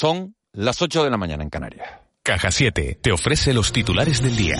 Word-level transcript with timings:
Son 0.00 0.34
las 0.54 0.80
8 0.80 1.04
de 1.04 1.10
la 1.10 1.18
mañana 1.18 1.42
en 1.42 1.50
Canarias. 1.50 1.86
Caja 2.22 2.50
7 2.50 3.00
te 3.02 3.12
ofrece 3.12 3.52
los 3.52 3.70
titulares 3.70 4.22
del 4.22 4.34
día. 4.34 4.56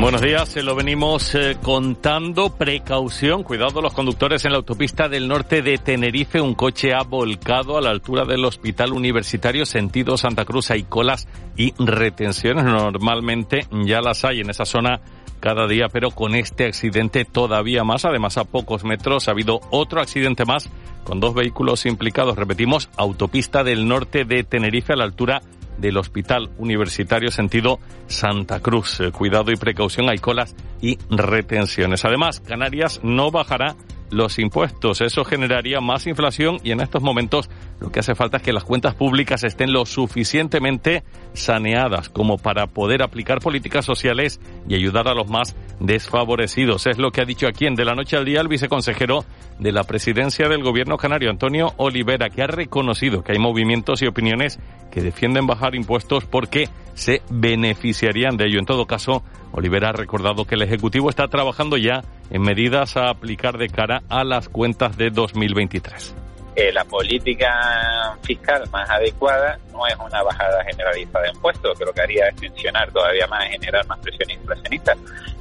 Buenos 0.00 0.20
días, 0.20 0.48
se 0.48 0.62
lo 0.62 0.76
venimos 0.76 1.34
eh, 1.34 1.56
contando. 1.60 2.54
Precaución, 2.54 3.42
cuidado 3.42 3.82
los 3.82 3.94
conductores 3.94 4.44
en 4.44 4.52
la 4.52 4.58
autopista 4.58 5.08
del 5.08 5.26
norte 5.26 5.60
de 5.62 5.76
Tenerife. 5.78 6.40
Un 6.40 6.54
coche 6.54 6.94
ha 6.94 7.02
volcado 7.02 7.78
a 7.78 7.80
la 7.80 7.90
altura 7.90 8.24
del 8.24 8.44
hospital 8.44 8.92
universitario 8.92 9.66
sentido 9.66 10.16
Santa 10.16 10.44
Cruz. 10.44 10.70
Hay 10.70 10.84
colas 10.84 11.26
y 11.56 11.74
retenciones. 11.84 12.64
Normalmente 12.64 13.66
ya 13.84 14.00
las 14.00 14.24
hay 14.24 14.38
en 14.38 14.50
esa 14.50 14.66
zona 14.66 15.00
cada 15.44 15.66
día, 15.68 15.88
pero 15.92 16.10
con 16.10 16.34
este 16.34 16.64
accidente 16.64 17.26
todavía 17.26 17.84
más. 17.84 18.06
Además, 18.06 18.38
a 18.38 18.44
pocos 18.44 18.82
metros 18.82 19.28
ha 19.28 19.32
habido 19.32 19.60
otro 19.70 20.00
accidente 20.00 20.46
más 20.46 20.70
con 21.04 21.20
dos 21.20 21.34
vehículos 21.34 21.84
implicados. 21.84 22.36
Repetimos, 22.36 22.88
autopista 22.96 23.62
del 23.62 23.86
norte 23.86 24.24
de 24.24 24.42
Tenerife 24.44 24.94
a 24.94 24.96
la 24.96 25.04
altura 25.04 25.42
del 25.76 25.98
Hospital 25.98 26.48
Universitario 26.56 27.30
sentido 27.30 27.78
Santa 28.06 28.60
Cruz. 28.60 29.00
Eh, 29.00 29.12
cuidado 29.12 29.52
y 29.52 29.56
precaución, 29.56 30.08
hay 30.08 30.16
colas 30.16 30.56
y 30.80 30.96
retenciones. 31.10 32.06
Además, 32.06 32.40
Canarias 32.40 33.00
no 33.02 33.30
bajará 33.30 33.76
los 34.10 34.38
impuestos. 34.38 35.00
Eso 35.00 35.24
generaría 35.24 35.80
más 35.80 36.06
inflación 36.06 36.58
y 36.62 36.70
en 36.70 36.80
estos 36.80 37.02
momentos 37.02 37.50
lo 37.80 37.90
que 37.90 38.00
hace 38.00 38.14
falta 38.14 38.38
es 38.38 38.42
que 38.42 38.52
las 38.52 38.64
cuentas 38.64 38.94
públicas 38.94 39.44
estén 39.44 39.72
lo 39.72 39.86
suficientemente 39.86 41.02
saneadas 41.32 42.08
como 42.08 42.38
para 42.38 42.66
poder 42.66 43.02
aplicar 43.02 43.40
políticas 43.40 43.84
sociales 43.84 44.40
y 44.68 44.74
ayudar 44.74 45.08
a 45.08 45.14
los 45.14 45.28
más 45.28 45.56
desfavorecidos. 45.80 46.86
Es 46.86 46.98
lo 46.98 47.10
que 47.10 47.20
ha 47.20 47.24
dicho 47.24 47.46
aquí 47.46 47.66
en 47.66 47.74
De 47.74 47.84
la 47.84 47.94
Noche 47.94 48.16
al 48.16 48.24
Día 48.24 48.40
el 48.40 48.48
viceconsejero 48.48 49.24
de 49.58 49.72
la 49.72 49.84
presidencia 49.84 50.48
del 50.48 50.62
gobierno 50.62 50.96
canario, 50.96 51.30
Antonio 51.30 51.72
Olivera, 51.76 52.30
que 52.30 52.42
ha 52.42 52.46
reconocido 52.46 53.22
que 53.22 53.32
hay 53.32 53.38
movimientos 53.38 54.02
y 54.02 54.06
opiniones 54.06 54.58
que 54.90 55.00
defienden 55.00 55.46
bajar 55.46 55.74
impuestos 55.74 56.24
porque 56.24 56.68
se 56.94 57.22
beneficiarían 57.28 58.36
de 58.36 58.46
ello. 58.46 58.58
En 58.58 58.66
todo 58.66 58.86
caso, 58.86 59.22
Olivera 59.56 59.90
ha 59.90 59.92
recordado 59.92 60.44
que 60.44 60.56
el 60.56 60.62
Ejecutivo 60.62 61.08
está 61.10 61.28
trabajando 61.28 61.76
ya 61.76 62.02
en 62.30 62.42
medidas 62.42 62.96
a 62.96 63.08
aplicar 63.08 63.56
de 63.56 63.68
cara 63.68 64.02
a 64.08 64.24
las 64.24 64.48
cuentas 64.48 64.96
de 64.96 65.10
2023. 65.10 66.14
Eh, 66.56 66.72
la 66.72 66.84
política 66.84 68.16
fiscal 68.22 68.64
más 68.72 68.90
adecuada 68.90 69.58
no 69.72 69.86
es 69.86 69.94
una 69.96 70.22
bajada 70.24 70.64
generalizada 70.64 71.24
de 71.26 71.30
impuestos, 71.30 71.78
que 71.78 71.84
lo 71.84 71.92
que 71.92 72.00
haría 72.00 72.28
es 72.28 72.36
tensionar 72.36 72.90
todavía 72.92 73.28
más, 73.28 73.48
generar 73.48 73.86
más 73.86 73.98
presión 74.00 74.28
inflacionista, 74.30 74.96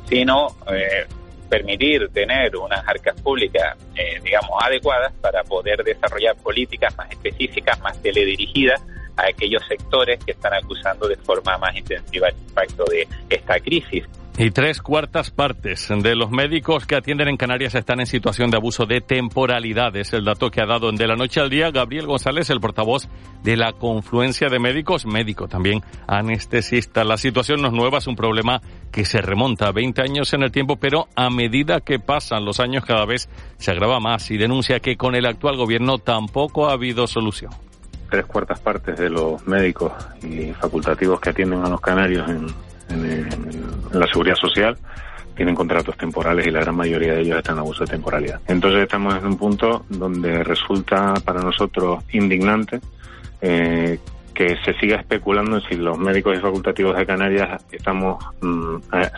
sino 0.07 0.47
eh, 0.71 1.07
permitir 1.49 2.09
tener 2.09 2.55
unas 2.55 2.87
arcas 2.87 3.19
públicas, 3.19 3.77
eh, 3.95 4.19
digamos, 4.23 4.51
adecuadas 4.61 5.11
para 5.21 5.43
poder 5.43 5.83
desarrollar 5.83 6.35
políticas 6.37 6.95
más 6.97 7.09
específicas, 7.11 7.79
más 7.81 7.99
teledirigidas 8.01 8.81
a 9.17 9.27
aquellos 9.27 9.63
sectores 9.67 10.23
que 10.23 10.31
están 10.31 10.53
acusando 10.53 11.07
de 11.07 11.15
forma 11.17 11.57
más 11.57 11.75
intensiva 11.75 12.29
el 12.29 12.35
impacto 12.47 12.83
de 12.85 13.07
esta 13.29 13.59
crisis. 13.59 14.03
Y 14.35 14.49
tres 14.49 14.81
cuartas 14.81 15.29
partes 15.29 15.89
de 15.89 16.15
los 16.15 16.31
médicos 16.31 16.87
que 16.87 16.95
atienden 16.95 17.27
en 17.27 17.37
Canarias 17.37 17.75
están 17.75 17.99
en 17.99 18.07
situación 18.07 18.49
de 18.49 18.57
abuso 18.57 18.87
de 18.87 18.99
temporalidad. 18.99 19.95
Es 19.95 20.11
el 20.11 20.25
dato 20.25 20.49
que 20.49 20.59
ha 20.59 20.65
dado 20.65 20.89
en 20.89 20.95
De 20.95 21.05
la 21.05 21.15
Noche 21.15 21.39
al 21.39 21.51
Día 21.51 21.69
Gabriel 21.69 22.07
González, 22.07 22.49
el 22.49 22.59
portavoz 22.59 23.07
de 23.43 23.55
la 23.57 23.73
confluencia 23.73 24.49
de 24.49 24.57
médicos, 24.57 25.05
médico 25.05 25.47
también 25.47 25.81
anestesista. 26.07 27.03
La 27.03 27.17
situación 27.17 27.61
no 27.61 27.67
es 27.67 27.73
nueva, 27.73 27.99
es 27.99 28.07
un 28.07 28.15
problema 28.15 28.59
que 28.91 29.05
se 29.05 29.21
remonta 29.21 29.67
a 29.67 29.71
20 29.71 30.01
años 30.01 30.33
en 30.33 30.41
el 30.41 30.51
tiempo, 30.51 30.77
pero 30.77 31.07
a 31.15 31.29
medida 31.29 31.81
que 31.81 31.99
pasan 31.99 32.43
los 32.43 32.59
años 32.59 32.85
cada 32.85 33.05
vez 33.05 33.29
se 33.57 33.69
agrava 33.69 33.99
más 33.99 34.31
y 34.31 34.37
denuncia 34.37 34.79
que 34.79 34.97
con 34.97 35.13
el 35.13 35.27
actual 35.27 35.57
gobierno 35.57 35.99
tampoco 35.99 36.69
ha 36.69 36.73
habido 36.73 37.05
solución 37.05 37.51
tres 38.13 38.27
cuartas 38.27 38.59
partes 38.59 38.95
de 38.95 39.09
los 39.09 39.43
médicos 39.47 39.91
y 40.21 40.53
facultativos 40.53 41.19
que 41.19 41.31
atienden 41.31 41.65
a 41.65 41.67
los 41.67 41.81
canarios 41.81 42.29
en, 42.29 42.45
la 43.91 44.05
seguridad 44.05 44.35
social 44.35 44.77
tienen 45.35 45.55
contratos 45.55 45.97
temporales 45.97 46.45
y 46.45 46.51
la 46.51 46.59
gran 46.59 46.75
mayoría 46.75 47.15
de 47.15 47.21
ellos 47.21 47.39
están 47.39 47.55
en 47.55 47.61
abuso 47.61 47.85
de 47.85 47.89
temporalidad. 47.89 48.39
Entonces 48.47 48.83
estamos 48.83 49.15
en 49.15 49.25
un 49.25 49.35
punto 49.35 49.83
donde 49.89 50.43
resulta 50.43 51.15
para 51.25 51.41
nosotros 51.41 52.03
indignante 52.11 52.81
eh, 53.41 53.97
que 54.35 54.57
se 54.63 54.75
siga 54.75 54.97
especulando 54.97 55.55
en 55.55 55.63
si 55.63 55.75
los 55.75 55.97
médicos 55.97 56.37
y 56.37 56.39
facultativos 56.39 56.95
de 56.95 57.07
Canarias 57.07 57.65
estamos 57.71 58.23
mm, 58.41 58.75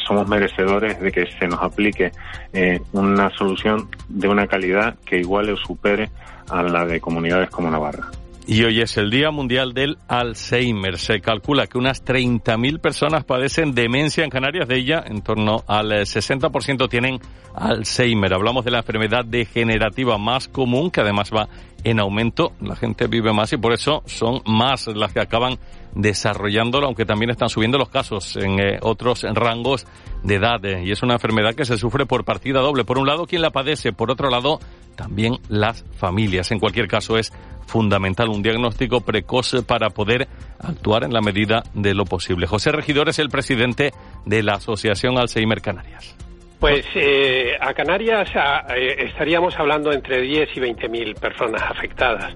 somos 0.08 0.26
merecedores 0.26 1.02
de 1.02 1.12
que 1.12 1.26
se 1.38 1.50
nos 1.50 1.62
aplique 1.62 2.14
eh, 2.54 2.80
una 2.94 3.30
solución 3.32 3.90
de 4.08 4.30
una 4.30 4.48
calidad 4.48 4.96
que 5.06 5.20
iguale 5.20 5.52
o 5.52 5.58
supere 5.58 6.10
a 6.50 6.64
la 6.64 6.86
de 6.86 7.02
comunidades 7.02 7.50
como 7.50 7.70
Navarra. 7.70 8.10
Y 8.48 8.64
hoy 8.64 8.80
es 8.82 8.96
el 8.98 9.10
Día 9.10 9.32
Mundial 9.32 9.74
del 9.74 9.98
Alzheimer. 10.08 11.00
Se 11.00 11.20
calcula 11.20 11.66
que 11.66 11.80
unas 11.80 12.06
30.000 12.06 12.80
personas 12.80 13.24
padecen 13.24 13.74
demencia 13.74 14.24
en 14.24 14.30
Canarias. 14.30 14.68
De 14.68 14.78
ella, 14.78 15.04
en 15.04 15.24
torno 15.24 15.64
al 15.66 15.90
60% 15.90 16.88
tienen 16.88 17.20
Alzheimer. 17.56 18.36
Hablamos 18.36 18.64
de 18.64 18.70
la 18.70 18.80
enfermedad 18.80 19.26
degenerativa 19.26 20.20
más 20.20 20.48
común, 20.48 20.92
que 20.92 21.02
además 21.02 21.32
va 21.36 21.50
en 21.84 22.00
aumento. 22.00 22.52
La 22.62 22.76
gente 22.76 23.08
vive 23.08 23.34
más 23.34 23.52
y 23.52 23.58
por 23.58 23.74
eso 23.74 24.04
son 24.06 24.44
más 24.46 24.86
las 24.88 25.12
que 25.12 25.22
acaban 25.22 25.58
desarrollándolo, 25.96 26.86
aunque 26.86 27.06
también 27.06 27.32
están 27.32 27.50
subiendo 27.50 27.78
los 27.78 27.90
casos 27.90 28.36
en 28.36 28.60
eh, 28.60 28.80
otros 28.82 29.24
rangos 29.24 29.88
de 30.24 30.36
edad. 30.36 30.60
Y 30.84 30.92
es 30.92 31.02
una 31.02 31.16
enfermedad 31.16 31.56
que 31.56 31.66
se 31.66 31.78
sufre 31.78 32.06
por 32.06 32.24
partida 32.26 32.60
doble. 32.60 32.84
Por 32.84 33.00
un 33.00 33.08
lado, 33.08 33.26
quien 33.26 33.42
la 33.42 33.50
padece. 33.50 33.94
Por 33.94 34.12
otro 34.12 34.30
lado, 34.30 34.60
también 34.96 35.38
las 35.50 35.84
familias. 35.98 36.52
En 36.52 36.60
cualquier 36.60 36.88
caso, 36.88 37.18
es 37.18 37.32
fundamental 37.66 38.30
un 38.30 38.44
diagnóstico 38.44 39.02
precoz 39.02 39.64
para 39.66 39.90
poder 39.90 40.28
actuar 40.60 41.04
en 41.04 41.14
la 41.14 41.22
medida 41.22 41.64
de 41.74 41.94
lo 41.94 42.06
posible. 42.06 42.48
José 42.48 42.72
Regidor 42.72 43.10
es 43.10 43.20
el 43.20 43.30
presidente 43.30 43.92
de 44.26 44.44
la 44.44 44.54
Asociación 44.54 45.18
Alzheimer 45.18 45.62
Canarias. 45.62 46.16
Pues 46.60 46.86
eh, 46.96 47.52
a 47.60 47.74
Canarias 47.74 48.30
eh, 48.76 48.96
estaríamos 49.00 49.54
hablando 49.58 49.92
entre 49.92 50.22
10 50.22 50.50
y 50.56 50.60
20 50.60 50.90
mil 50.90 51.16
personas 51.16 51.62
afectadas. 51.62 52.36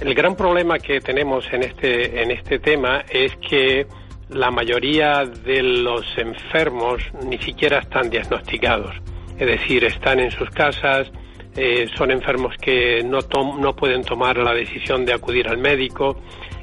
El 0.00 0.14
gran 0.14 0.34
problema 0.34 0.78
que 0.78 1.00
tenemos 1.00 1.44
en 1.52 1.62
este, 1.62 2.22
en 2.22 2.30
este 2.30 2.58
tema 2.58 3.04
es 3.10 3.36
que 3.36 3.86
la 4.30 4.50
mayoría 4.50 5.26
de 5.26 5.62
los 5.62 6.06
enfermos 6.16 7.02
ni 7.26 7.36
siquiera 7.38 7.80
están 7.80 8.08
diagnosticados. 8.08 8.94
Es 9.38 9.46
decir, 9.46 9.84
están 9.84 10.20
en 10.20 10.30
sus 10.30 10.48
casas, 10.50 11.10
eh, 11.54 11.86
son 11.96 12.10
enfermos 12.10 12.56
que 12.56 13.02
no, 13.04 13.18
no 13.58 13.76
pueden 13.76 14.02
tomar 14.02 14.38
la 14.38 14.54
decisión 14.54 15.04
de 15.04 15.12
acudir 15.12 15.48
al 15.48 15.58
médico. 15.58 16.18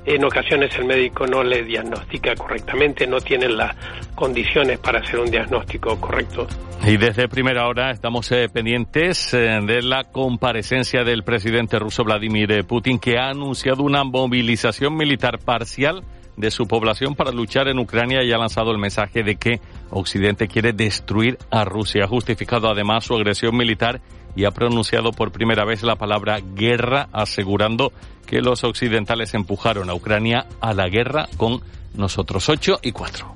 En 0.08 0.24
ocasiones 0.24 0.74
el 0.80 0.86
médico 0.86 1.28
no 1.28 1.44
le 1.44 1.64
diagnostica 1.64 2.34
correctamente, 2.34 3.06
no 3.06 3.20
tienen 3.20 3.58
las 3.58 3.76
condiciones 4.16 4.80
para 4.80 5.00
hacer 5.00 5.20
un 5.20 5.30
diagnóstico 5.30 6.00
correcto. 6.00 6.48
Y 6.86 6.96
desde 6.96 7.28
primera 7.28 7.68
hora 7.68 7.92
estamos 7.92 8.32
eh, 8.32 8.48
pendientes 8.48 9.34
eh, 9.34 9.60
de 9.68 9.82
la 9.82 10.06
comparecencia 10.06 11.04
del 11.04 11.24
presidente 11.24 11.78
ruso 11.78 12.06
Vladimir 12.06 12.64
Putin, 12.66 13.00
que 13.00 13.18
ha 13.18 13.32
anunciado 13.32 13.84
una 13.84 14.06
movilización 14.06 14.96
militar 14.96 15.40
parcial 15.40 16.06
de 16.38 16.52
su 16.52 16.68
población 16.68 17.16
para 17.16 17.32
luchar 17.32 17.68
en 17.68 17.78
Ucrania 17.78 18.24
y 18.24 18.32
ha 18.32 18.38
lanzado 18.38 18.72
el 18.72 18.78
mensaje 18.78 19.24
de 19.24 19.36
que 19.36 19.60
Occidente 19.90 20.48
quiere 20.48 20.72
destruir 20.72 21.38
a 21.52 21.66
Rusia. 21.66 22.06
Ha 22.06 22.08
justificado 22.08 22.70
además 22.70 23.04
su 23.04 23.14
agresión 23.14 23.58
militar 23.58 24.00
y 24.38 24.46
ha 24.46 24.52
pronunciado 24.52 25.12
por 25.12 25.32
primera 25.32 25.66
vez 25.66 25.82
la 25.82 25.96
palabra 25.96 26.40
guerra, 26.40 27.10
asegurando 27.12 27.92
que 28.28 28.40
los 28.40 28.64
occidentales 28.64 29.34
empujaron 29.34 29.90
a 29.90 29.96
Ucrania 29.96 30.46
a 30.62 30.74
la 30.74 30.88
guerra 30.88 31.28
con 31.38 31.62
nosotros. 31.96 32.48
Ocho 32.48 32.80
y 32.84 32.92
cuatro. 32.92 33.34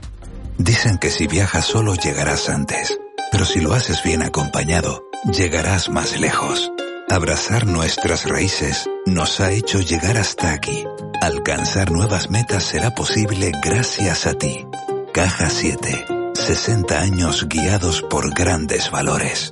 Dicen 0.60 1.00
que 1.00 1.10
si 1.10 1.26
viajas 1.26 1.66
solo 1.66 1.96
llegarás 1.96 2.50
antes, 2.50 3.00
pero 3.32 3.46
si 3.46 3.62
lo 3.62 3.74
haces 3.74 4.04
bien 4.04 4.22
acompañado, 4.22 5.04
llegarás 5.34 5.90
más 5.90 6.20
lejos. 6.20 6.72
Abrazar 7.10 7.66
nuestras 7.66 8.30
raíces 8.30 8.88
nos 9.08 9.40
ha 9.42 9.52
hecho 9.52 9.82
llegar 9.82 10.18
hasta 10.18 10.54
aquí. 10.54 10.84
Alcanzar 11.20 11.92
nuevas 11.92 12.30
metas 12.30 12.64
será 12.64 12.94
posible 12.94 13.52
gracias 13.64 14.28
a 14.28 14.36
ti. 14.36 14.68
Caja 15.14 15.50
7. 15.50 16.06
60 16.36 17.00
años 17.00 17.48
guiados 17.50 18.04
por 18.04 18.34
grandes 18.36 18.92
valores. 18.92 19.52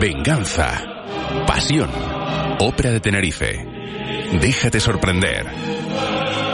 venganza, 0.00 0.82
pasión. 1.46 1.90
Ópera 2.60 2.90
de 2.90 3.00
Tenerife. 3.00 3.66
Déjate 4.40 4.80
sorprender. 4.80 5.46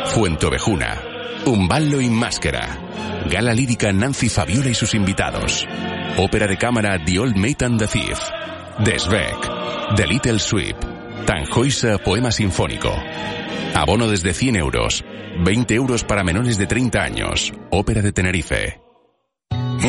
Fuente 0.06 0.46
Ovejuna. 0.46 1.00
Umballo 1.46 2.00
y 2.00 2.08
Máscara. 2.08 2.78
Gala 3.30 3.52
lírica 3.52 3.92
Nancy 3.92 4.28
Fabiola 4.28 4.70
y 4.70 4.74
sus 4.74 4.94
invitados. 4.94 5.66
Ópera 6.18 6.46
de 6.46 6.56
cámara 6.56 7.02
The 7.04 7.18
Old 7.18 7.36
Mate 7.36 7.64
and 7.64 7.78
the 7.78 7.86
Thief. 7.86 8.18
Desbeck. 8.84 9.96
The 9.96 10.06
Little 10.06 10.38
Sweep. 10.38 10.76
Tanjoisa 11.26 11.98
Poema 11.98 12.30
Sinfónico. 12.30 12.94
Abono 13.74 14.08
desde 14.08 14.34
100 14.34 14.56
euros. 14.56 15.04
20 15.44 15.74
euros 15.74 16.04
para 16.04 16.22
menores 16.22 16.58
de 16.58 16.66
30 16.66 17.02
años. 17.02 17.52
Ópera 17.70 18.02
de 18.02 18.12
Tenerife. 18.12 18.83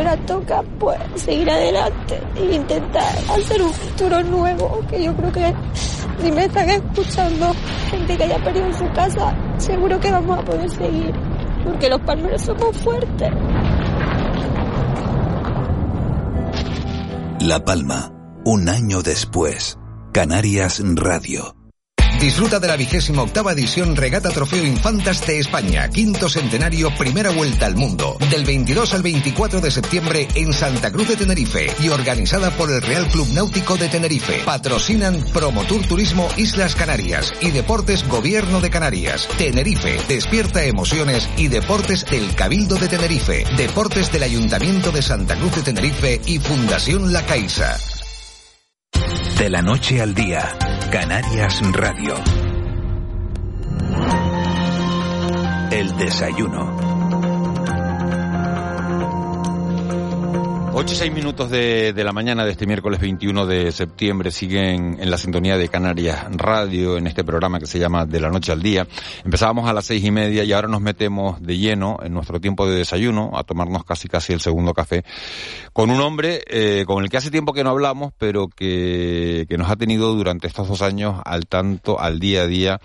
Ahora 0.00 0.16
toca 0.26 0.62
pues 0.78 0.98
seguir 1.16 1.50
adelante 1.50 2.20
e 2.36 2.54
intentar 2.54 3.14
hacer 3.30 3.62
un 3.62 3.72
futuro 3.72 4.22
nuevo, 4.22 4.80
que 4.88 5.04
yo 5.04 5.14
creo 5.14 5.32
que 5.32 5.54
si 6.22 6.32
me 6.32 6.44
están 6.44 6.70
escuchando 6.70 7.52
gente 7.90 8.16
que 8.16 8.24
haya 8.24 8.38
perdido 8.42 8.72
su 8.72 8.90
casa, 8.92 9.36
seguro 9.58 10.00
que 10.00 10.10
vamos 10.10 10.38
a 10.38 10.44
poder 10.44 10.70
seguir, 10.70 11.12
porque 11.64 11.88
los 11.88 12.00
palmeros 12.00 12.42
somos 12.42 12.76
fuertes. 12.78 13.30
La 17.40 17.64
Palma, 17.64 18.12
un 18.44 18.68
año 18.68 19.02
después. 19.02 19.78
Canarias 20.12 20.82
Radio. 20.96 21.59
Disfruta 22.20 22.60
de 22.60 22.68
la 22.68 22.76
vigésima 22.76 23.22
octava 23.22 23.52
edición 23.52 23.96
Regata 23.96 24.28
Trofeo 24.28 24.62
Infantas 24.62 25.26
de 25.26 25.38
España, 25.38 25.88
quinto 25.88 26.28
centenario, 26.28 26.94
primera 26.98 27.30
vuelta 27.30 27.64
al 27.64 27.76
mundo, 27.76 28.18
del 28.28 28.44
22 28.44 28.92
al 28.92 29.02
24 29.02 29.62
de 29.62 29.70
septiembre 29.70 30.28
en 30.34 30.52
Santa 30.52 30.92
Cruz 30.92 31.08
de 31.08 31.16
Tenerife 31.16 31.74
y 31.80 31.88
organizada 31.88 32.50
por 32.50 32.70
el 32.70 32.82
Real 32.82 33.08
Club 33.08 33.26
Náutico 33.32 33.78
de 33.78 33.88
Tenerife. 33.88 34.42
Patrocinan 34.44 35.24
Promotur 35.32 35.86
Turismo 35.86 36.28
Islas 36.36 36.74
Canarias 36.74 37.32
y 37.40 37.52
Deportes 37.52 38.06
Gobierno 38.06 38.60
de 38.60 38.68
Canarias. 38.68 39.26
Tenerife, 39.38 39.98
despierta 40.06 40.62
emociones 40.62 41.26
y 41.38 41.48
deportes 41.48 42.04
del 42.04 42.34
Cabildo 42.34 42.76
de 42.76 42.88
Tenerife, 42.88 43.44
deportes 43.56 44.12
del 44.12 44.24
Ayuntamiento 44.24 44.92
de 44.92 45.00
Santa 45.00 45.36
Cruz 45.36 45.56
de 45.56 45.62
Tenerife 45.62 46.20
y 46.26 46.38
Fundación 46.38 47.14
La 47.14 47.24
Caixa. 47.24 47.78
De 49.40 49.48
la 49.48 49.62
noche 49.62 50.02
al 50.02 50.14
día, 50.14 50.46
Canarias 50.92 51.62
Radio. 51.72 52.12
El 55.70 55.96
desayuno. 55.96 56.89
8 60.80 60.94
y 60.94 60.96
6 60.96 61.12
minutos 61.12 61.50
de, 61.50 61.92
de, 61.92 62.04
la 62.04 62.12
mañana 62.12 62.42
de 62.42 62.52
este 62.52 62.66
miércoles 62.66 63.00
21 63.00 63.44
de 63.44 63.70
septiembre 63.70 64.30
siguen 64.30 64.96
en 64.98 65.10
la 65.10 65.18
sintonía 65.18 65.58
de 65.58 65.68
Canarias 65.68 66.24
Radio 66.30 66.96
en 66.96 67.06
este 67.06 67.22
programa 67.22 67.58
que 67.58 67.66
se 67.66 67.78
llama 67.78 68.06
De 68.06 68.18
la 68.18 68.30
Noche 68.30 68.50
al 68.50 68.62
Día. 68.62 68.86
Empezábamos 69.22 69.68
a 69.68 69.74
las 69.74 69.84
seis 69.84 70.02
y 70.02 70.10
media 70.10 70.42
y 70.42 70.54
ahora 70.54 70.68
nos 70.68 70.80
metemos 70.80 71.38
de 71.42 71.58
lleno 71.58 71.98
en 72.02 72.14
nuestro 72.14 72.40
tiempo 72.40 72.66
de 72.66 72.78
desayuno 72.78 73.32
a 73.34 73.44
tomarnos 73.44 73.84
casi 73.84 74.08
casi 74.08 74.32
el 74.32 74.40
segundo 74.40 74.72
café 74.72 75.04
con 75.74 75.90
un 75.90 76.00
hombre 76.00 76.40
eh, 76.46 76.84
con 76.86 77.04
el 77.04 77.10
que 77.10 77.18
hace 77.18 77.30
tiempo 77.30 77.52
que 77.52 77.62
no 77.62 77.68
hablamos 77.68 78.14
pero 78.16 78.48
que, 78.48 79.44
que 79.50 79.58
nos 79.58 79.70
ha 79.70 79.76
tenido 79.76 80.14
durante 80.14 80.46
estos 80.46 80.66
dos 80.66 80.80
años 80.80 81.20
al 81.26 81.46
tanto, 81.46 82.00
al 82.00 82.18
día 82.20 82.44
a 82.44 82.46
día 82.46 82.80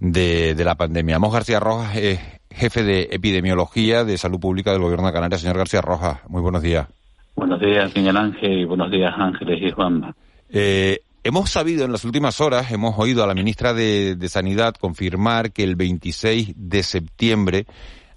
de, 0.00 0.54
de 0.54 0.64
la 0.66 0.74
pandemia. 0.74 1.16
Amos 1.16 1.32
García 1.32 1.60
Rojas 1.60 1.96
es 1.96 2.20
jefe 2.50 2.82
de 2.82 3.08
epidemiología 3.10 4.04
de 4.04 4.18
salud 4.18 4.38
pública 4.38 4.72
del 4.72 4.82
gobierno 4.82 5.06
de 5.06 5.14
Canarias. 5.14 5.40
Señor 5.40 5.56
García 5.56 5.80
Rojas, 5.80 6.18
muy 6.28 6.42
buenos 6.42 6.60
días. 6.60 6.88
Buenos 7.38 7.60
días, 7.60 7.94
Miguel 7.94 8.16
Ángel, 8.16 8.58
y 8.58 8.64
buenos 8.64 8.90
días, 8.90 9.14
Ángeles 9.16 9.62
y 9.62 9.70
Juanma. 9.70 10.12
Eh, 10.50 10.98
hemos 11.22 11.50
sabido 11.50 11.84
en 11.84 11.92
las 11.92 12.04
últimas 12.04 12.40
horas, 12.40 12.72
hemos 12.72 12.98
oído 12.98 13.22
a 13.22 13.28
la 13.28 13.34
ministra 13.34 13.72
de, 13.72 14.16
de, 14.16 14.28
Sanidad 14.28 14.74
confirmar 14.74 15.52
que 15.52 15.62
el 15.62 15.76
26 15.76 16.54
de 16.56 16.82
septiembre 16.82 17.66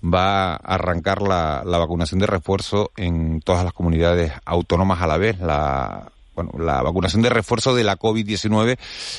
va 0.03 0.53
a 0.53 0.55
arrancar 0.55 1.21
la, 1.21 1.61
la, 1.63 1.77
vacunación 1.77 2.19
de 2.19 2.25
refuerzo 2.25 2.89
en 2.97 3.41
todas 3.41 3.63
las 3.63 3.73
comunidades 3.73 4.33
autónomas 4.43 5.03
a 5.03 5.07
la 5.07 5.19
vez, 5.19 5.39
la, 5.39 6.11
bueno, 6.35 6.51
la 6.57 6.81
vacunación 6.81 7.21
de 7.21 7.29
refuerzo 7.29 7.75
de 7.75 7.83
la 7.83 7.97
COVID-19, 7.97 8.77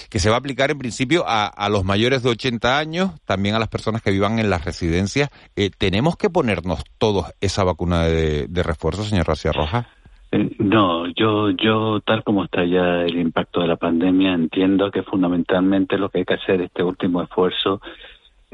que 0.09 0.19
se 0.19 0.29
va 0.31 0.37
a 0.37 0.38
aplicar 0.38 0.70
en 0.70 0.79
principio 0.79 1.25
a, 1.26 1.47
a, 1.47 1.69
los 1.69 1.85
mayores 1.85 2.23
de 2.23 2.31
80 2.31 2.79
años, 2.79 3.11
también 3.25 3.55
a 3.55 3.59
las 3.59 3.69
personas 3.69 4.03
que 4.03 4.11
vivan 4.11 4.38
en 4.38 4.50
las 4.50 4.64
residencias. 4.64 5.31
Eh, 5.56 5.70
¿Tenemos 5.76 6.17
que 6.17 6.31
ponernos 6.31 6.85
todos 6.99 7.32
esa 7.41 7.64
vacuna 7.64 8.05
de, 8.05 8.47
de 8.49 8.62
refuerzo, 8.62 9.05
señor 9.05 9.26
García 9.26 9.53
Rojas? 9.53 9.87
Eh, 10.32 10.56
no, 10.59 11.06
yo, 11.09 11.50
yo, 11.50 12.00
tal 12.00 12.25
como 12.25 12.44
está 12.44 12.64
ya 12.64 13.03
el 13.03 13.19
impacto 13.19 13.61
de 13.61 13.67
la 13.67 13.76
pandemia, 13.76 14.32
entiendo 14.32 14.91
que 14.91 15.03
fundamentalmente 15.03 15.99
lo 15.99 16.08
que 16.08 16.20
hay 16.20 16.25
que 16.25 16.35
hacer 16.35 16.62
este 16.62 16.82
último 16.82 17.23
esfuerzo 17.23 17.81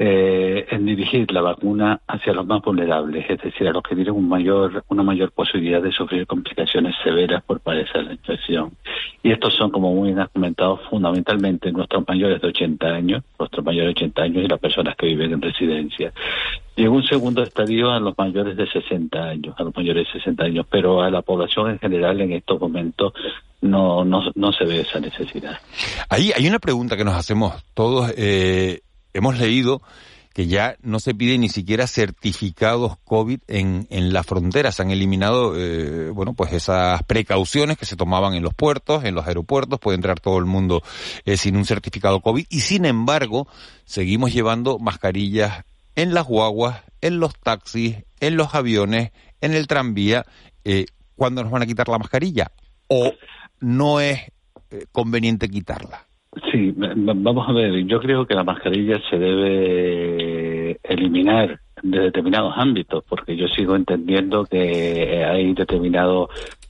eh, 0.01 0.65
en 0.71 0.85
dirigir 0.85 1.29
la 1.33 1.41
vacuna 1.41 1.99
hacia 2.07 2.31
los 2.31 2.47
más 2.47 2.61
vulnerables, 2.61 3.29
es 3.29 3.37
decir, 3.41 3.67
a 3.67 3.73
los 3.73 3.83
que 3.83 3.95
tienen 3.95 4.13
un 4.13 4.29
mayor, 4.29 4.81
una 4.87 5.03
mayor 5.03 5.33
posibilidad 5.33 5.81
de 5.81 5.91
sufrir 5.91 6.25
complicaciones 6.25 6.95
severas 7.03 7.43
por 7.43 7.59
padecer 7.59 8.05
la 8.05 8.13
infección. 8.13 8.71
Y 9.21 9.33
estos 9.33 9.53
son, 9.55 9.71
como 9.71 9.93
muy 9.93 10.07
bien 10.07 10.19
has 10.19 10.29
comentado, 10.29 10.79
fundamentalmente 10.89 11.69
nuestros 11.73 12.07
mayores 12.07 12.41
de 12.41 12.47
80 12.47 12.87
años, 12.87 13.23
nuestros 13.37 13.65
mayores 13.65 13.93
de 13.93 14.05
80 14.05 14.21
años 14.21 14.43
y 14.45 14.47
las 14.47 14.59
personas 14.61 14.95
que 14.95 15.07
viven 15.07 15.33
en 15.33 15.41
residencia. 15.41 16.13
Y 16.77 16.83
en 16.83 16.91
un 16.91 17.03
segundo 17.03 17.43
estadio 17.43 17.91
a 17.91 17.99
los 17.99 18.17
mayores 18.17 18.55
de 18.55 18.67
60 18.67 19.21
años, 19.21 19.53
a 19.57 19.63
los 19.63 19.75
mayores 19.75 20.07
de 20.07 20.19
60 20.21 20.45
años, 20.45 20.65
pero 20.69 21.01
a 21.01 21.11
la 21.11 21.23
población 21.23 21.71
en 21.71 21.79
general 21.79 22.21
en 22.21 22.31
estos 22.31 22.57
momentos 22.57 23.11
no, 23.59 24.05
no, 24.05 24.31
no 24.33 24.53
se 24.53 24.63
ve 24.63 24.79
esa 24.79 25.01
necesidad. 25.01 25.57
Ahí 26.07 26.31
hay 26.33 26.47
una 26.47 26.59
pregunta 26.59 26.95
que 26.95 27.03
nos 27.03 27.15
hacemos 27.15 27.61
todos. 27.73 28.13
Eh 28.15 28.79
hemos 29.13 29.37
leído 29.37 29.81
que 30.33 30.47
ya 30.47 30.77
no 30.81 30.99
se 30.99 31.13
pide 31.15 31.37
ni 31.37 31.49
siquiera 31.49 31.87
certificados 31.87 32.97
COVID 33.03 33.39
en, 33.47 33.87
en 33.89 34.13
la 34.13 34.23
frontera. 34.23 34.71
Se 34.71 34.81
han 34.81 34.91
eliminado, 34.91 35.53
eh, 35.57 36.11
bueno, 36.11 36.33
pues 36.33 36.53
esas 36.53 37.03
precauciones 37.03 37.77
que 37.77 37.85
se 37.85 37.95
tomaban 37.95 38.35
en 38.35 38.43
los 38.43 38.53
puertos, 38.53 39.03
en 39.03 39.15
los 39.15 39.27
aeropuertos. 39.27 39.79
Puede 39.79 39.95
entrar 39.95 40.19
todo 40.19 40.37
el 40.37 40.45
mundo 40.45 40.81
eh, 41.25 41.35
sin 41.35 41.57
un 41.57 41.65
certificado 41.65 42.21
COVID. 42.21 42.45
Y 42.49 42.61
sin 42.61 42.85
embargo, 42.85 43.47
seguimos 43.85 44.31
llevando 44.31 44.79
mascarillas 44.79 45.65
en 45.95 46.13
las 46.13 46.25
guaguas, 46.25 46.83
en 47.01 47.19
los 47.19 47.33
taxis, 47.35 47.97
en 48.19 48.37
los 48.37 48.55
aviones, 48.55 49.11
en 49.41 49.53
el 49.53 49.67
tranvía. 49.67 50.25
Eh, 50.63 50.85
¿Cuándo 51.15 51.43
nos 51.43 51.51
van 51.51 51.63
a 51.63 51.65
quitar 51.65 51.89
la 51.89 51.97
mascarilla? 51.97 52.51
¿O 52.87 53.11
no 53.59 53.99
es 53.99 54.21
eh, 54.71 54.85
conveniente 54.91 55.49
quitarla? 55.49 56.08
Sí, 56.51 56.73
vamos 56.75 57.49
a 57.49 57.53
ver, 57.53 57.85
yo 57.85 57.99
creo 57.99 58.25
que 58.25 58.35
la 58.35 58.43
mascarilla 58.43 58.99
se 59.09 59.17
debe 59.17 60.79
eliminar 60.83 61.59
de 61.81 61.99
determinados 61.99 62.53
ámbitos, 62.55 63.03
porque 63.09 63.35
yo 63.35 63.47
sigo 63.47 63.75
entendiendo 63.75 64.45
que 64.45 65.25
hay 65.25 65.53
determinados 65.53 66.29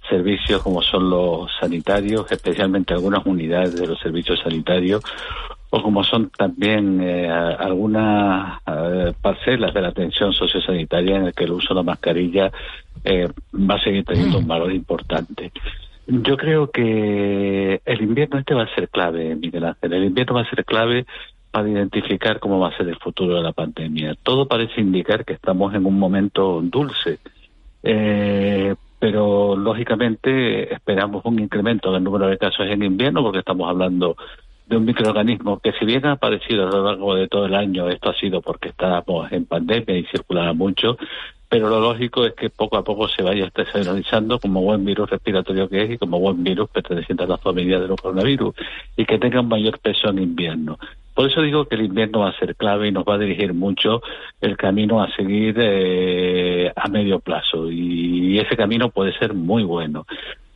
servicios 0.09 0.61
como 0.63 0.81
son 0.81 1.09
los 1.09 1.51
sanitarios, 1.59 2.31
especialmente 2.31 2.93
algunas 2.93 3.25
unidades 3.25 3.75
de 3.75 3.87
los 3.87 3.99
servicios 3.99 4.39
sanitarios, 4.41 5.03
o 5.71 5.83
como 5.83 6.03
son 6.03 6.31
también 6.31 6.99
eh, 7.01 7.29
algunas 7.29 8.59
eh, 8.65 9.13
parcelas 9.21 9.73
de 9.73 9.81
la 9.81 9.89
atención 9.89 10.33
sociosanitaria 10.33 11.17
en 11.17 11.27
el 11.27 11.33
que 11.33 11.43
el 11.43 11.51
uso 11.51 11.69
de 11.69 11.75
la 11.75 11.83
mascarilla 11.83 12.51
eh, 13.03 13.27
va 13.53 13.75
a 13.75 13.83
seguir 13.83 14.03
teniendo 14.03 14.39
un 14.39 14.47
valor 14.47 14.71
importante. 14.71 15.51
Yo 16.11 16.37
creo 16.37 16.71
que 16.71 17.81
el 17.85 18.01
invierno 18.01 18.39
este 18.39 18.55
va 18.55 18.63
a 18.63 18.73
ser 18.73 18.89
clave, 18.89 19.35
Miguel 19.35 19.65
Ángel. 19.65 19.93
El 19.93 20.05
invierno 20.05 20.33
va 20.33 20.41
a 20.41 20.49
ser 20.49 20.65
clave 20.65 21.05
para 21.51 21.69
identificar 21.69 22.39
cómo 22.39 22.59
va 22.59 22.69
a 22.69 22.77
ser 22.77 22.89
el 22.89 22.97
futuro 22.97 23.35
de 23.35 23.43
la 23.43 23.51
pandemia. 23.51 24.15
Todo 24.23 24.47
parece 24.47 24.81
indicar 24.81 25.23
que 25.23 25.33
estamos 25.33 25.73
en 25.75 25.85
un 25.85 25.99
momento 25.99 26.61
dulce, 26.63 27.19
eh, 27.83 28.73
pero 28.97 29.55
lógicamente 29.55 30.73
esperamos 30.73 31.23
un 31.25 31.39
incremento 31.39 31.91
del 31.91 32.03
número 32.03 32.27
de 32.27 32.39
casos 32.39 32.65
en 32.67 32.81
invierno 32.81 33.21
porque 33.21 33.39
estamos 33.39 33.69
hablando 33.69 34.17
de 34.65 34.77
un 34.77 34.85
microorganismo 34.85 35.59
que 35.59 35.73
si 35.73 35.85
bien 35.85 36.07
ha 36.07 36.13
aparecido 36.13 36.67
a 36.67 36.71
lo 36.71 36.83
largo 36.85 37.13
de 37.13 37.27
todo 37.27 37.45
el 37.45 37.53
año, 37.53 37.87
esto 37.87 38.09
ha 38.09 38.15
sido 38.15 38.41
porque 38.41 38.69
estábamos 38.69 39.31
en 39.31 39.45
pandemia 39.45 39.95
y 39.95 40.05
circulaba 40.05 40.53
mucho, 40.53 40.97
pero 41.49 41.67
lo 41.67 41.81
lógico 41.81 42.25
es 42.25 42.33
que 42.35 42.51
poco 42.51 42.77
a 42.77 42.83
poco 42.83 43.07
se 43.07 43.23
vaya 43.23 43.47
estacionalizando 43.47 44.39
como 44.39 44.61
buen 44.61 44.85
virus 44.85 45.09
respiratorio 45.09 45.67
que 45.67 45.83
es 45.83 45.91
y 45.91 45.97
como 45.97 46.19
buen 46.19 46.43
virus 46.43 46.69
perteneciente 46.69 47.23
a 47.23 47.27
la 47.27 47.39
familia 47.39 47.79
de 47.79 47.87
los 47.87 47.99
coronavirus 47.99 48.53
y 48.95 49.05
que 49.05 49.17
tenga 49.17 49.41
un 49.41 49.49
mayor 49.49 49.79
peso 49.79 50.09
en 50.09 50.19
invierno. 50.19 50.77
Por 51.15 51.29
eso 51.29 51.41
digo 51.41 51.65
que 51.65 51.75
el 51.75 51.85
invierno 51.85 52.19
va 52.19 52.29
a 52.29 52.39
ser 52.39 52.55
clave 52.55 52.87
y 52.87 52.91
nos 52.91 53.03
va 53.03 53.15
a 53.15 53.17
dirigir 53.17 53.53
mucho 53.53 54.01
el 54.39 54.55
camino 54.55 55.01
a 55.01 55.11
seguir 55.15 55.55
eh, 55.57 56.71
a 56.75 56.87
medio 56.87 57.19
plazo 57.19 57.69
y 57.71 58.37
ese 58.37 58.55
camino 58.55 58.89
puede 58.89 59.17
ser 59.17 59.33
muy 59.33 59.63
bueno. 59.63 60.05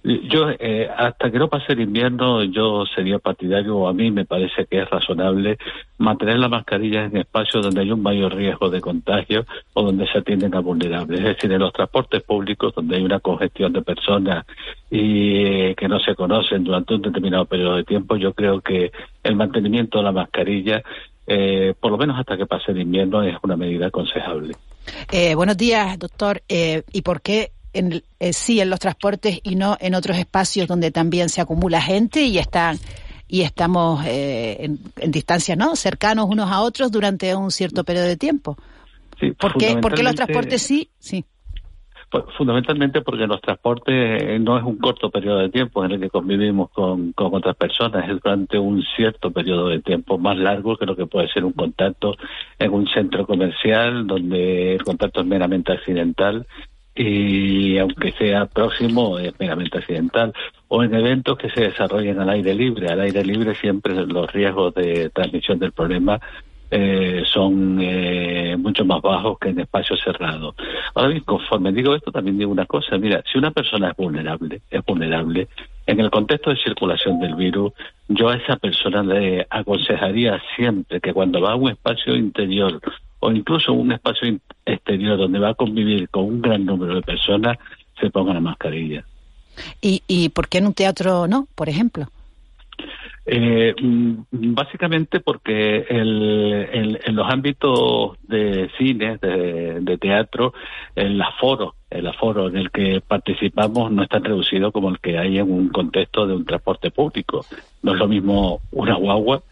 Yo, 0.03 0.49
eh, 0.59 0.89
hasta 0.93 1.31
que 1.31 1.39
no 1.39 1.47
pase 1.47 1.71
el 1.71 1.79
invierno, 1.79 2.43
yo 2.43 2.83
sería 2.93 3.19
partidario, 3.19 3.77
o 3.77 3.87
a 3.87 3.93
mí 3.93 4.11
me 4.11 4.25
parece 4.25 4.65
que 4.65 4.81
es 4.81 4.89
razonable 4.89 5.57
mantener 5.97 6.39
la 6.39 6.49
mascarilla 6.49 7.05
en 7.05 7.15
espacios 7.15 7.63
donde 7.63 7.81
hay 7.81 7.91
un 7.91 8.01
mayor 8.01 8.35
riesgo 8.35 8.69
de 8.69 8.81
contagio 8.81 9.45
o 9.71 9.81
donde 9.81 10.05
se 10.07 10.17
atienden 10.17 10.55
a 10.55 10.59
vulnerables. 10.59 11.19
Es 11.19 11.25
decir, 11.25 11.53
en 11.53 11.59
los 11.61 11.71
transportes 11.71 12.21
públicos, 12.21 12.75
donde 12.75 12.97
hay 12.97 13.03
una 13.03 13.21
congestión 13.21 13.71
de 13.71 13.81
personas 13.81 14.45
y 14.91 15.37
eh, 15.45 15.75
que 15.75 15.87
no 15.87 16.01
se 16.01 16.15
conocen 16.15 16.65
durante 16.65 16.95
un 16.95 17.01
determinado 17.01 17.45
periodo 17.45 17.77
de 17.77 17.85
tiempo, 17.85 18.17
yo 18.17 18.33
creo 18.33 18.59
que 18.59 18.91
el 19.23 19.37
mantenimiento 19.37 19.99
de 19.99 20.03
la 20.03 20.11
mascarilla, 20.11 20.83
eh, 21.25 21.73
por 21.79 21.91
lo 21.91 21.97
menos 21.97 22.19
hasta 22.19 22.35
que 22.35 22.45
pase 22.45 22.73
el 22.73 22.81
invierno, 22.81 23.23
es 23.23 23.37
una 23.41 23.55
medida 23.55 23.87
aconsejable. 23.87 24.53
buenos 25.33 25.55
días, 25.55 25.97
doctor. 25.97 26.41
¿Y 26.49 27.01
por 27.03 27.21
qué 27.21 27.51
en, 27.73 28.03
eh, 28.19 28.33
sí 28.33 28.59
en 28.61 28.69
los 28.69 28.79
transportes 28.79 29.39
y 29.43 29.55
no 29.55 29.77
en 29.79 29.95
otros 29.95 30.17
espacios 30.17 30.67
donde 30.67 30.91
también 30.91 31.29
se 31.29 31.41
acumula 31.41 31.81
gente 31.81 32.23
y 32.23 32.37
están 32.37 32.77
y 33.27 33.41
estamos 33.41 34.05
eh, 34.05 34.57
en, 34.59 34.79
en, 34.97 35.11
distancia, 35.11 35.55
¿no? 35.55 35.75
Cercanos 35.75 36.27
unos 36.29 36.51
a 36.51 36.61
otros 36.61 36.91
durante 36.91 37.33
un 37.35 37.49
cierto 37.49 37.83
periodo 37.83 38.05
de 38.05 38.17
tiempo. 38.17 38.57
Sí, 39.19 39.31
¿Por, 39.31 39.57
qué, 39.57 39.77
¿Por 39.77 39.93
qué 39.93 40.03
los 40.03 40.15
transportes 40.15 40.61
sí? 40.61 40.89
Sí. 40.99 41.25
Pues, 42.13 42.25
fundamentalmente 42.37 43.01
porque 43.01 43.25
los 43.25 43.41
transportes 43.41 44.21
eh, 44.21 44.37
no 44.37 44.55
es 44.55 44.63
un 44.63 44.77
corto 44.77 45.09
periodo 45.09 45.39
de 45.39 45.49
tiempo 45.49 45.83
en 45.83 45.93
el 45.93 45.99
que 45.99 46.11
convivimos 46.11 46.69
con, 46.69 47.11
con 47.13 47.33
otras 47.33 47.55
personas, 47.55 48.07
es 48.07 48.21
durante 48.21 48.59
un 48.59 48.83
cierto 48.95 49.31
periodo 49.31 49.69
de 49.69 49.81
tiempo 49.81 50.19
más 50.19 50.37
largo 50.37 50.77
que 50.77 50.85
lo 50.85 50.95
que 50.95 51.07
puede 51.07 51.27
ser 51.29 51.43
un 51.43 51.53
contacto 51.53 52.15
en 52.59 52.71
un 52.71 52.85
centro 52.85 53.25
comercial 53.25 54.05
donde 54.05 54.75
el 54.75 54.83
contacto 54.83 55.21
es 55.21 55.25
meramente 55.25 55.71
accidental 55.71 56.45
y 56.95 57.77
aunque 57.77 58.11
sea 58.13 58.45
próximo 58.45 59.17
es 59.17 59.33
meramente 59.39 59.79
accidental 59.79 60.33
o 60.67 60.83
en 60.83 60.93
eventos 60.93 61.37
que 61.37 61.49
se 61.49 61.61
desarrollen 61.61 62.19
al 62.19 62.29
aire 62.29 62.53
libre 62.53 62.87
al 62.87 63.01
aire 63.01 63.23
libre 63.23 63.55
siempre 63.55 63.95
los 64.05 64.31
riesgos 64.31 64.75
de 64.75 65.09
transmisión 65.09 65.57
del 65.57 65.71
problema 65.71 66.19
eh, 66.75 67.21
son 67.31 67.77
eh, 67.79 68.57
mucho 68.57 68.83
más 68.83 68.99
bajos 68.99 69.37
que 69.37 69.49
en 69.49 69.59
espacios 69.59 70.01
cerrados. 70.03 70.55
Ahora 70.95 71.09
bien, 71.09 71.23
conforme 71.23 71.71
digo 71.71 71.93
esto, 71.93 72.11
también 72.11 72.35
digo 72.35 72.51
una 72.51 72.65
cosa. 72.65 72.97
Mira, 72.97 73.23
si 73.31 73.37
una 73.37 73.51
persona 73.51 73.91
es 73.91 73.95
vulnerable, 73.95 74.59
es 74.71 74.83
vulnerable, 74.83 75.49
en 75.85 75.99
el 75.99 76.09
contexto 76.09 76.49
de 76.49 76.57
circulación 76.57 77.19
del 77.19 77.35
virus, 77.35 77.73
yo 78.07 78.29
a 78.29 78.37
esa 78.37 78.55
persona 78.55 79.03
le 79.03 79.45
aconsejaría 79.51 80.41
siempre 80.55 80.99
que 80.99 81.13
cuando 81.13 81.41
va 81.41 81.51
a 81.51 81.55
un 81.55 81.69
espacio 81.69 82.15
interior 82.15 82.81
o 83.23 83.31
incluso 83.31 83.73
un 83.73 83.91
espacio 83.93 84.37
exterior 84.65 85.17
donde 85.17 85.39
va 85.39 85.49
a 85.49 85.53
convivir 85.53 86.09
con 86.09 86.25
un 86.25 86.41
gran 86.41 86.65
número 86.65 86.95
de 86.95 87.01
personas, 87.01 87.57
se 87.99 88.09
ponga 88.09 88.33
la 88.33 88.41
mascarilla. 88.41 89.05
¿Y, 89.81 90.03
y 90.07 90.29
por 90.29 90.49
qué 90.49 90.57
en 90.57 90.67
un 90.67 90.73
teatro 90.73 91.27
no, 91.27 91.47
por 91.55 91.69
ejemplo? 91.69 92.07
Eh, 93.25 93.73
mm, 93.81 94.15
básicamente 94.31 95.21
porque 95.21 95.85
el, 95.87 96.99
en 97.05 97.15
los 97.15 97.31
ámbitos 97.31 98.17
de 98.23 98.69
cine, 98.77 99.17
de, 99.17 99.97
teatro, 99.97 100.53
el 100.95 101.21
aforo, 101.21 101.75
el 101.89 102.05
aforo 102.07 102.49
en 102.49 102.57
el 102.57 102.71
que 102.71 102.99
participamos 102.99 103.91
no 103.91 104.03
es 104.03 104.09
tan 104.09 104.25
reducido 104.25 104.73
como 104.73 104.89
el 104.89 104.99
que 104.99 105.17
hay 105.17 105.37
en 105.37 105.49
un 105.49 105.69
contexto 105.69 106.27
de 106.27 106.35
un 106.35 106.43
transporte 106.43 106.91
público. 106.91 107.45
No 107.81 107.93
es 107.93 107.99
lo 107.99 108.07
mismo 108.09 108.59
una 108.71 108.95
guagua 108.95 109.43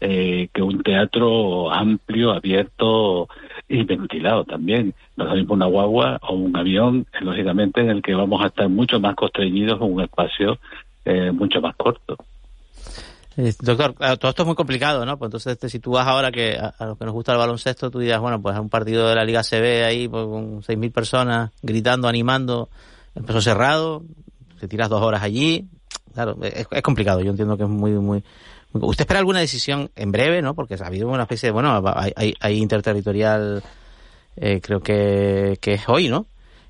eh, 0.00 0.48
que 0.52 0.62
un 0.62 0.82
teatro 0.82 1.72
amplio, 1.72 2.32
abierto 2.32 3.28
y 3.68 3.82
ventilado 3.84 4.44
también. 4.44 4.94
No 5.16 5.34
es 5.34 5.48
una 5.48 5.66
guagua 5.66 6.18
o 6.22 6.34
un 6.34 6.56
avión, 6.56 7.06
lógicamente, 7.20 7.80
en 7.80 7.90
el 7.90 8.02
que 8.02 8.14
vamos 8.14 8.42
a 8.42 8.48
estar 8.48 8.68
mucho 8.68 9.00
más 9.00 9.14
constreñidos 9.16 9.80
en 9.80 9.92
un 9.92 10.02
espacio 10.02 10.58
eh, 11.04 11.32
mucho 11.32 11.60
más 11.60 11.74
corto. 11.76 12.16
Eh, 13.36 13.54
doctor, 13.60 13.94
todo 14.18 14.30
esto 14.30 14.42
es 14.42 14.46
muy 14.46 14.54
complicado, 14.56 15.06
¿no? 15.06 15.16
Pues 15.16 15.28
entonces, 15.28 15.70
si 15.70 15.78
tú 15.78 15.92
vas 15.92 16.06
ahora 16.06 16.30
que 16.30 16.58
a, 16.58 16.74
los 16.84 16.98
que 16.98 17.04
nos 17.04 17.14
gusta 17.14 17.32
el 17.32 17.38
baloncesto, 17.38 17.90
tú 17.90 17.98
dirás, 18.00 18.20
bueno, 18.20 18.42
pues 18.42 18.54
es 18.54 18.60
un 18.60 18.68
partido 18.68 19.08
de 19.08 19.14
la 19.14 19.24
Liga 19.24 19.42
CB 19.42 19.84
ahí 19.84 20.08
pues, 20.08 20.24
con 20.24 20.62
6.000 20.62 20.92
personas 20.92 21.50
gritando, 21.62 22.08
animando, 22.08 22.68
empezó 23.14 23.40
cerrado, 23.40 24.02
te 24.60 24.68
tiras 24.68 24.88
dos 24.88 25.02
horas 25.02 25.22
allí. 25.22 25.68
Claro, 26.14 26.36
es, 26.42 26.66
es 26.70 26.82
complicado. 26.82 27.20
Yo 27.20 27.30
entiendo 27.30 27.56
que 27.56 27.62
es 27.62 27.68
muy, 27.68 27.92
muy, 27.92 28.24
¿Usted 28.72 29.02
espera 29.02 29.20
alguna 29.20 29.40
decisión 29.40 29.90
en 29.96 30.12
breve, 30.12 30.42
no? 30.42 30.54
Porque 30.54 30.74
ha 30.74 30.86
habido 30.86 31.08
una 31.08 31.22
especie 31.22 31.48
de, 31.48 31.52
bueno, 31.52 31.82
hay, 31.94 32.34
hay, 32.38 32.58
interterritorial, 32.58 33.62
eh, 34.36 34.60
creo 34.62 34.80
que, 34.80 35.56
que 35.60 35.74
es 35.74 35.88
hoy, 35.88 36.08
¿no? 36.08 36.26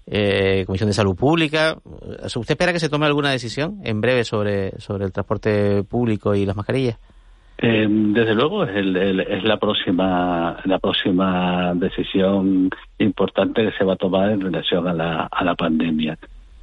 Eh, 0.06 0.64
Comisión 0.66 0.88
de 0.88 0.94
Salud 0.94 1.16
Pública. 1.16 1.76
¿Usted 2.24 2.52
espera 2.52 2.72
que 2.72 2.80
se 2.80 2.88
tome 2.88 3.06
alguna 3.06 3.30
decisión 3.30 3.80
en 3.84 4.00
breve 4.00 4.24
sobre, 4.24 4.78
sobre 4.80 5.04
el 5.04 5.12
transporte 5.12 5.82
público 5.84 6.34
y 6.34 6.46
las 6.46 6.56
mascarillas? 6.56 6.98
Eh, 7.60 7.86
desde 7.90 8.34
luego 8.34 8.64
es, 8.64 8.74
el, 8.76 9.20
es 9.20 9.42
la 9.42 9.56
próxima 9.56 10.60
la 10.64 10.78
próxima 10.78 11.74
decisión 11.74 12.70
importante 12.98 13.64
que 13.64 13.76
se 13.76 13.82
va 13.82 13.94
a 13.94 13.96
tomar 13.96 14.30
en 14.30 14.40
relación 14.40 14.86
a 14.86 14.94
la, 14.94 15.28
a 15.30 15.44
la 15.44 15.56
pandemia. 15.56 16.16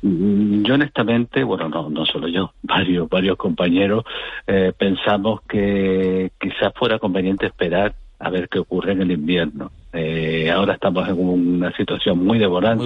Mm, 0.06 0.62
yo 0.62 0.76
honestamente, 0.76 1.44
bueno, 1.44 1.68
no, 1.68 1.90
no 1.90 2.06
solo 2.06 2.28
yo, 2.28 2.54
varios, 2.62 3.10
varios 3.10 3.38
compañeros 3.38 4.06
eh, 4.46 4.72
pensamos 4.78 5.42
que 5.50 6.32
quizás 6.40 6.74
fuera 6.76 7.00
conveniente 7.00 7.48
esperar 7.48 7.96
a 8.20 8.30
ver 8.30 8.48
qué 8.48 8.60
ocurre 8.60 8.92
en 8.92 9.02
el 9.02 9.12
invierno. 9.12 9.72
Eh, 9.94 10.52
ahora 10.52 10.76
estamos 10.76 11.08
en 11.10 11.18
una 11.18 11.76
situación 11.76 12.24
muy 12.24 12.38
devorante 12.38 12.86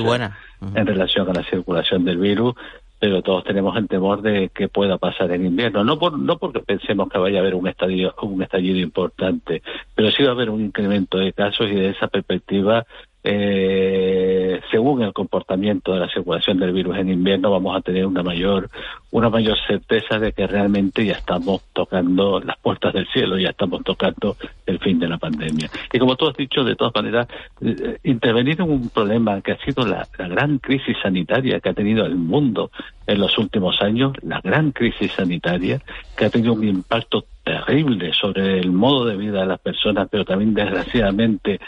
en 0.75 0.87
relación 0.87 1.29
a 1.29 1.33
la 1.33 1.43
circulación 1.43 2.05
del 2.05 2.17
virus, 2.19 2.55
pero 2.99 3.21
todos 3.21 3.43
tenemos 3.43 3.75
el 3.77 3.87
temor 3.87 4.21
de 4.21 4.49
que 4.49 4.69
pueda 4.69 4.97
pasar 4.97 5.31
en 5.31 5.45
invierno. 5.45 5.83
No 5.83 5.99
por, 5.99 6.17
no 6.17 6.37
porque 6.37 6.61
pensemos 6.61 7.09
que 7.09 7.17
vaya 7.17 7.39
a 7.39 7.41
haber 7.41 7.55
un 7.55 7.67
estallido, 7.67 8.15
un 8.21 8.41
estallido 8.41 8.77
importante, 8.79 9.61
pero 9.93 10.09
sí 10.11 10.23
va 10.23 10.29
a 10.29 10.33
haber 10.33 10.49
un 10.49 10.61
incremento 10.61 11.17
de 11.17 11.33
casos 11.33 11.67
y 11.69 11.75
de 11.75 11.89
esa 11.89 12.07
perspectiva 12.07 12.85
eh, 13.31 14.59
según 14.71 15.03
el 15.03 15.13
comportamiento 15.13 15.93
de 15.93 15.99
la 15.99 16.09
circulación 16.09 16.57
del 16.57 16.73
virus 16.73 16.97
en 16.97 17.09
invierno, 17.09 17.51
vamos 17.51 17.77
a 17.77 17.81
tener 17.81 18.07
una 18.07 18.23
mayor, 18.23 18.71
una 19.11 19.29
mayor 19.29 19.55
certeza 19.67 20.17
de 20.17 20.31
que 20.31 20.47
realmente 20.47 21.05
ya 21.05 21.13
estamos 21.13 21.61
tocando 21.71 22.39
las 22.39 22.57
puertas 22.57 22.91
del 22.91 23.07
cielo, 23.09 23.37
ya 23.37 23.49
estamos 23.49 23.83
tocando 23.83 24.35
el 24.65 24.79
fin 24.79 24.97
de 24.99 25.07
la 25.07 25.19
pandemia. 25.19 25.69
Y 25.93 25.99
como 25.99 26.15
tú 26.15 26.27
has 26.27 26.35
dicho, 26.35 26.63
de 26.63 26.75
todas 26.75 26.95
maneras, 26.95 27.27
eh, 27.61 27.99
intervenir 28.03 28.61
en 28.61 28.71
un 28.71 28.89
problema 28.89 29.41
que 29.41 29.51
ha 29.51 29.59
sido 29.59 29.85
la, 29.85 30.07
la 30.17 30.27
gran 30.27 30.57
crisis 30.57 30.97
sanitaria 31.03 31.59
que 31.59 31.69
ha 31.69 31.73
tenido 31.73 32.07
el 32.07 32.15
mundo 32.15 32.71
en 33.05 33.19
los 33.19 33.37
últimos 33.37 33.79
años, 33.83 34.13
la 34.23 34.41
gran 34.41 34.71
crisis 34.71 35.11
sanitaria 35.11 35.81
que 36.17 36.25
ha 36.25 36.29
tenido 36.31 36.53
un 36.53 36.67
impacto 36.67 37.25
terrible 37.43 38.11
sobre 38.13 38.59
el 38.59 38.71
modo 38.71 39.05
de 39.05 39.17
vida 39.17 39.41
de 39.41 39.45
las 39.45 39.59
personas, 39.59 40.07
pero 40.09 40.25
también 40.25 40.55
desgraciadamente 40.55 41.59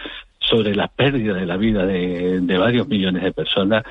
sobre 0.41 0.75
la 0.75 0.87
pérdida 0.87 1.35
de 1.35 1.45
la 1.45 1.57
vida 1.57 1.85
de, 1.85 2.57
varios 2.57 2.87
millones 2.87 3.23
de 3.23 3.31
personas, 3.31 3.83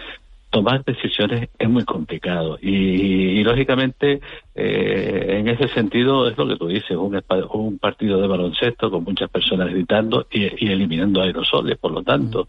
tomar 0.50 0.84
decisiones 0.84 1.48
es 1.58 1.68
muy 1.68 1.84
complicado. 1.84 2.58
Y, 2.60 3.42
lógicamente 3.44 4.20
eh, 4.54 5.36
en 5.38 5.48
ese 5.48 5.68
sentido 5.68 6.28
es 6.28 6.36
lo 6.36 6.46
que 6.46 6.56
tú 6.56 6.68
dices 6.68 6.90
un, 6.90 7.20
un 7.52 7.78
partido 7.78 8.20
de 8.20 8.28
baloncesto 8.28 8.90
con 8.90 9.04
muchas 9.04 9.30
personas 9.30 9.70
gritando 9.70 10.26
y, 10.30 10.44
eliminando 10.66 11.22
aerosoles 11.22 11.78
por 11.78 11.92
lo 11.92 12.02
tanto 12.02 12.48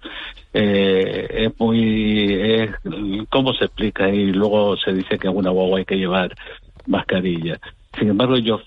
eh, 0.54 1.28
es 1.46 1.60
muy 1.60 2.34
es, 2.34 2.72
cómo 3.30 3.54
se 3.54 3.66
explica 3.66 4.10
y 4.10 4.34
luego 4.34 4.76
se 4.78 4.92
dice 4.94 5.18
que 5.18 5.28
en 5.28 5.38
una 5.38 5.50
guagua 5.50 5.80
hay 5.80 5.86
que 5.86 5.98
llevar 5.98 6.36
mascarilla. 6.88 7.60
Sin 7.98 8.10
embargo 8.10 8.38
yo 8.38 8.62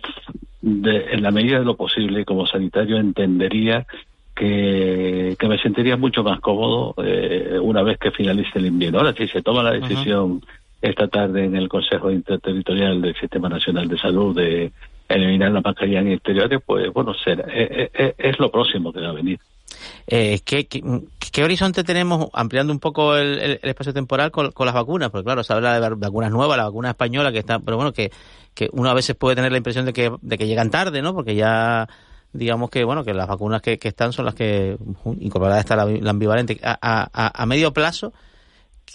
en 0.62 1.22
la 1.22 1.30
medida 1.30 1.58
de 1.58 1.66
lo 1.66 1.76
posible 1.76 2.24
como 2.24 2.46
sanitario 2.46 2.96
entendería 2.96 3.86
que, 4.34 5.36
me 5.48 5.58
sentiría 5.58 5.96
mucho 5.96 6.22
más 6.22 6.40
cómodo 6.40 6.94
eh, 7.04 7.58
una 7.60 7.82
vez 7.82 7.98
que 7.98 8.10
finalice 8.10 8.58
el 8.58 8.66
invierno. 8.66 8.98
Ahora, 8.98 9.14
si 9.14 9.28
se 9.28 9.42
toma 9.42 9.62
la 9.62 9.72
decisión 9.72 10.42
esta 10.82 11.08
tarde 11.08 11.44
en 11.44 11.56
el 11.56 11.68
Consejo 11.68 12.10
Interterritorial 12.10 13.00
del 13.00 13.14
Sistema 13.14 13.48
Nacional 13.48 13.88
de 13.88 13.98
Salud 13.98 14.36
de 14.36 14.72
eliminar 15.08 15.52
la 15.52 15.60
mascarilla 15.60 16.00
en 16.00 16.12
exteriores, 16.12 16.60
pues 16.64 16.92
bueno, 16.92 17.14
será, 17.14 17.44
es, 17.52 18.38
lo 18.38 18.50
próximo 18.50 18.92
que 18.92 19.00
va 19.00 19.10
a 19.10 19.12
venir. 19.12 19.38
Eh, 20.06 20.40
¿qué, 20.44 20.66
qué, 20.66 21.44
horizonte 21.44 21.84
tenemos, 21.84 22.28
ampliando 22.32 22.72
un 22.72 22.80
poco 22.80 23.16
el, 23.16 23.58
espacio 23.62 23.94
temporal 23.94 24.30
con, 24.30 24.52
las 24.58 24.74
vacunas? 24.74 25.10
Porque 25.10 25.24
claro, 25.24 25.42
se 25.42 25.52
habla 25.52 25.78
de 25.78 25.88
vacunas 25.94 26.30
nuevas, 26.30 26.56
la 26.56 26.64
vacuna 26.64 26.90
española 26.90 27.32
que 27.32 27.38
está, 27.38 27.60
pero 27.60 27.76
bueno, 27.76 27.92
que, 27.92 28.10
que 28.54 28.68
uno 28.72 28.90
a 28.90 28.94
veces 28.94 29.16
puede 29.16 29.36
tener 29.36 29.52
la 29.52 29.58
impresión 29.58 29.84
de 29.84 29.92
que, 29.92 30.10
de 30.20 30.38
que 30.38 30.46
llegan 30.46 30.70
tarde, 30.70 31.02
¿no? 31.02 31.14
Porque 31.14 31.34
ya 31.34 31.88
digamos 32.34 32.68
que 32.68 32.84
bueno 32.84 33.04
que 33.04 33.14
las 33.14 33.28
vacunas 33.28 33.62
que, 33.62 33.78
están 33.80 34.12
son 34.12 34.26
las 34.26 34.34
que 34.34 34.76
incorporada 35.20 35.60
está 35.60 35.76
la, 35.76 36.10
ambivalente 36.10 36.60
a, 36.62 36.76
a, 36.82 37.42
a, 37.42 37.46
medio 37.46 37.72
plazo 37.72 38.12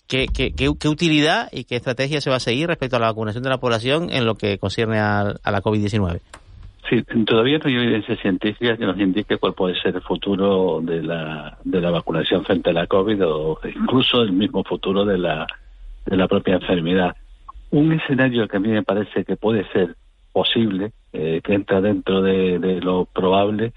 ¿qué, 0.08 0.28
qué, 0.28 0.54
qué, 0.54 0.90
utilidad 0.90 1.48
y 1.52 1.64
qué 1.64 1.78
estrategia 1.78 2.22
se 2.22 2.30
va 2.30 2.36
a 2.36 2.42
seguir 2.42 2.68
respecto 2.68 2.98
a 2.98 3.00
la 3.00 3.08
vacunación 3.08 3.44
de 3.44 3.50
la 3.50 3.58
población 3.58 4.10
en 4.12 4.26
lo 4.26 4.36
que 4.36 4.58
concierne 4.60 5.00
a, 5.00 5.34
la 5.44 5.62
COVID-19 5.62 6.20
Sí, 6.90 7.04
todavía 7.26 7.60
no 7.60 7.66
hay 7.68 7.76
evidencia 7.76 8.16
científica 8.16 8.76
que 8.76 8.86
nos 8.86 9.00
indique 9.00 9.38
cuál 9.38 9.54
puede 9.54 9.80
ser 9.80 9.96
el 9.96 10.02
futuro 10.02 10.82
de 10.82 11.04
la, 11.04 11.58
de 11.64 11.82
la 11.82 11.92
vacunación 11.92 12.44
frente 12.44 12.72
a 12.72 12.74
la 12.74 12.88
COVID 12.88 13.26
o 13.26 13.60
incluso 13.64 14.24
el 14.24 14.32
mismo 14.32 14.64
futuro 14.64 15.06
de 15.06 15.20
la, 15.20 15.46
de 16.08 16.18
la 16.18 16.28
propia 16.28 16.56
enfermedad. 16.56 17.16
Un 17.70 17.94
escenario 17.94 18.48
que 18.48 18.58
a 18.58 18.60
mí 18.60 18.70
me 18.70 18.82
parece 18.82 19.24
que 19.24 19.36
puede 19.36 19.72
ser 19.72 19.96
posible, 20.32 20.92
eh, 21.14 21.42
que 21.44 21.54
entra 21.54 21.82
dentro 21.82 22.22
de, 22.22 22.80
lo 22.82 23.06
probable, 23.06 23.74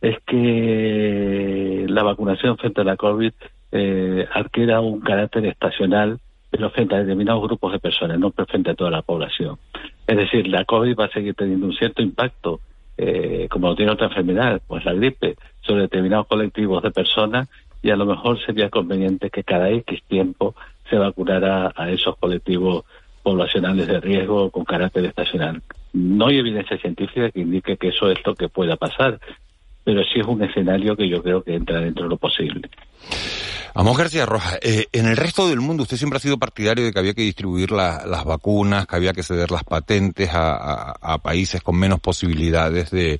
es 0.00 0.18
que 0.26 1.86
la 1.88 2.02
vacunación 2.02 2.56
frente 2.58 2.82
a 2.82 2.84
la 2.84 2.96
COVID 2.96 3.32
eh, 3.72 4.26
adquiera 4.32 4.80
un 4.80 5.00
carácter 5.00 5.46
estacional, 5.46 6.18
pero 6.50 6.70
frente 6.70 6.94
a 6.94 6.98
determinados 6.98 7.42
grupos 7.42 7.72
de 7.72 7.78
personas, 7.78 8.18
no 8.18 8.30
frente 8.30 8.70
a 8.70 8.74
toda 8.74 8.90
la 8.90 9.02
población. 9.02 9.58
Es 10.06 10.16
decir, 10.16 10.46
la 10.48 10.64
COVID 10.64 10.96
va 10.96 11.06
a 11.06 11.10
seguir 11.10 11.34
teniendo 11.34 11.66
un 11.66 11.74
cierto 11.74 12.02
impacto, 12.02 12.60
eh, 12.96 13.48
como 13.50 13.68
lo 13.68 13.76
tiene 13.76 13.92
otra 13.92 14.06
enfermedad, 14.06 14.60
pues 14.66 14.84
la 14.84 14.92
gripe, 14.92 15.36
sobre 15.62 15.82
determinados 15.82 16.28
colectivos 16.28 16.82
de 16.82 16.90
personas, 16.90 17.48
y 17.82 17.90
a 17.90 17.96
lo 17.96 18.06
mejor 18.06 18.38
sería 18.44 18.70
conveniente 18.70 19.30
que 19.30 19.44
cada 19.44 19.70
X 19.70 20.02
tiempo 20.08 20.54
se 20.88 20.96
vacunara 20.96 21.72
a 21.74 21.90
esos 21.90 22.16
colectivos 22.16 22.84
poblacionales 23.22 23.88
de 23.88 24.00
riesgo 24.00 24.50
con 24.50 24.64
carácter 24.64 25.04
estacional. 25.04 25.60
No 25.96 26.26
hay 26.26 26.38
evidencia 26.38 26.76
científica 26.76 27.30
que 27.30 27.40
indique 27.40 27.78
que 27.78 27.88
eso 27.88 28.10
es 28.10 28.18
lo 28.26 28.34
que 28.34 28.50
pueda 28.50 28.76
pasar, 28.76 29.18
pero 29.82 30.02
sí 30.04 30.20
es 30.20 30.26
un 30.26 30.42
escenario 30.42 30.94
que 30.94 31.08
yo 31.08 31.22
creo 31.22 31.42
que 31.42 31.54
entra 31.54 31.80
dentro 31.80 32.04
de 32.04 32.10
lo 32.10 32.16
posible. 32.18 32.68
Amos 33.74 33.96
García 33.96 34.26
Rojas, 34.26 34.58
eh, 34.62 34.84
en 34.92 35.06
el 35.06 35.16
resto 35.16 35.48
del 35.48 35.60
mundo 35.60 35.84
usted 35.84 35.96
siempre 35.96 36.18
ha 36.18 36.20
sido 36.20 36.38
partidario 36.38 36.84
de 36.84 36.92
que 36.92 36.98
había 36.98 37.14
que 37.14 37.22
distribuir 37.22 37.72
las 37.72 38.24
vacunas, 38.26 38.86
que 38.86 38.96
había 38.96 39.14
que 39.14 39.22
ceder 39.22 39.50
las 39.50 39.64
patentes 39.64 40.28
a, 40.34 41.18
países 41.22 41.62
con 41.62 41.78
menos 41.78 42.00
posibilidades 42.00 42.90
de, 42.90 43.18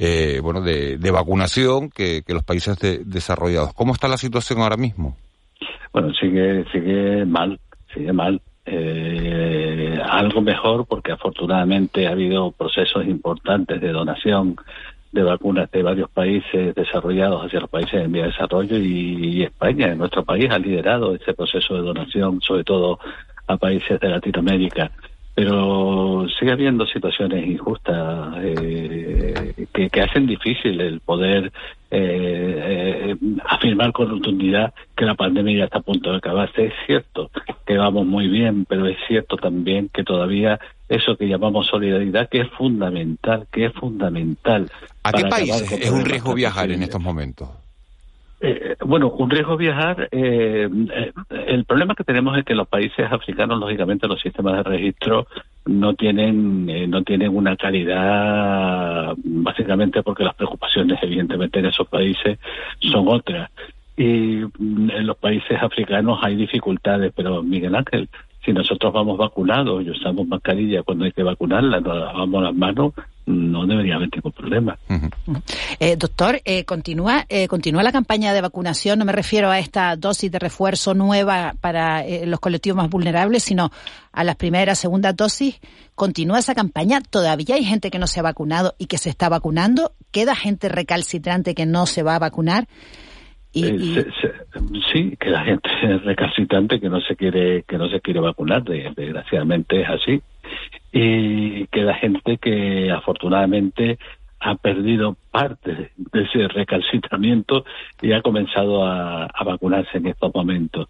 eh, 0.00 0.40
bueno, 0.42 0.60
de, 0.60 1.10
vacunación 1.12 1.88
que, 1.88 2.24
los 2.26 2.42
países 2.42 2.78
desarrollados. 3.06 3.74
¿Cómo 3.74 3.92
está 3.92 4.08
la 4.08 4.16
situación 4.16 4.60
ahora 4.60 4.76
mismo? 4.76 5.16
Bueno, 5.92 6.12
sigue, 6.14 6.64
sigue 6.72 7.24
mal, 7.26 7.60
sigue 7.94 8.12
mal 8.12 8.40
eh, 8.70 10.00
algo 10.08 10.40
mejor 10.40 10.86
porque 10.86 11.12
afortunadamente 11.12 12.06
ha 12.06 12.12
habido 12.12 12.50
procesos 12.52 13.04
importantes 13.06 13.80
de 13.80 13.92
donación 13.92 14.56
de 15.12 15.22
vacunas 15.22 15.70
de 15.70 15.82
varios 15.82 16.10
países 16.10 16.74
desarrollados 16.74 17.46
hacia 17.46 17.60
los 17.60 17.70
países 17.70 17.94
en 17.94 18.12
vía 18.12 18.24
de 18.24 18.28
desarrollo 18.28 18.76
y, 18.76 19.42
España, 19.42 19.86
en 19.86 19.98
nuestro 19.98 20.24
país, 20.24 20.50
ha 20.50 20.58
liderado 20.58 21.14
ese 21.14 21.32
proceso 21.32 21.74
de 21.74 21.80
donación, 21.80 22.40
sobre 22.42 22.64
todo 22.64 22.98
a 23.46 23.56
países 23.56 23.98
de 23.98 24.08
Latinoamérica 24.08 24.90
pero 25.38 26.26
sigue 26.36 26.50
habiendo 26.50 26.84
situaciones 26.84 27.46
injustas 27.46 28.34
eh, 28.42 29.54
que, 29.72 30.02
hacen 30.02 30.26
difícil 30.26 30.80
el 30.80 30.98
poder 30.98 31.52
eh, 31.92 33.12
eh, 33.12 33.16
afirmar 33.48 33.92
con 33.92 34.10
rotundidad 34.10 34.74
que 34.96 35.04
la 35.04 35.14
pandemia 35.14 35.58
ya 35.58 35.64
está 35.66 35.78
a 35.78 35.82
punto 35.82 36.10
de 36.10 36.16
acabarse. 36.16 36.64
Es 36.64 36.72
cierto 36.86 37.30
que 37.64 37.76
vamos 37.76 38.04
muy 38.04 38.26
bien, 38.26 38.64
pero 38.64 38.88
es 38.88 38.96
cierto 39.06 39.36
también 39.36 39.88
que 39.90 40.02
todavía 40.02 40.58
eso 40.88 41.16
que 41.16 41.28
llamamos 41.28 41.68
solidaridad, 41.68 42.28
que 42.28 42.40
es 42.40 42.50
fundamental, 42.58 43.46
que 43.52 43.66
es 43.66 43.72
fundamental. 43.74 44.68
¿A 45.04 45.12
qué 45.12 45.22
países 45.26 45.70
es 45.70 45.90
un 45.92 46.04
riesgo 46.04 46.34
viajar 46.34 46.72
en 46.72 46.82
estos 46.82 47.00
momentos? 47.00 47.48
Eh, 48.40 48.76
bueno, 48.84 49.10
un 49.10 49.30
riesgo 49.30 49.56
viajar. 49.56 50.08
Eh, 50.12 50.68
eh, 50.92 51.12
el 51.48 51.64
problema 51.64 51.94
que 51.94 52.04
tenemos 52.04 52.38
es 52.38 52.44
que 52.44 52.54
los 52.54 52.68
países 52.68 53.10
africanos, 53.10 53.58
lógicamente, 53.58 54.06
los 54.06 54.20
sistemas 54.20 54.56
de 54.58 54.62
registro 54.62 55.26
no 55.66 55.94
tienen 55.94 56.70
eh, 56.70 56.86
no 56.86 57.02
tienen 57.02 57.36
una 57.36 57.56
calidad, 57.56 59.14
básicamente 59.16 60.02
porque 60.02 60.24
las 60.24 60.34
preocupaciones, 60.34 60.98
evidentemente, 61.02 61.58
en 61.58 61.66
esos 61.66 61.88
países 61.88 62.38
son 62.80 63.08
otras. 63.08 63.50
Y 63.96 64.44
mm, 64.58 64.90
en 64.90 65.06
los 65.06 65.16
países 65.16 65.60
africanos 65.60 66.20
hay 66.22 66.36
dificultades, 66.36 67.12
pero 67.16 67.42
Miguel 67.42 67.74
Ángel, 67.74 68.08
si 68.44 68.52
nosotros 68.52 68.92
vamos 68.92 69.18
vacunados 69.18 69.84
y 69.84 69.90
usamos 69.90 70.28
mascarilla 70.28 70.84
cuando 70.84 71.04
hay 71.04 71.12
que 71.12 71.24
vacunarla, 71.24 71.80
nos 71.80 71.96
lavamos 71.96 72.42
las 72.44 72.54
manos, 72.54 72.92
no 73.28 73.66
debería 73.66 73.96
haber 73.96 74.08
ningún 74.12 74.32
problema. 74.32 74.78
Eh, 75.78 75.96
doctor, 75.96 76.40
eh, 76.44 76.64
continúa 76.64 77.24
eh, 77.28 77.46
continúa 77.46 77.82
la 77.82 77.92
campaña 77.92 78.32
de 78.32 78.40
vacunación. 78.40 78.98
No 78.98 79.04
me 79.04 79.12
refiero 79.12 79.50
a 79.50 79.58
esta 79.58 79.94
dosis 79.96 80.32
de 80.32 80.38
refuerzo 80.38 80.94
nueva 80.94 81.54
para 81.60 82.04
los 82.26 82.40
colectivos 82.40 82.76
más 82.76 82.90
vulnerables, 82.90 83.42
sino 83.42 83.70
a 84.12 84.24
las 84.24 84.36
primeras, 84.36 84.78
segundas 84.78 85.14
dosis. 85.14 85.60
Continúa 85.94 86.38
esa 86.38 86.54
campaña. 86.54 87.00
Todavía 87.00 87.56
hay 87.56 87.64
gente 87.64 87.90
que 87.90 87.98
no 87.98 88.06
se 88.06 88.20
ha 88.20 88.22
vacunado 88.22 88.74
y 88.78 88.86
que 88.86 88.98
se 88.98 89.10
está 89.10 89.28
vacunando. 89.28 89.92
Queda 90.10 90.34
gente 90.34 90.68
recalcitrante 90.68 91.54
que 91.54 91.66
no 91.66 91.86
se 91.86 92.02
va 92.02 92.16
a 92.16 92.18
vacunar. 92.18 92.66
Y, 93.52 93.62
sí, 94.92 95.16
que 95.18 95.30
la 95.30 95.44
gente 95.44 95.68
recalcitrante 96.04 96.80
que 96.80 96.88
no 96.88 97.00
se 97.00 97.16
quiere 97.16 97.64
que 97.64 97.78
no 97.78 97.88
se 97.88 98.00
quiere 98.00 98.20
vacunar, 98.20 98.62
desgraciadamente 98.62 99.80
es 99.80 99.88
así 99.88 100.22
y 100.92 101.66
que 101.66 101.82
la 101.82 101.94
gente 101.94 102.38
que 102.38 102.90
afortunadamente 102.90 103.98
ha 104.40 104.54
perdido 104.54 105.16
parte 105.30 105.90
de 105.96 106.22
ese 106.22 106.48
recalcitramiento 106.48 107.64
y 108.00 108.12
ha 108.12 108.22
comenzado 108.22 108.84
a, 108.84 109.28
vacunarse 109.44 109.98
en 109.98 110.06
estos 110.06 110.32
momentos. 110.34 110.88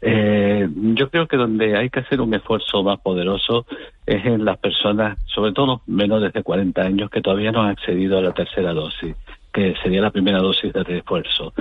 Eh, 0.00 0.68
yo 0.94 1.10
creo 1.10 1.26
que 1.26 1.36
donde 1.36 1.76
hay 1.76 1.90
que 1.90 2.00
hacer 2.00 2.20
un 2.20 2.32
esfuerzo 2.34 2.82
más 2.82 3.00
poderoso 3.00 3.66
es 4.06 4.24
en 4.24 4.44
las 4.44 4.58
personas, 4.58 5.18
sobre 5.26 5.52
todo 5.52 5.82
menores 5.86 6.32
de 6.32 6.42
40 6.42 6.82
años, 6.82 7.10
que 7.10 7.20
todavía 7.20 7.52
no 7.52 7.62
han 7.62 7.70
accedido 7.70 8.18
a 8.18 8.22
la 8.22 8.32
tercera 8.32 8.72
dosis 8.72 9.16
que 9.56 9.74
sería 9.82 10.02
la 10.02 10.10
primera 10.10 10.38
dosis 10.38 10.70
de 10.70 10.84
refuerzo. 10.84 11.54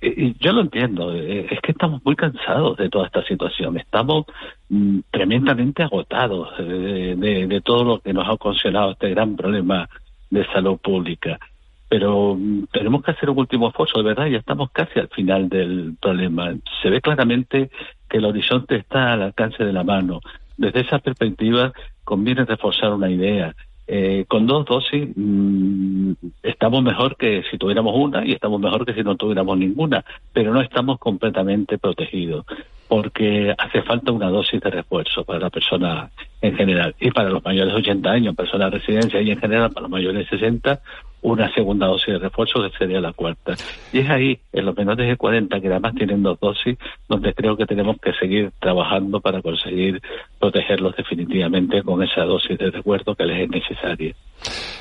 Y, 0.00 0.38
yo 0.38 0.52
lo 0.52 0.60
entiendo, 0.60 1.12
eh, 1.12 1.48
es 1.50 1.60
que 1.60 1.72
estamos 1.72 2.00
muy 2.04 2.14
cansados 2.14 2.76
de 2.76 2.88
toda 2.88 3.06
esta 3.06 3.24
situación, 3.24 3.76
estamos 3.76 4.26
mm, 4.68 5.00
tremendamente 5.10 5.82
agotados 5.82 6.56
de, 6.58 7.16
de, 7.48 7.60
todo 7.60 7.82
lo 7.82 7.98
que 7.98 8.12
nos 8.12 8.28
ha 8.28 8.34
ocasionado 8.34 8.92
este 8.92 9.10
gran 9.10 9.34
problema 9.34 9.88
de 10.30 10.46
salud 10.52 10.78
pública. 10.78 11.40
Pero 11.88 12.36
mm, 12.38 12.66
tenemos 12.70 13.02
que 13.02 13.10
hacer 13.10 13.28
un 13.28 13.40
último 13.40 13.70
esfuerzo, 13.70 13.98
de 13.98 14.04
verdad, 14.04 14.26
ya 14.26 14.38
estamos 14.38 14.70
casi 14.70 15.00
al 15.00 15.08
final 15.08 15.48
del 15.48 15.96
problema. 16.00 16.54
Se 16.80 16.88
ve 16.88 17.00
claramente 17.00 17.68
que 18.08 18.18
el 18.18 18.26
horizonte 18.26 18.76
está 18.76 19.14
al 19.14 19.22
alcance 19.22 19.64
de 19.64 19.72
la 19.72 19.82
mano. 19.82 20.20
Desde 20.56 20.82
esa 20.82 21.00
perspectiva 21.00 21.72
conviene 22.04 22.44
reforzar 22.44 22.92
una 22.92 23.10
idea 23.10 23.56
eh, 23.92 24.24
con 24.28 24.46
dos 24.46 24.64
dosis 24.66 25.08
mm, 25.16 26.12
estamos 26.44 26.80
mejor 26.80 27.16
que 27.16 27.42
si 27.50 27.58
tuviéramos 27.58 27.92
una 27.96 28.24
y 28.24 28.30
estamos 28.30 28.60
mejor 28.60 28.86
que 28.86 28.94
si 28.94 29.02
no 29.02 29.16
tuviéramos 29.16 29.58
ninguna, 29.58 30.04
pero 30.32 30.54
no 30.54 30.60
estamos 30.60 31.00
completamente 31.00 31.76
protegidos 31.76 32.46
porque 32.86 33.52
hace 33.58 33.82
falta 33.82 34.12
una 34.12 34.28
dosis 34.28 34.60
de 34.60 34.70
refuerzo 34.70 35.24
para 35.24 35.40
la 35.40 35.50
persona 35.50 36.08
en 36.40 36.56
general 36.56 36.94
y 37.00 37.10
para 37.10 37.28
los 37.28 37.44
mayores 37.44 37.72
de 37.72 37.80
80 37.80 38.10
años, 38.10 38.34
personas 38.34 38.70
de 38.70 38.78
residencia 38.78 39.20
y 39.20 39.30
en 39.30 39.38
general 39.38 39.70
para 39.70 39.82
los 39.82 39.90
mayores 39.90 40.30
de 40.30 40.38
60 40.38 40.80
una 41.22 41.52
segunda 41.52 41.86
dosis 41.86 42.14
de 42.14 42.18
refuerzo 42.18 42.62
que 42.62 42.76
sería 42.78 43.00
la 43.00 43.12
cuarta. 43.12 43.54
Y 43.92 43.98
es 43.98 44.10
ahí, 44.10 44.40
en 44.52 44.64
los 44.64 44.76
menores 44.76 45.08
de 45.08 45.16
40, 45.16 45.60
que 45.60 45.68
además 45.68 45.94
tienen 45.94 46.22
dos 46.22 46.38
dosis, 46.40 46.78
donde 47.08 47.34
creo 47.34 47.56
que 47.56 47.66
tenemos 47.66 47.96
que 48.00 48.12
seguir 48.14 48.52
trabajando 48.58 49.20
para 49.20 49.42
conseguir 49.42 50.00
protegerlos 50.38 50.96
definitivamente 50.96 51.82
con 51.82 52.02
esa 52.02 52.22
dosis 52.22 52.56
de 52.58 52.70
refuerzo 52.70 53.14
que 53.14 53.24
les 53.24 53.42
es 53.42 53.50
necesaria. 53.50 54.14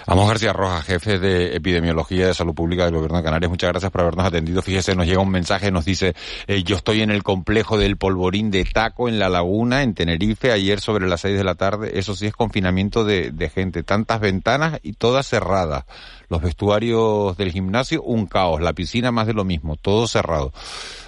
Amos 0.08 0.28
García 0.28 0.54
Rojas, 0.54 0.86
jefe 0.86 1.19
de 1.19 1.56
Epidemiología 1.56 2.28
de 2.28 2.34
Salud 2.34 2.56
Pública 2.56 2.86
del 2.86 2.95
Gobierno 2.95 3.17
de 3.17 3.24
Canarias, 3.24 3.52
muchas 3.52 3.72
gracias 3.72 3.91
por 3.91 4.02
habernos 4.02 4.26
atendido. 4.26 4.62
Fíjese, 4.62 4.95
nos 4.95 5.06
llega 5.06 5.19
un 5.19 5.30
mensaje, 5.30 5.72
nos 5.72 5.86
dice, 5.86 6.13
eh, 6.48 6.63
yo 6.63 6.78
estoy 6.78 7.02
en 7.02 7.12
el 7.12 7.22
complejo 7.22 7.78
del 7.78 7.98
Polvorín 7.98 8.50
de 8.50 8.63
Taco, 8.63 9.10
en 9.10 9.19
La 9.19 9.30
Laguna, 9.30 9.84
en 9.84 9.93
Tenerife, 9.93 10.52
ayer 10.52 10.80
sobre 10.80 11.08
las 11.08 11.22
seis 11.22 11.38
de 11.38 11.43
la 11.43 11.49
tarde. 11.56 11.98
Eso 12.00 12.16
sí 12.16 12.28
es 12.28 12.34
confinamiento 12.34 13.04
de, 13.04 13.32
de 13.32 13.50
gente, 13.50 13.84
tantas 13.84 14.20
ventanas 14.20 14.80
y 14.84 14.94
todas 14.94 15.28
cerradas 15.28 15.86
los 16.30 16.42
vestuarios 16.42 17.36
del 17.38 17.52
gimnasio, 17.52 18.04
un 18.04 18.28
caos, 18.28 18.62
la 18.62 18.74
piscina 18.74 19.12
más 19.12 19.28
de 19.28 19.34
lo 19.34 19.44
mismo, 19.44 19.76
todo 19.76 20.08
cerrado. 20.08 20.54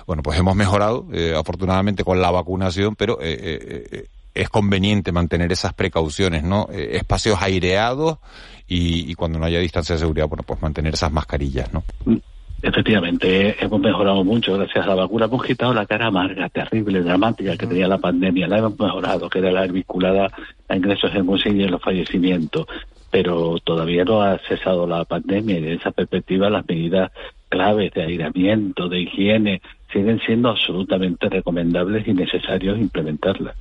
Bueno, 0.07 0.23
pues 0.23 0.37
hemos 0.37 0.55
mejorado, 0.55 1.07
eh, 1.13 1.33
afortunadamente, 1.37 2.03
con 2.03 2.21
la 2.21 2.31
vacunación, 2.31 2.95
pero 2.95 3.19
eh, 3.21 3.37
eh, 3.91 4.07
es 4.33 4.49
conveniente 4.49 5.11
mantener 5.11 5.51
esas 5.51 5.73
precauciones, 5.73 6.43
¿no? 6.43 6.67
Espacios 6.71 7.41
aireados 7.41 8.17
y, 8.67 9.13
cuando 9.15 9.37
no 9.37 9.45
haya 9.45 9.59
distancia 9.59 9.95
de 9.95 9.99
seguridad, 9.99 10.27
bueno, 10.27 10.43
pues 10.43 10.61
mantener 10.61 10.93
esas 10.93 11.11
mascarillas, 11.11 11.71
¿no? 11.73 11.83
Efectivamente, 12.63 13.55
hemos 13.59 13.79
mejorado 13.79 14.23
mucho 14.23 14.55
gracias 14.55 14.85
a 14.85 14.89
la 14.89 14.95
vacuna. 14.95 15.25
Hemos 15.25 15.43
quitado 15.43 15.73
la 15.73 15.87
cara 15.87 16.07
amarga, 16.07 16.47
terrible, 16.49 17.01
dramática 17.01 17.57
que 17.57 17.65
tenía 17.65 17.87
la 17.87 17.97
pandemia. 17.97 18.47
La 18.47 18.59
hemos 18.59 18.79
mejorado, 18.79 19.29
que 19.29 19.39
era 19.39 19.51
la 19.51 19.65
vinculada 19.65 20.29
a 20.67 20.75
ingresos 20.75 21.11
en 21.15 21.59
y 21.59 21.67
los 21.67 21.81
fallecimientos. 21.81 22.67
Pero 23.09 23.57
todavía 23.63 24.05
no 24.05 24.21
ha 24.21 24.37
cesado 24.47 24.85
la 24.85 25.05
pandemia 25.05 25.57
y 25.57 25.61
de 25.61 25.73
esa 25.73 25.91
perspectiva 25.91 26.49
las 26.49 26.67
medidas 26.67 27.11
claves 27.49 27.91
de 27.93 28.03
aislamiento, 28.03 28.87
de 28.87 29.01
higiene, 29.01 29.61
siguen 29.91 30.19
siendo 30.25 30.49
absolutamente 30.49 31.29
recomendables 31.29 32.07
y 32.07 32.13
necesarios 32.13 32.77
implementarlas. 32.79 33.55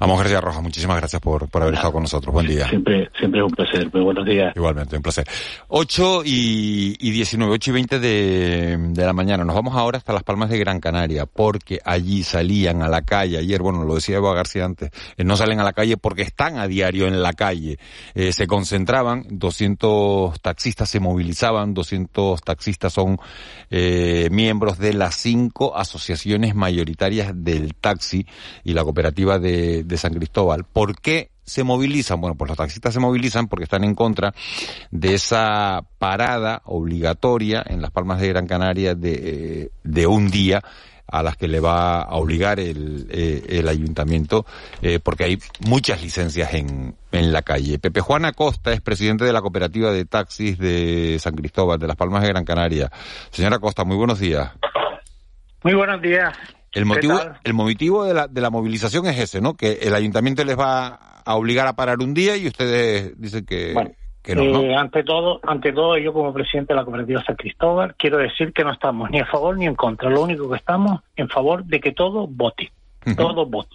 Vamos, 0.00 0.18
García 0.18 0.40
Rojas, 0.40 0.62
muchísimas 0.62 0.98
gracias 0.98 1.20
por, 1.20 1.48
por 1.48 1.62
haber 1.62 1.74
estado 1.74 1.92
con 1.92 2.02
nosotros. 2.02 2.32
Buen 2.32 2.46
día. 2.46 2.68
Siempre, 2.68 3.10
siempre 3.18 3.40
es 3.40 3.46
un 3.46 3.52
placer. 3.52 3.88
Muy 3.92 4.02
buenos 4.02 4.26
días. 4.26 4.54
Igualmente, 4.56 4.96
un 4.96 5.02
placer. 5.02 5.26
8 5.68 6.22
y, 6.24 6.96
y 7.00 7.10
19, 7.10 7.52
8 7.52 7.70
y 7.70 7.74
20 7.74 7.98
de, 7.98 8.76
de 8.90 9.06
la 9.06 9.12
mañana. 9.12 9.44
Nos 9.44 9.54
vamos 9.54 9.74
ahora 9.74 9.98
hasta 9.98 10.12
Las 10.12 10.22
Palmas 10.22 10.50
de 10.50 10.58
Gran 10.58 10.80
Canaria, 10.80 11.26
porque 11.26 11.80
allí 11.84 12.22
salían 12.22 12.82
a 12.82 12.88
la 12.88 13.02
calle, 13.02 13.38
ayer, 13.38 13.62
bueno, 13.62 13.84
lo 13.84 13.94
decía 13.94 14.16
Eva 14.16 14.34
García 14.34 14.64
antes, 14.64 14.90
eh, 15.16 15.24
no 15.24 15.36
salen 15.36 15.60
a 15.60 15.64
la 15.64 15.72
calle 15.72 15.96
porque 15.96 16.22
están 16.22 16.58
a 16.58 16.66
diario 16.66 17.06
en 17.06 17.22
la 17.22 17.32
calle. 17.32 17.78
Eh, 18.14 18.32
se 18.32 18.46
concentraban, 18.46 19.24
200 19.30 20.40
taxistas 20.40 20.88
se 20.88 21.00
movilizaban, 21.00 21.74
200 21.74 22.40
taxistas 22.42 22.92
son 22.92 23.18
eh, 23.70 24.28
miembros 24.30 24.78
de 24.78 24.94
las 24.94 25.14
cinco 25.14 25.75
asociaciones 25.76 26.54
mayoritarias 26.54 27.32
del 27.34 27.74
taxi 27.74 28.26
y 28.64 28.72
la 28.72 28.82
cooperativa 28.84 29.38
de, 29.38 29.84
San 29.96 30.14
Cristóbal. 30.14 30.64
¿Por 30.64 31.00
qué 31.00 31.30
se 31.44 31.64
movilizan? 31.64 32.20
Bueno, 32.20 32.36
pues 32.36 32.48
los 32.48 32.58
taxistas 32.58 32.92
se 32.92 33.00
movilizan 33.00 33.48
porque 33.48 33.64
están 33.64 33.84
en 33.84 33.94
contra 33.94 34.34
de 34.90 35.14
esa 35.14 35.82
parada 35.98 36.62
obligatoria 36.64 37.64
en 37.66 37.80
las 37.80 37.90
Palmas 37.90 38.20
de 38.20 38.28
Gran 38.28 38.46
Canaria 38.46 38.94
de, 38.94 39.70
de 39.84 40.06
un 40.06 40.30
día 40.30 40.62
a 41.08 41.22
las 41.22 41.36
que 41.36 41.48
le 41.48 41.60
va 41.60 42.02
a 42.02 42.16
obligar 42.16 42.58
el, 42.60 43.06
eh, 43.10 43.44
el 43.48 43.68
ayuntamiento, 43.68 44.44
eh, 44.82 44.98
porque 45.02 45.24
hay 45.24 45.38
muchas 45.66 46.02
licencias 46.02 46.52
en, 46.54 46.96
en 47.12 47.32
la 47.32 47.42
calle. 47.42 47.78
Pepe 47.78 48.00
Juan 48.00 48.24
Acosta 48.24 48.72
es 48.72 48.80
presidente 48.80 49.24
de 49.24 49.32
la 49.32 49.40
cooperativa 49.40 49.92
de 49.92 50.04
taxis 50.04 50.58
de 50.58 51.18
San 51.20 51.34
Cristóbal, 51.34 51.78
de 51.78 51.86
las 51.86 51.96
Palmas 51.96 52.22
de 52.22 52.28
Gran 52.28 52.44
Canaria. 52.44 52.90
Señora 53.30 53.56
Acosta, 53.56 53.84
muy 53.84 53.96
buenos 53.96 54.18
días. 54.18 54.50
Muy 55.66 55.74
buenos 55.74 56.00
días. 56.00 56.32
El 56.70 56.84
motivo, 56.84 57.18
el 57.42 57.52
motivo 57.52 58.04
de 58.04 58.14
la, 58.14 58.28
de 58.28 58.40
la 58.40 58.50
movilización 58.50 59.04
es 59.06 59.18
ese, 59.18 59.40
¿no? 59.40 59.54
Que 59.54 59.80
el 59.82 59.96
ayuntamiento 59.96 60.44
les 60.44 60.56
va 60.56 60.94
a 61.24 61.34
obligar 61.34 61.66
a 61.66 61.72
parar 61.72 61.98
un 61.98 62.14
día 62.14 62.36
y 62.36 62.46
ustedes 62.46 63.20
dicen 63.20 63.44
que, 63.44 63.74
no, 63.74 64.62
eh, 64.62 64.76
ante 64.76 65.02
todo, 65.02 65.40
ante 65.42 65.72
todo, 65.72 65.98
yo 65.98 66.12
como 66.12 66.32
presidente 66.32 66.72
de 66.72 66.76
la 66.76 66.84
cooperativa 66.84 67.24
San 67.24 67.34
Cristóbal 67.34 67.96
quiero 67.98 68.18
decir 68.18 68.52
que 68.52 68.62
no 68.62 68.72
estamos 68.72 69.10
ni 69.10 69.18
a 69.18 69.26
favor 69.26 69.58
ni 69.58 69.66
en 69.66 69.74
contra. 69.74 70.08
Lo 70.08 70.22
único 70.22 70.48
que 70.48 70.56
estamos 70.56 71.00
en 71.16 71.28
favor 71.28 71.64
de 71.64 71.80
que 71.80 71.90
todo 71.90 72.28
vote, 72.28 72.70
todo 73.16 73.44
vote. 73.44 73.74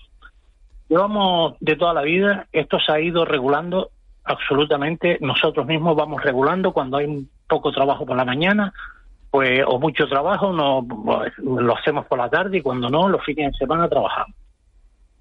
Llevamos 0.87 1.55
de 1.59 1.75
toda 1.75 1.93
la 1.93 2.03
vida, 2.03 2.47
esto 2.53 2.79
se 2.79 2.93
ha 2.93 3.01
ido 3.01 3.25
regulando 3.25 3.91
absolutamente. 4.23 5.17
Nosotros 5.19 5.67
mismos 5.67 5.97
vamos 5.97 6.23
regulando 6.23 6.71
cuando 6.71 6.95
hay 6.95 7.27
poco 7.49 7.73
trabajo 7.73 8.05
por 8.05 8.15
la 8.15 8.23
mañana, 8.23 8.71
pues 9.31 9.63
o 9.65 9.79
mucho 9.79 10.07
trabajo 10.07 10.51
no 10.51 10.85
lo 11.37 11.77
hacemos 11.77 12.05
por 12.05 12.19
la 12.19 12.29
tarde 12.29 12.57
y 12.57 12.61
cuando 12.61 12.89
no 12.89 13.07
los 13.07 13.23
fines 13.23 13.53
de 13.53 13.57
semana 13.57 13.87
trabajamos. 13.87 14.35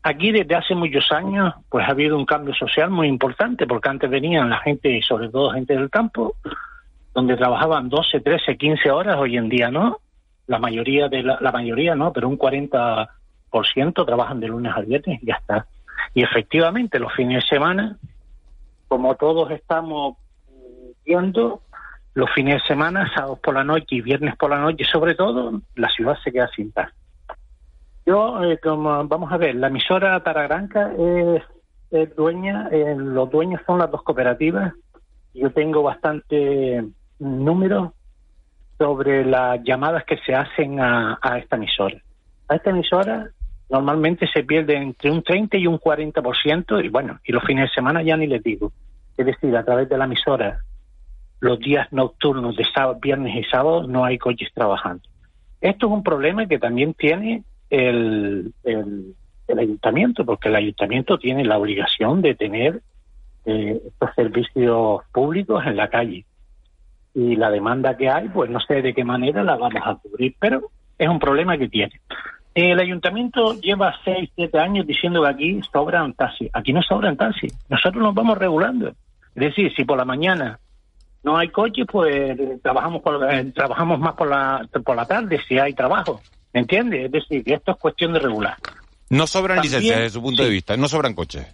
Aquí 0.03 0.33
desde 0.33 0.57
hace 0.57 0.75
muchos 0.75 1.13
años 1.13 1.55
pues 1.69 1.87
ha 1.87 1.93
habido 1.93 2.17
un 2.17 2.27
cambio 2.27 2.53
social 2.55 2.91
muy 2.91 3.07
importante 3.07 3.67
porque 3.67 3.89
antes 3.89 4.11
venían 4.11 4.51
la 4.51 4.59
gente, 4.59 5.01
sobre 5.07 5.29
todo 5.29 5.53
gente 5.53 5.75
del 5.75 5.91
campo, 5.91 6.35
donde 7.15 7.37
trabajaban 7.37 7.89
12, 7.89 8.21
13, 8.21 8.57
15 8.57 8.91
horas, 8.91 9.17
hoy 9.17 9.37
en 9.37 9.49
día 9.49 9.71
no. 9.71 9.99
La 10.47 10.59
mayoría 10.59 11.09
de 11.09 11.23
la, 11.23 11.39
la 11.41 11.53
mayoría 11.53 11.95
no, 11.95 12.13
pero 12.13 12.29
un 12.29 12.39
40% 12.39 13.09
trabajan 14.07 14.41
de 14.41 14.49
lunes 14.49 14.73
a 14.75 14.81
viernes 14.81 15.21
ya 15.23 15.35
está. 15.35 15.67
Y 16.15 16.23
efectivamente 16.23 16.99
los 16.99 17.13
fines 17.13 17.45
de 17.45 17.49
semana, 17.49 17.97
como 18.89 19.15
todos 19.15 19.51
estamos 19.53 20.17
viendo, 21.05 21.63
los 22.15 22.31
fines 22.33 22.63
de 22.63 22.69
semana, 22.69 23.11
sábados 23.15 23.39
por 23.39 23.55
la 23.55 23.65
noche 23.65 23.97
y 23.97 24.01
viernes 24.01 24.37
por 24.37 24.51
la 24.51 24.59
noche, 24.59 24.85
sobre 24.85 25.15
todo, 25.15 25.61
la 25.77 25.89
ciudad 25.89 26.17
se 26.23 26.33
queda 26.33 26.49
sin 26.49 26.73
paz. 26.73 26.93
Yo, 28.05 28.43
eh, 28.43 28.59
como 28.59 29.07
vamos 29.07 29.33
a 29.33 29.37
ver, 29.37 29.55
la 29.55 29.69
emisora 29.69 30.23
Taragranca 30.23 30.93
es, 31.91 32.17
dueña, 32.17 32.69
eh, 32.73 32.95
los 32.97 33.31
dueños 33.31 33.61
son 33.67 33.79
las 33.79 33.91
dos 33.91 34.03
cooperativas. 34.03 34.73
Yo 35.35 35.51
tengo 35.53 35.83
bastante 35.83 36.85
números 37.19 37.93
sobre 38.79 39.25
las 39.25 39.63
llamadas 39.63 40.05
que 40.05 40.19
se 40.19 40.35
hacen 40.35 40.81
a, 40.81 41.19
a 41.21 41.39
esta 41.39 41.57
emisora. 41.57 42.01
A 42.49 42.57
esta 42.57 42.71
emisora 42.71 43.31
normalmente 43.69 44.27
se 44.27 44.43
pierde 44.43 44.77
entre 44.77 45.11
un 45.11 45.23
30 45.23 45.57
y 45.59 45.67
un 45.67 45.79
40%, 45.79 46.85
y 46.85 46.89
bueno, 46.89 47.21
y 47.25 47.33
los 47.33 47.45
fines 47.45 47.71
de 47.71 47.75
semana 47.75 48.03
ya 48.03 48.17
ni 48.17 48.27
les 48.27 48.43
digo. 48.43 48.73
Es 49.17 49.27
decir, 49.27 49.57
a 49.57 49.65
través 49.65 49.89
de 49.89 49.99
la 49.99 50.07
emisora 50.07 50.65
los 51.41 51.59
días 51.59 51.91
nocturnos 51.93 52.57
de 52.57 52.65
sábado, 52.65 52.99
viernes 53.01 53.35
y 53.35 53.45
sábado 53.45 53.87
no 53.87 54.05
hay 54.05 54.19
coches 54.19 54.51
trabajando. 54.55 55.03
Esto 55.61 55.87
es 55.87 55.93
un 55.93 56.03
problema 56.03 56.47
que 56.47 56.59
también 56.59 56.95
tiene 56.95 57.43
el, 57.71 58.53
el, 58.65 59.15
ayuntamiento, 59.59 60.25
porque 60.25 60.49
el 60.49 60.57
ayuntamiento 60.57 61.19
tiene 61.19 61.45
la 61.45 61.59
obligación 61.59 62.23
de 62.23 62.35
tener 62.35 62.83
eh, 63.47 63.81
estos 63.85 64.15
servicios 64.15 65.03
públicos 65.13 65.65
en 65.67 65.77
la 65.77 65.89
calle. 65.89 66.25
Y 67.15 67.37
la 67.37 67.51
demanda 67.51 67.97
que 67.97 68.09
hay, 68.09 68.29
pues 68.29 68.49
no 68.51 68.61
sé 68.61 68.83
de 68.83 68.95
qué 68.95 69.05
manera 69.05 69.43
la 69.43 69.57
vamos 69.57 69.83
a 69.85 69.97
cubrir, 69.97 70.35
pero 70.39 70.71
es 70.97 71.09
un 71.09 71.19
problema 71.19 71.59
que 71.59 71.69
tiene. 71.69 72.01
El 72.55 72.79
ayuntamiento 72.79 73.55
lleva 73.61 73.95
seis, 74.05 74.31
siete 74.35 74.59
años 74.59 74.87
diciendo 74.87 75.23
que 75.23 75.29
aquí 75.29 75.61
sobran 75.73 76.15
taxis. 76.15 76.51
Aquí 76.53 76.73
no 76.73 76.83
sobran 76.83 77.17
taxis. 77.17 77.57
Nosotros 77.69 78.03
nos 78.03 78.15
vamos 78.15 78.39
regulando. 78.39 78.89
Es 78.89 78.95
decir, 79.35 79.73
si 79.75 79.85
por 79.85 79.99
la 79.99 80.05
mañana 80.05 80.59
no 81.23 81.37
hay 81.37 81.49
coche, 81.49 81.85
pues 81.85 82.37
trabajamos 82.63 83.03
por, 83.03 83.33
eh, 83.33 83.53
trabajamos 83.55 83.99
más 83.99 84.15
por 84.15 84.29
la, 84.29 84.67
por 84.85 84.97
la 84.97 85.05
tarde 85.05 85.41
si 85.47 85.59
hay 85.59 85.75
trabajo. 85.75 86.21
¿Me 86.53 86.61
entiendes? 86.61 87.07
Es 87.07 87.13
decir, 87.13 87.45
que 87.45 87.55
esto 87.55 87.73
es 87.73 87.79
cuestión 87.79 88.13
de 88.13 88.21
regular. 88.21 88.57
No 89.11 89.27
sobran 89.27 89.61
licencias 89.61 89.97
desde 89.97 90.11
su 90.11 90.23
punto 90.23 90.43
de 90.43 90.51
vista, 90.51 90.77
no 90.77 90.89
sobran 90.89 91.15
coches. 91.15 91.47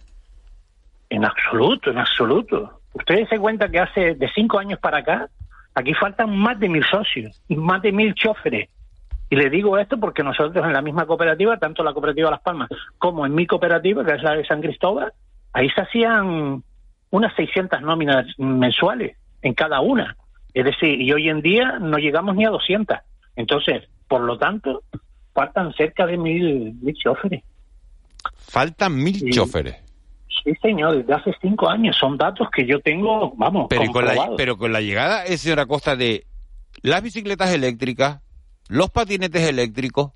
En 1.09 1.25
absoluto, 1.25 1.91
en 1.91 1.97
absoluto. 1.97 2.81
Ustedes 2.93 3.27
se 3.29 3.39
cuenta 3.39 3.69
que 3.69 3.79
hace 3.79 4.15
de 4.15 4.29
cinco 4.33 4.59
años 4.59 4.79
para 4.79 4.99
acá, 4.99 5.29
aquí 5.75 5.93
faltan 5.93 6.35
más 6.37 6.59
de 6.59 6.69
mil 6.69 6.83
socios, 6.85 7.41
más 7.49 7.81
de 7.81 7.91
mil 7.91 8.13
choferes. 8.13 8.69
Y 9.29 9.35
le 9.35 9.49
digo 9.49 9.77
esto 9.77 9.99
porque 9.99 10.23
nosotros 10.23 10.65
en 10.65 10.73
la 10.73 10.81
misma 10.81 11.05
cooperativa, 11.05 11.57
tanto 11.57 11.83
la 11.83 11.93
cooperativa 11.93 12.31
Las 12.31 12.41
Palmas 12.41 12.69
como 12.97 13.25
en 13.25 13.35
mi 13.35 13.45
cooperativa, 13.45 14.05
que 14.05 14.13
es 14.13 14.23
la 14.23 14.35
de 14.35 14.45
San 14.45 14.61
Cristóbal, 14.61 15.11
ahí 15.51 15.69
se 15.69 15.81
hacían 15.81 16.63
unas 17.09 17.35
600 17.35 17.81
nóminas 17.81 18.25
mensuales 18.37 19.17
en 19.41 19.53
cada 19.53 19.81
una. 19.81 20.17
Es 20.53 20.65
decir, 20.65 20.99
y 21.01 21.11
hoy 21.11 21.29
en 21.29 21.41
día 21.41 21.79
no 21.79 21.97
llegamos 21.97 22.35
ni 22.35 22.45
a 22.45 22.49
200. 22.49 22.97
Entonces, 23.35 23.83
por 24.07 24.21
lo 24.21 24.37
tanto, 24.37 24.83
faltan 25.33 25.73
cerca 25.73 26.05
de 26.05 26.17
mil, 26.17 26.73
mil 26.81 26.95
choferes. 26.95 27.43
Faltan 28.35 28.95
mil 28.95 29.29
choferes. 29.31 29.75
Sí, 30.43 30.53
señor, 30.61 30.97
desde 30.97 31.13
hace 31.13 31.35
cinco 31.41 31.69
años. 31.69 31.95
Son 31.97 32.17
datos 32.17 32.49
que 32.49 32.65
yo 32.65 32.79
tengo, 32.79 33.33
vamos, 33.35 33.67
pero 33.69 33.91
con, 33.91 34.05
la, 34.05 34.29
pero 34.35 34.57
con 34.57 34.71
la 34.71 34.81
llegada, 34.81 35.25
eh, 35.25 35.37
señora 35.37 35.65
Costa, 35.65 35.95
de 35.95 36.25
las 36.81 37.03
bicicletas 37.03 37.53
eléctricas, 37.53 38.21
los 38.67 38.89
patinetes 38.89 39.47
eléctricos, 39.47 40.11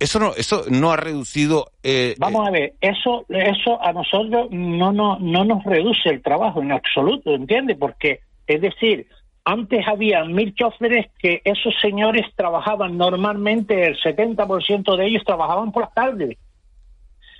eso 0.00 0.18
no, 0.18 0.34
eso 0.34 0.64
no 0.70 0.90
ha 0.90 0.96
reducido. 0.96 1.72
Eh, 1.82 2.14
Vamos 2.18 2.48
a 2.48 2.50
ver, 2.50 2.72
eso, 2.80 3.26
eso 3.28 3.80
a 3.82 3.92
nosotros 3.92 4.48
no, 4.50 4.92
no, 4.92 5.18
no 5.20 5.44
nos 5.44 5.62
reduce 5.64 6.08
el 6.08 6.22
trabajo 6.22 6.62
en 6.62 6.72
absoluto, 6.72 7.34
¿entiendes? 7.34 7.76
Porque, 7.78 8.20
es 8.46 8.62
decir, 8.62 9.06
antes 9.44 9.86
había 9.86 10.24
mil 10.24 10.54
choferes 10.54 11.08
que 11.18 11.42
esos 11.44 11.74
señores 11.80 12.26
trabajaban 12.34 12.96
normalmente, 12.96 13.86
el 13.86 13.98
70% 13.98 14.96
de 14.96 15.06
ellos 15.06 15.22
trabajaban 15.24 15.70
por 15.70 15.82
la 15.82 15.90
tarde. 15.90 16.38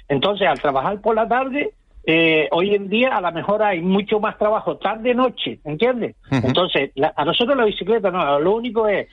Entonces, 0.09 0.47
al 0.47 0.61
trabajar 0.61 1.01
por 1.01 1.15
la 1.15 1.27
tarde, 1.27 1.73
eh, 2.05 2.49
hoy 2.53 2.75
en 2.75 2.89
día 2.89 3.17
a 3.17 3.21
lo 3.21 3.33
mejor 3.33 3.63
hay 3.63 3.81
mucho 3.81 4.21
más 4.21 4.37
trabajo 4.37 4.77
tarde-noche, 4.77 5.61
¿entiendes? 5.65 6.17
Entonces, 6.31 6.91
a 7.17 7.25
nosotros 7.25 7.57
la 7.57 7.65
bicicleta 7.65 8.11
no, 8.11 8.39
lo 8.39 8.55
único 8.55 8.87
es 8.87 9.09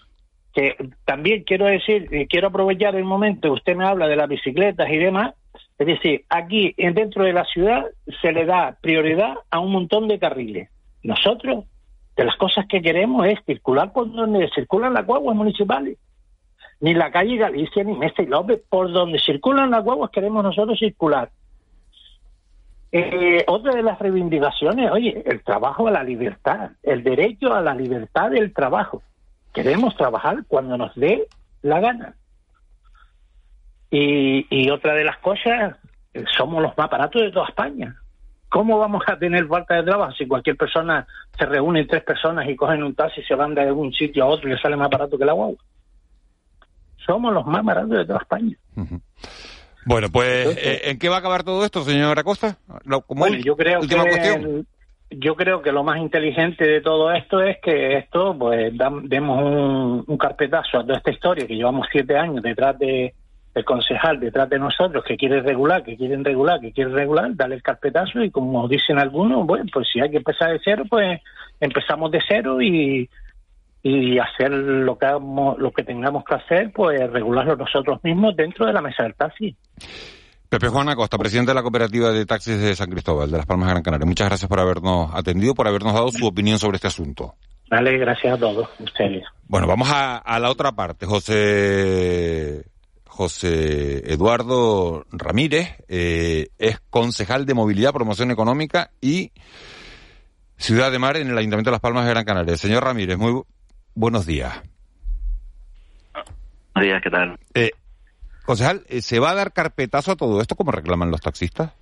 que 0.58 0.76
también 1.06 1.44
quiero 1.44 1.66
decir, 1.66 2.08
y 2.12 2.26
quiero 2.26 2.48
aprovechar 2.48 2.96
el 2.96 3.04
momento, 3.04 3.54
usted 3.54 3.76
me 3.76 3.86
habla 3.86 4.08
de 4.08 4.16
las 4.16 4.28
bicicletas 4.28 4.90
y 4.90 4.98
demás, 4.98 5.36
es 5.78 5.86
decir, 5.86 6.26
aquí 6.30 6.74
dentro 6.76 7.26
de 7.26 7.32
la 7.32 7.46
ciudad 7.46 7.86
se 8.24 8.32
le 8.32 8.44
da 8.44 8.76
prioridad 8.82 9.36
a 9.52 9.60
un 9.60 9.72
montón 9.72 10.08
de 10.08 10.18
carriles. 10.18 10.72
Nosotros, 11.04 11.66
de 12.16 12.26
las 12.26 12.36
cosas 12.38 12.66
que 12.68 12.82
queremos 12.82 13.28
es 13.28 13.38
circular 13.46 13.94
por 13.94 14.12
donde 14.12 14.50
circulan 14.50 14.96
las 14.96 15.06
guaguas 15.06 15.36
municipales. 15.36 16.00
Ni 16.80 16.96
la 16.96 17.12
calle 17.12 17.38
Galicia, 17.38 17.84
ni 17.84 17.94
Mestre 17.96 18.24
y 18.24 18.28
López, 18.28 18.60
por 18.68 18.92
donde 18.92 19.20
circulan 19.20 19.70
las 19.70 19.84
guaguas 19.84 20.10
queremos 20.10 20.44
nosotros 20.44 20.80
circular. 20.80 21.30
Eh, 22.92 23.44
otra 23.46 23.76
de 23.76 23.84
las 23.84 24.00
reivindicaciones, 24.00 24.90
oye, 24.90 25.22
el 25.24 25.44
trabajo 25.44 25.88
a 25.88 25.92
la 25.92 26.04
libertad, 26.04 26.72
el 26.82 27.04
derecho 27.04 27.54
a 27.54 27.62
la 27.62 27.76
libertad 27.76 28.32
del 28.32 28.52
trabajo. 28.54 29.04
Queremos 29.54 29.96
trabajar 29.96 30.44
cuando 30.48 30.78
nos 30.78 30.94
dé 30.96 31.28
la 31.62 31.80
gana. 31.80 32.16
Y, 33.90 34.46
y 34.50 34.70
otra 34.70 34.94
de 34.94 35.06
las 35.06 35.18
cosas, 35.20 35.76
eh, 36.14 36.26
somos 36.36 36.62
los 36.62 36.78
más 36.78 36.90
baratos 36.90 37.22
de 37.22 37.32
toda 37.32 37.48
España. 37.48 37.96
¿Cómo 38.50 38.78
vamos 38.78 39.04
a 39.08 39.18
tener 39.18 39.46
falta 39.48 39.76
de 39.76 39.84
trabajo 39.84 40.14
si 40.14 40.26
cualquier 40.26 40.56
persona 40.56 41.06
se 41.38 41.46
reúne 41.46 41.86
tres 41.86 42.04
personas 42.04 42.48
y 42.48 42.56
cogen 42.56 42.84
un 42.84 42.96
taxi 42.96 43.22
y 43.22 43.24
se 43.24 43.36
van 43.36 43.54
de 43.54 43.72
un 43.72 43.92
sitio 43.92 44.24
a 44.24 44.28
otro 44.28 44.48
y 44.48 44.54
le 44.54 44.60
sale 44.60 44.78
más 44.78 44.90
barato 44.90 45.18
que 45.18 45.24
el 45.24 45.30
agua? 45.30 45.52
Somos 47.06 47.34
los 47.34 47.46
más 47.46 47.64
baratos 47.64 47.90
de 47.90 48.06
toda 48.06 48.20
España. 48.20 48.56
Bueno, 49.86 50.10
pues, 50.10 50.58
eh, 50.58 50.82
¿en 50.86 51.00
qué 51.00 51.10
va 51.10 51.16
a 51.16 51.20
acabar 51.20 51.44
todo 51.44 51.64
esto, 51.66 51.84
señor 51.84 52.20
Acosta? 52.20 52.58
bueno, 53.10 53.38
yo 53.38 53.56
creo 53.56 53.82
que 53.82 54.66
yo 55.10 55.36
creo 55.36 55.62
que 55.62 55.72
lo 55.72 55.84
más 55.84 56.00
inteligente 56.00 56.66
de 56.66 56.82
todo 56.82 57.12
esto 57.12 57.42
es 57.42 57.58
que 57.62 57.98
esto, 57.98 58.36
pues, 58.38 58.74
demos 59.04 60.04
un, 60.08 60.18
carpetazo 60.18 60.80
a 60.80 60.84
toda 60.84 60.98
esta 60.98 61.12
historia 61.12 61.48
que 61.48 61.56
llevamos 61.56 61.88
siete 61.92 62.18
años 62.18 62.42
detrás 62.42 62.78
de 62.80 63.14
el 63.54 63.66
concejal 63.66 64.20
detrás 64.20 64.48
de 64.50 64.60
nosotros 64.60 65.04
que 65.04 65.18
quiere 65.18 65.42
regular, 65.42 65.84
que 65.84 65.98
quieren 65.98 66.24
regular, 66.24 66.60
que 66.60 66.72
quiere 66.72 66.92
regular, 66.92 67.32
dale 67.34 67.56
el 67.56 67.64
carpetazo 67.64 68.22
y 68.22 68.30
como 68.30 68.68
dicen 68.68 69.00
algunos, 69.00 69.48
bueno, 69.48 69.66
pues 69.74 69.88
si 69.92 70.00
hay 70.00 70.12
que 70.12 70.18
empezar 70.18 70.52
de 70.52 70.62
cero, 70.64 70.84
pues 70.88 71.20
empezamos 71.60 72.12
de 72.12 72.22
cero 72.28 72.62
y, 72.62 73.10
y 73.82 74.20
hacer 74.20 74.52
lo 74.52 74.98
que, 74.98 75.08
lo 75.08 75.72
que 75.72 75.84
tengamos 75.84 76.24
que 76.24 76.36
hacer, 76.36 76.72
pues 76.72 77.00
regularlo 77.10 77.56
nosotros 77.56 78.04
mismos 78.04 78.36
dentro 78.36 78.68
de 78.68 78.74
la 78.74 78.82
mesa 78.82 79.04
del 79.04 79.16
taxi. 79.16 79.56
Pepe 80.50 80.70
Juan 80.70 80.90
Acosta, 80.90 81.18
presidente 81.18 81.52
de 81.52 81.56
la 81.56 81.62
cooperativa 81.62 82.12
de 82.12 82.26
taxis 82.26 82.60
de 82.60 82.76
San 82.76 82.90
Cristóbal, 82.90 83.30
de 83.30 83.38
Las 83.38 83.46
Palmas 83.46 83.68
de 83.68 83.74
Gran 83.74 83.84
Canaria. 83.84 84.06
Muchas 84.06 84.28
gracias 84.28 84.48
por 84.48 84.60
habernos 84.60 85.14
atendido, 85.14 85.54
por 85.54 85.68
habernos 85.68 85.94
dado 85.94 86.10
su 86.12 86.26
opinión 86.26 86.58
sobre 86.58 86.76
este 86.76 86.88
asunto. 86.88 87.36
Vale, 87.70 87.98
gracias 87.98 88.34
a 88.34 88.38
todos 88.38 88.70
ustedes. 88.80 89.24
Bueno, 89.48 89.68
vamos 89.68 89.90
a, 89.92 90.18
a 90.18 90.40
la 90.40 90.50
otra 90.50 90.72
parte. 90.72 91.06
José 91.06 92.64
José 93.18 94.14
Eduardo 94.14 95.04
Ramírez, 95.12 95.76
eh, 95.88 96.50
es 96.60 96.80
concejal 96.92 97.48
de 97.48 97.56
Movilidad, 97.56 97.92
Promoción 97.92 98.30
Económica 98.30 98.92
y 99.02 99.32
Ciudad 100.56 100.92
de 100.92 101.00
Mar 101.00 101.18
en 101.18 101.30
el 101.30 101.38
Ayuntamiento 101.38 101.72
de 101.72 101.74
Las 101.74 101.82
Palmas 101.82 102.06
de 102.06 102.12
Gran 102.12 102.26
Canaria. 102.26 102.56
Señor 102.58 102.84
Ramírez, 102.84 103.18
muy 103.18 103.42
buenos 103.96 104.28
días. 104.28 104.62
Buenos 106.76 106.90
días, 106.90 107.02
¿qué 107.02 107.10
tal? 107.10 107.40
Eh, 107.56 107.72
concejal, 108.48 108.82
eh, 108.90 109.02
¿se 109.02 109.20
va 109.20 109.32
a 109.32 109.36
dar 109.36 109.54
carpetazo 109.54 110.14
a 110.14 110.16
todo 110.16 110.42
esto 110.42 110.56
como 110.56 110.72
reclaman 110.72 111.12
los 111.12 111.22
taxistas? 111.22 111.74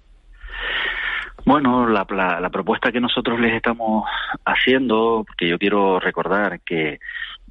Bueno, 1.46 1.88
la, 1.88 2.08
la 2.42 2.50
propuesta 2.50 2.92
que 2.92 3.00
nosotros 3.00 3.40
les 3.40 3.54
estamos 3.54 4.10
haciendo, 4.46 5.24
porque 5.28 5.48
yo 5.48 5.60
quiero 5.60 6.00
recordar 6.00 6.60
que 6.62 7.00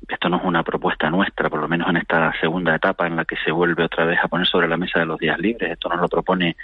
esto 0.08 0.28
no 0.28 0.38
es 0.38 0.44
una 0.44 0.64
propuesta 0.64 1.08
nuestra, 1.10 1.48
por 1.48 1.60
lo 1.60 1.68
menos 1.68 1.88
en 1.88 1.98
esta 1.98 2.32
segunda 2.40 2.74
etapa 2.74 3.06
en 3.06 3.14
la 3.14 3.24
que 3.24 3.36
se 3.44 3.52
vuelve 3.52 3.84
otra 3.84 4.04
vez 4.04 4.18
a 4.22 4.26
poner 4.26 4.48
sobre 4.48 4.66
la 4.66 4.76
mesa 4.76 4.98
de 4.98 5.06
los 5.06 5.18
días 5.18 5.38
libres. 5.38 5.70
Esto 5.70 5.88
nos 5.88 6.00
lo 6.00 6.08
propone 6.08 6.56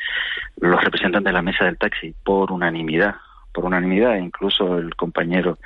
los 0.60 0.82
representantes 0.82 1.30
de 1.30 1.32
la 1.32 1.42
mesa 1.42 1.64
del 1.64 1.78
taxi 1.78 2.12
por 2.24 2.50
unanimidad 2.50 3.14
por 3.52 3.64
unanimidad, 3.64 4.16
incluso 4.16 4.78
el 4.78 4.94
compañero 4.94 5.58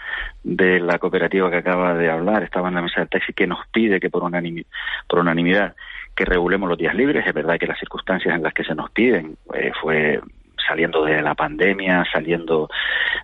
de 0.43 0.81
la 0.81 0.99
cooperativa 0.99 1.51
que 1.51 1.59
acaba 1.59 1.95
de 1.95 2.11
hablar 2.11 2.43
estaba 2.43 2.69
en 2.69 2.77
la 2.77 2.83
mesa 2.83 3.01
del 3.01 3.11
taxi 3.11 3.35
que 3.35 3.47
nos 3.47 3.67
pide 3.69 4.01
que 4.01 4.09
por, 4.09 4.23
por 5.07 5.19
unanimidad 5.19 5.75
que 6.15 6.25
regulemos 6.25 6.69
los 6.69 6.79
días 6.79 6.95
libres. 6.95 7.27
Es 7.27 7.35
verdad 7.35 7.59
que 7.59 7.67
las 7.67 7.79
circunstancias 7.79 8.35
en 8.35 8.43
las 8.43 8.55
que 8.55 8.65
se 8.65 8.75
nos 8.75 8.91
piden 8.91 9.37
eh, 9.55 9.73
fue 9.81 10.21
saliendo 10.67 11.05
de 11.05 11.21
la 11.21 11.35
pandemia, 11.35 12.05
saliendo 12.13 12.69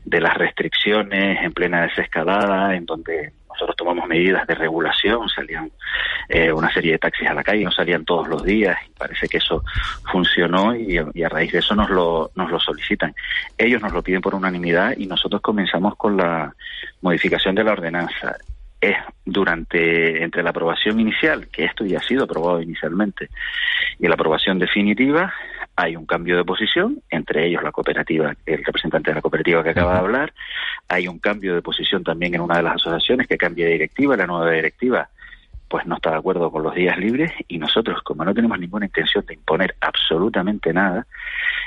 de 0.04 0.20
las 0.20 0.36
restricciones, 0.36 1.42
en 1.42 1.52
plena 1.52 1.82
desescalada, 1.82 2.74
en 2.74 2.84
donde 2.86 3.32
nosotros 3.48 3.76
tomamos 3.76 4.08
medidas 4.08 4.46
de 4.46 4.54
regulación, 4.54 5.28
salían 5.28 5.70
eh, 6.28 6.52
una 6.52 6.72
serie 6.72 6.92
de 6.92 6.98
taxis 6.98 7.28
a 7.28 7.34
la 7.34 7.42
calle, 7.42 7.64
no 7.64 7.70
salían 7.70 8.04
todos 8.04 8.28
los 8.28 8.42
días, 8.44 8.78
y 8.86 8.90
parece 8.98 9.28
que 9.28 9.38
eso 9.38 9.62
funcionó 10.10 10.74
y, 10.74 10.98
a 10.98 11.28
raíz 11.28 11.52
de 11.52 11.58
eso 11.58 11.74
nos 11.74 11.90
lo, 11.90 12.30
nos 12.34 12.50
lo 12.50 12.60
solicitan. 12.60 13.14
Ellos 13.58 13.82
nos 13.82 13.92
lo 13.92 14.02
piden 14.02 14.20
por 14.20 14.34
unanimidad 14.34 14.94
y 14.96 15.06
nosotros 15.06 15.40
comenzamos 15.40 15.96
con 15.96 16.16
la 16.16 16.54
modificación 17.02 17.54
de 17.54 17.64
la 17.64 17.72
ordenanza 17.72 18.36
es 18.80 18.96
durante 19.24 20.22
entre 20.22 20.42
la 20.42 20.50
aprobación 20.50 20.98
inicial, 21.00 21.48
que 21.48 21.64
esto 21.64 21.84
ya 21.84 21.98
ha 21.98 22.02
sido 22.02 22.24
aprobado 22.24 22.62
inicialmente, 22.62 23.28
y 23.98 24.06
la 24.06 24.14
aprobación 24.14 24.58
definitiva, 24.58 25.32
hay 25.76 25.96
un 25.96 26.06
cambio 26.06 26.36
de 26.36 26.44
posición, 26.44 27.02
entre 27.10 27.46
ellos 27.46 27.62
la 27.62 27.72
cooperativa, 27.72 28.34
el 28.46 28.64
representante 28.64 29.10
de 29.10 29.14
la 29.16 29.22
cooperativa 29.22 29.62
que 29.62 29.70
acaba 29.70 29.94
de 29.94 29.98
hablar, 29.98 30.32
hay 30.88 31.08
un 31.08 31.18
cambio 31.18 31.54
de 31.54 31.62
posición 31.62 32.02
también 32.02 32.34
en 32.34 32.40
una 32.40 32.56
de 32.56 32.62
las 32.62 32.74
asociaciones 32.74 33.26
que 33.28 33.38
cambia 33.38 33.66
de 33.66 33.72
directiva, 33.72 34.16
la 34.16 34.26
nueva 34.26 34.50
directiva 34.50 35.08
pues 35.70 35.86
no 35.86 35.94
está 35.94 36.10
de 36.10 36.16
acuerdo 36.16 36.50
con 36.50 36.64
los 36.64 36.74
días 36.74 36.98
libres 36.98 37.30
y 37.46 37.56
nosotros, 37.56 38.02
como 38.02 38.24
no 38.24 38.34
tenemos 38.34 38.58
ninguna 38.58 38.86
intención 38.86 39.24
de 39.24 39.34
imponer 39.34 39.76
absolutamente 39.80 40.72
nada, 40.72 41.06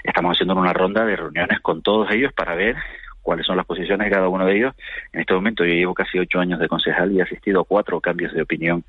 estamos 0.03 0.35
haciendo 0.35 0.55
una 0.55 0.73
ronda 0.73 1.05
de 1.05 1.15
reuniones 1.15 1.61
con 1.61 1.81
todos 1.81 2.11
ellos 2.11 2.33
para 2.33 2.53
ver 2.53 2.75
cuáles 3.23 3.45
son 3.45 3.57
las 3.57 3.65
posiciones 3.65 4.05
de 4.05 4.11
cada 4.11 4.27
uno 4.27 4.45
de 4.45 4.57
ellos. 4.57 4.75
En 5.11 5.21
este 5.21 5.33
momento 5.33 5.65
yo 5.65 5.73
llevo 5.73 5.93
casi 5.95 6.19
ocho 6.19 6.39
años 6.39 6.59
de 6.59 6.67
concejal 6.67 7.11
y 7.11 7.19
he 7.19 7.23
asistido 7.23 7.61
a 7.61 7.65
cuatro 7.65 7.99
cambios 7.99 8.33
de 8.33 8.43
opinión 8.43 8.83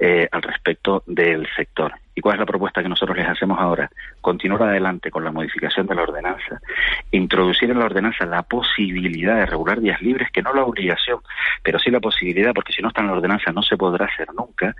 eh, 0.00 0.28
al 0.32 0.42
respecto 0.42 1.04
del 1.06 1.46
sector. 1.54 1.92
¿Y 2.18 2.22
cuál 2.22 2.36
es 2.36 2.40
la 2.40 2.46
propuesta 2.46 2.82
que 2.82 2.88
nosotros 2.88 3.14
les 3.14 3.28
hacemos 3.28 3.58
ahora? 3.60 3.90
Continuar 4.22 4.62
adelante 4.62 5.10
con 5.10 5.22
la 5.22 5.30
modificación 5.30 5.86
de 5.86 5.94
la 5.94 6.02
ordenanza, 6.02 6.62
introducir 7.10 7.70
en 7.70 7.78
la 7.78 7.84
ordenanza 7.84 8.24
la 8.24 8.42
posibilidad 8.42 9.36
de 9.36 9.44
regular 9.44 9.82
días 9.82 10.00
libres, 10.00 10.30
que 10.30 10.40
no 10.40 10.54
la 10.54 10.64
obligación, 10.64 11.20
pero 11.62 11.78
sí 11.78 11.90
la 11.90 12.00
posibilidad, 12.00 12.54
porque 12.54 12.72
si 12.72 12.80
no 12.80 12.88
está 12.88 13.02
en 13.02 13.08
la 13.08 13.12
ordenanza 13.12 13.52
no 13.52 13.62
se 13.62 13.76
podrá 13.76 14.06
hacer 14.06 14.28
nunca. 14.34 14.74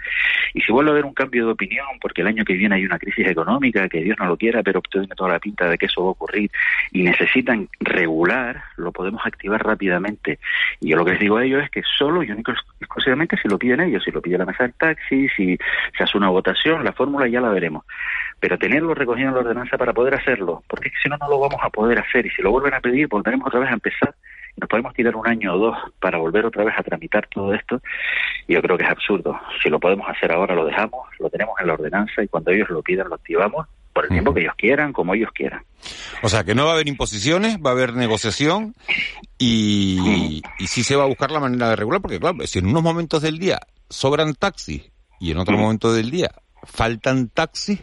Y 0.54 0.62
si 0.62 0.72
vuelve 0.72 0.90
a 0.90 0.92
haber 0.94 1.04
un 1.04 1.12
cambio 1.12 1.44
de 1.44 1.52
opinión, 1.52 1.86
porque 2.00 2.22
el 2.22 2.28
año 2.28 2.42
que 2.42 2.54
viene 2.54 2.76
hay 2.76 2.86
una 2.86 2.98
crisis 2.98 3.26
económica, 3.26 3.86
que 3.90 4.00
Dios 4.00 4.16
no 4.18 4.24
lo 4.24 4.38
quiera, 4.38 4.62
pero 4.62 4.80
tiene 4.80 5.06
toda 5.08 5.32
la 5.32 5.38
pinta 5.38 5.68
de 5.68 5.76
que 5.76 5.86
eso 5.86 6.02
va 6.02 6.08
a 6.08 6.12
ocurrir, 6.12 6.50
y 6.90 7.02
necesitan 7.02 7.68
regular, 7.80 8.62
lo 8.78 8.92
podemos 8.92 9.20
activar 9.26 9.62
rápidamente. 9.62 10.38
Y 10.80 10.88
yo 10.88 10.96
lo 10.96 11.04
que 11.04 11.10
les 11.10 11.20
digo 11.20 11.36
a 11.36 11.44
ellos 11.44 11.62
es 11.62 11.70
que 11.70 11.82
solo 11.98 12.22
y 12.22 12.30
único 12.30 12.52
exclusivamente 12.80 13.36
si 13.36 13.46
lo 13.46 13.58
piden 13.58 13.80
ellos, 13.80 14.02
si 14.02 14.10
lo 14.10 14.22
pide 14.22 14.38
la 14.38 14.46
mesa 14.46 14.64
del 14.64 14.72
taxi, 14.72 15.28
si 15.36 15.58
se 15.96 16.04
hace 16.04 16.16
una 16.16 16.30
votación, 16.30 16.82
la 16.82 16.92
fórmula 16.92 17.25
ya 17.28 17.40
la 17.40 17.50
veremos. 17.50 17.84
Pero 18.40 18.58
tenerlo 18.58 18.94
recogido 18.94 19.28
en 19.28 19.34
la 19.34 19.40
ordenanza 19.40 19.78
para 19.78 19.92
poder 19.92 20.14
hacerlo, 20.14 20.62
porque 20.68 20.90
si 21.02 21.08
no, 21.08 21.16
no 21.16 21.28
lo 21.28 21.38
vamos 21.38 21.60
a 21.62 21.70
poder 21.70 21.98
hacer. 21.98 22.26
Y 22.26 22.30
si 22.30 22.42
lo 22.42 22.50
vuelven 22.50 22.74
a 22.74 22.80
pedir, 22.80 23.08
volveremos 23.08 23.46
otra 23.46 23.60
vez 23.60 23.70
a 23.70 23.74
empezar. 23.74 24.14
Y 24.56 24.60
nos 24.60 24.68
podemos 24.68 24.94
tirar 24.94 25.16
un 25.16 25.26
año 25.26 25.54
o 25.54 25.58
dos 25.58 25.76
para 26.00 26.18
volver 26.18 26.46
otra 26.46 26.64
vez 26.64 26.74
a 26.76 26.82
tramitar 26.82 27.26
todo 27.28 27.54
esto. 27.54 27.80
Y 28.46 28.54
yo 28.54 28.62
creo 28.62 28.76
que 28.76 28.84
es 28.84 28.90
absurdo. 28.90 29.38
Si 29.62 29.68
lo 29.68 29.80
podemos 29.80 30.08
hacer 30.08 30.32
ahora, 30.32 30.54
lo 30.54 30.64
dejamos, 30.64 31.06
lo 31.18 31.30
tenemos 31.30 31.54
en 31.60 31.66
la 31.66 31.74
ordenanza 31.74 32.22
y 32.22 32.28
cuando 32.28 32.50
ellos 32.50 32.68
lo 32.70 32.82
pidan, 32.82 33.08
lo 33.08 33.14
activamos 33.16 33.66
por 33.96 34.04
el 34.04 34.10
tiempo 34.10 34.34
que 34.34 34.40
ellos 34.40 34.54
quieran, 34.58 34.92
como 34.92 35.14
ellos 35.14 35.30
quieran. 35.32 35.62
O 36.22 36.28
sea, 36.28 36.44
que 36.44 36.54
no 36.54 36.66
va 36.66 36.72
a 36.72 36.74
haber 36.74 36.86
imposiciones, 36.86 37.56
va 37.64 37.70
a 37.70 37.72
haber 37.72 37.94
negociación 37.94 38.74
y, 39.38 40.42
y 40.58 40.66
sí 40.66 40.84
se 40.84 40.96
va 40.96 41.04
a 41.04 41.06
buscar 41.06 41.30
la 41.30 41.40
manera 41.40 41.70
de 41.70 41.76
regular, 41.76 42.02
porque 42.02 42.20
claro, 42.20 42.36
si 42.46 42.58
en 42.58 42.66
unos 42.66 42.82
momentos 42.82 43.22
del 43.22 43.38
día 43.38 43.58
sobran 43.88 44.34
taxis 44.34 44.92
y 45.18 45.30
en 45.30 45.38
otro 45.38 45.56
momento 45.56 45.94
del 45.94 46.10
día 46.10 46.30
faltan 46.66 47.28
taxis. 47.28 47.82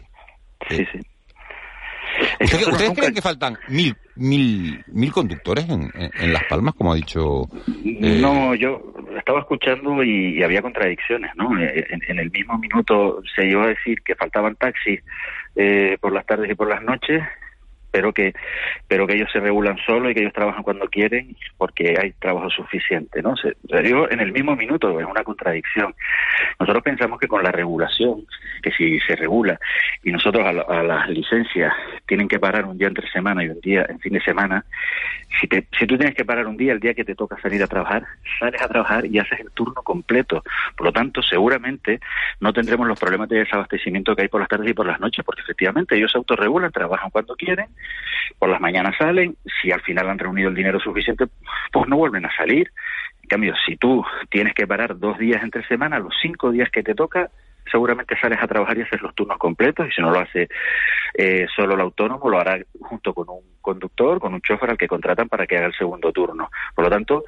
Sí, 0.68 0.86
sí. 0.92 1.00
¿Ustedes, 2.40 2.90
creen 2.96 3.14
que 3.14 3.20
faltan 3.20 3.58
mil, 3.68 3.94
mil, 4.16 4.84
mil 4.88 5.12
conductores 5.12 5.68
en, 5.68 5.90
en, 5.94 6.32
Las 6.32 6.44
Palmas, 6.44 6.74
como 6.74 6.92
ha 6.92 6.96
dicho? 6.96 7.48
Eh, 7.84 8.18
no, 8.20 8.54
yo 8.54 8.94
estaba 9.16 9.40
escuchando 9.40 10.02
y, 10.02 10.42
había 10.42 10.62
contradicciones, 10.62 11.32
¿no? 11.36 11.58
Eh, 11.58 11.86
en, 12.08 12.18
el 12.18 12.30
mismo 12.30 12.58
minuto 12.58 13.20
se 13.34 13.46
iba 13.46 13.64
a 13.64 13.68
decir 13.68 14.00
que 14.02 14.14
faltaban 14.14 14.56
taxis 14.56 15.00
eh, 15.56 15.96
por 16.00 16.12
las 16.12 16.26
tardes 16.26 16.50
y 16.50 16.54
por 16.54 16.68
las 16.68 16.82
noches 16.82 17.22
pero 17.94 18.12
que 18.12 18.34
pero 18.88 19.06
que 19.06 19.14
ellos 19.14 19.30
se 19.32 19.38
regulan 19.38 19.78
solo 19.86 20.10
y 20.10 20.14
que 20.14 20.20
ellos 20.20 20.32
trabajan 20.32 20.64
cuando 20.64 20.88
quieren 20.88 21.36
porque 21.56 21.94
hay 21.96 22.10
trabajo 22.18 22.50
suficiente 22.50 23.22
no 23.22 23.36
se, 23.36 23.56
digo 23.84 24.10
en 24.10 24.18
el 24.18 24.32
mismo 24.32 24.56
minuto 24.56 24.98
es 24.98 25.06
una 25.06 25.22
contradicción. 25.22 25.94
Nosotros 26.58 26.82
pensamos 26.82 27.20
que 27.20 27.28
con 27.28 27.44
la 27.44 27.52
regulación 27.52 28.26
que 28.62 28.72
si 28.72 28.98
se 28.98 29.14
regula 29.14 29.60
y 30.02 30.10
nosotros 30.10 30.44
a, 30.44 30.82
las 30.82 31.08
licencias 31.08 31.72
tienen 32.04 32.26
que 32.26 32.40
parar 32.40 32.64
un 32.64 32.76
día 32.76 32.88
entre 32.88 33.08
semana 33.10 33.44
y 33.44 33.48
un 33.48 33.60
día 33.60 33.86
en 33.88 34.00
fin 34.00 34.14
de 34.14 34.20
semana 34.22 34.64
si 35.40 35.46
te, 35.46 35.68
si 35.78 35.86
tú 35.86 35.96
tienes 35.96 36.16
que 36.16 36.24
parar 36.24 36.48
un 36.48 36.56
día 36.56 36.72
el 36.72 36.80
día 36.80 36.94
que 36.94 37.04
te 37.04 37.14
toca 37.14 37.40
salir 37.40 37.62
a 37.62 37.68
trabajar 37.68 38.02
sales 38.40 38.60
a 38.60 38.66
trabajar 38.66 39.06
y 39.06 39.20
haces 39.20 39.38
el 39.38 39.52
turno 39.52 39.82
completo. 39.84 40.42
Por 40.76 40.86
lo 40.86 40.92
tanto 40.92 41.22
seguramente 41.22 42.00
no 42.40 42.52
tendremos 42.52 42.88
los 42.88 42.98
problemas 42.98 43.28
de 43.28 43.38
desabastecimiento 43.38 44.16
que 44.16 44.22
hay 44.22 44.28
por 44.28 44.40
las 44.40 44.48
tardes 44.48 44.68
y 44.68 44.74
por 44.74 44.86
las 44.86 44.98
noches 44.98 45.24
porque 45.24 45.42
efectivamente 45.42 45.96
ellos 45.96 46.10
se 46.10 46.18
autorregulan 46.18 46.72
trabajan 46.72 47.10
cuando 47.10 47.36
quieren 47.36 47.68
por 48.38 48.48
las 48.48 48.60
mañanas 48.60 48.94
salen, 48.98 49.36
si 49.60 49.70
al 49.70 49.80
final 49.82 50.08
han 50.08 50.18
reunido 50.18 50.48
el 50.48 50.54
dinero 50.54 50.80
suficiente, 50.80 51.26
pues 51.72 51.88
no 51.88 51.96
vuelven 51.96 52.26
a 52.26 52.36
salir. 52.36 52.70
En 53.22 53.28
cambio, 53.28 53.54
si 53.66 53.76
tú 53.76 54.04
tienes 54.28 54.54
que 54.54 54.66
parar 54.66 54.98
dos 54.98 55.18
días 55.18 55.42
entre 55.42 55.66
semana, 55.66 55.98
los 55.98 56.14
cinco 56.20 56.50
días 56.50 56.70
que 56.70 56.82
te 56.82 56.94
toca, 56.94 57.30
seguramente 57.70 58.18
sales 58.20 58.38
a 58.40 58.46
trabajar 58.46 58.76
y 58.76 58.82
haces 58.82 59.00
los 59.00 59.14
turnos 59.14 59.38
completos 59.38 59.88
y 59.88 59.92
si 59.92 60.02
no 60.02 60.10
lo 60.10 60.20
hace 60.20 60.48
eh, 61.14 61.46
solo 61.54 61.74
el 61.74 61.80
autónomo, 61.80 62.28
lo 62.28 62.38
hará 62.38 62.58
junto 62.80 63.14
con 63.14 63.28
un 63.30 63.42
conductor, 63.60 64.20
con 64.20 64.34
un 64.34 64.42
chofer 64.42 64.70
al 64.70 64.78
que 64.78 64.88
contratan 64.88 65.28
para 65.28 65.46
que 65.46 65.56
haga 65.56 65.66
el 65.66 65.74
segundo 65.74 66.12
turno. 66.12 66.50
Por 66.74 66.84
lo 66.84 66.90
tanto, 66.90 67.24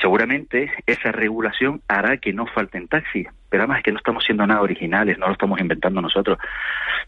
seguramente 0.00 0.72
esa 0.86 1.12
regulación 1.12 1.82
hará 1.88 2.16
que 2.16 2.32
no 2.32 2.46
falten 2.46 2.88
taxis, 2.88 3.28
pero 3.48 3.62
además 3.62 3.78
es 3.78 3.84
que 3.84 3.92
no 3.92 3.98
estamos 3.98 4.24
siendo 4.24 4.46
nada 4.46 4.62
originales, 4.62 5.18
no 5.18 5.26
lo 5.26 5.32
estamos 5.32 5.60
inventando 5.60 6.00
nosotros. 6.00 6.38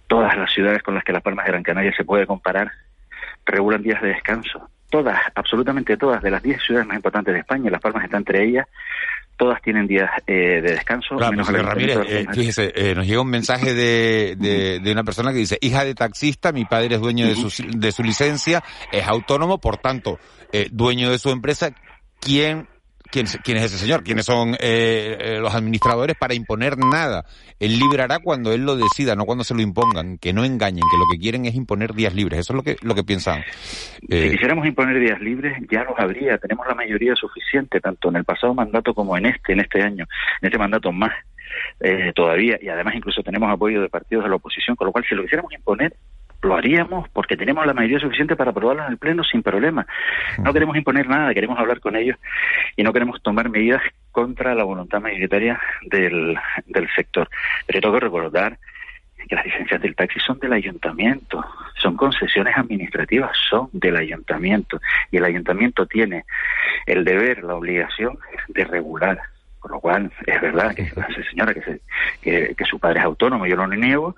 Todas 0.06 0.36
las 0.36 0.52
ciudades 0.52 0.82
con 0.82 0.94
las 0.94 1.04
que 1.04 1.12
Las 1.12 1.22
Palmas 1.22 1.46
de 1.46 1.52
Gran 1.52 1.62
Canaria 1.62 1.92
se 1.96 2.04
puede 2.04 2.26
comparar 2.26 2.70
regulan 3.46 3.82
días 3.82 4.00
de 4.02 4.08
descanso. 4.08 4.68
Todas, 4.90 5.18
absolutamente 5.34 5.96
todas, 5.96 6.22
de 6.22 6.30
las 6.30 6.42
10 6.42 6.62
ciudades 6.62 6.86
más 6.86 6.96
importantes 6.96 7.34
de 7.34 7.40
España, 7.40 7.70
Las 7.70 7.80
Palmas 7.80 8.04
está 8.04 8.16
entre 8.16 8.44
ellas, 8.44 8.66
todas 9.36 9.60
tienen 9.60 9.86
días 9.86 10.08
eh, 10.26 10.60
de 10.62 10.72
descanso. 10.72 11.16
menos 11.16 11.50
Ramírez, 11.52 11.98
eh, 12.06 12.26
fíjese, 12.32 12.72
eh, 12.76 12.94
nos 12.94 13.06
llega 13.06 13.20
un 13.20 13.30
mensaje 13.30 13.74
de, 13.74 14.36
de, 14.36 14.92
una 14.92 15.02
persona 15.02 15.32
que 15.32 15.38
dice, 15.38 15.58
hija 15.60 15.84
de 15.84 15.94
taxista, 15.94 16.52
mi 16.52 16.64
padre 16.64 16.94
es 16.94 17.00
dueño 17.00 17.26
de 17.26 17.34
su, 17.34 17.50
de 17.76 17.90
su 17.90 18.04
licencia, 18.04 18.62
es 18.92 19.06
autónomo, 19.06 19.58
por 19.58 19.78
tanto, 19.78 20.18
dueño 20.70 21.10
de 21.10 21.18
su 21.18 21.30
empresa, 21.30 21.74
¿quién 22.20 22.68
quién, 23.14 23.26
quién 23.44 23.58
es 23.58 23.66
ese 23.66 23.78
señor, 23.78 24.02
quiénes 24.02 24.26
son 24.26 24.54
eh, 24.54 25.16
eh, 25.20 25.38
los 25.38 25.54
administradores 25.54 26.16
para 26.16 26.34
imponer 26.34 26.76
nada. 26.76 27.24
Él 27.60 27.78
librará 27.78 28.18
cuando 28.18 28.52
él 28.52 28.62
lo 28.62 28.74
decida, 28.74 29.14
no 29.14 29.24
cuando 29.24 29.44
se 29.44 29.54
lo 29.54 29.62
impongan, 29.62 30.18
que 30.18 30.32
no 30.32 30.44
engañen, 30.44 30.82
que 30.90 30.98
lo 30.98 31.04
que 31.12 31.20
quieren 31.20 31.46
es 31.46 31.54
imponer 31.54 31.94
días 31.94 32.12
libres. 32.12 32.40
Eso 32.40 32.52
es 32.52 32.56
lo 32.56 32.62
que, 32.64 32.76
lo 32.82 32.94
que 32.96 33.04
piensan. 33.04 33.44
Si 34.00 34.16
eh, 34.16 34.30
quisiéramos 34.32 34.66
imponer 34.66 34.98
días 34.98 35.20
libres, 35.20 35.56
ya 35.70 35.84
los 35.84 35.96
habría. 35.96 36.38
Tenemos 36.38 36.66
la 36.66 36.74
mayoría 36.74 37.14
suficiente, 37.14 37.80
tanto 37.80 38.08
en 38.08 38.16
el 38.16 38.24
pasado 38.24 38.52
mandato 38.52 38.92
como 38.92 39.16
en 39.16 39.26
este, 39.26 39.52
en 39.52 39.60
este 39.60 39.80
año, 39.80 40.06
en 40.42 40.46
este 40.46 40.58
mandato 40.58 40.90
más. 40.90 41.12
todavía 42.16 42.58
y 42.60 42.68
además 42.68 42.96
incluso 42.96 43.22
tenemos 43.22 43.48
apoyo 43.48 43.80
de 43.80 43.88
partidos 43.88 44.24
de 44.24 44.30
la 44.30 44.36
oposición, 44.36 44.74
con 44.74 44.86
lo 44.86 44.92
cual 44.92 45.04
si 45.08 45.14
lo 45.14 45.22
quisiéramos 45.22 45.52
imponer 45.52 45.94
lo 46.44 46.56
haríamos 46.56 47.08
porque 47.08 47.36
tenemos 47.36 47.66
la 47.66 47.74
mayoría 47.74 47.98
suficiente 47.98 48.36
para 48.36 48.50
aprobarlo 48.50 48.84
en 48.84 48.92
el 48.92 48.98
Pleno 48.98 49.24
sin 49.24 49.42
problema. 49.42 49.86
No 50.42 50.52
queremos 50.52 50.76
imponer 50.76 51.08
nada, 51.08 51.34
queremos 51.34 51.58
hablar 51.58 51.80
con 51.80 51.96
ellos 51.96 52.16
y 52.76 52.82
no 52.82 52.92
queremos 52.92 53.22
tomar 53.22 53.48
medidas 53.48 53.82
contra 54.12 54.54
la 54.54 54.64
voluntad 54.64 55.00
mayoritaria 55.00 55.60
del, 55.82 56.38
del 56.66 56.88
sector. 56.94 57.28
Pero 57.66 57.80
tengo 57.80 57.94
que 57.94 58.00
recordar 58.00 58.58
que 59.28 59.34
las 59.34 59.44
licencias 59.44 59.80
del 59.80 59.96
taxi 59.96 60.20
son 60.20 60.38
del 60.38 60.52
ayuntamiento, 60.52 61.44
son 61.76 61.96
concesiones 61.96 62.56
administrativas, 62.56 63.36
son 63.48 63.68
del 63.72 63.96
ayuntamiento 63.96 64.80
y 65.10 65.16
el 65.16 65.24
ayuntamiento 65.24 65.86
tiene 65.86 66.24
el 66.86 67.04
deber, 67.04 67.42
la 67.42 67.54
obligación 67.54 68.18
de 68.48 68.64
regular. 68.64 69.20
Con 69.58 69.72
lo 69.72 69.80
cual, 69.80 70.12
es 70.26 70.40
verdad 70.42 70.74
que, 70.74 70.92
señora, 71.30 71.54
que, 71.54 71.80
que, 72.20 72.54
que 72.54 72.64
su 72.66 72.78
padre 72.78 73.00
es 73.00 73.06
autónomo, 73.06 73.46
yo 73.46 73.56
no 73.56 73.66
lo 73.66 73.74
niego, 73.74 74.14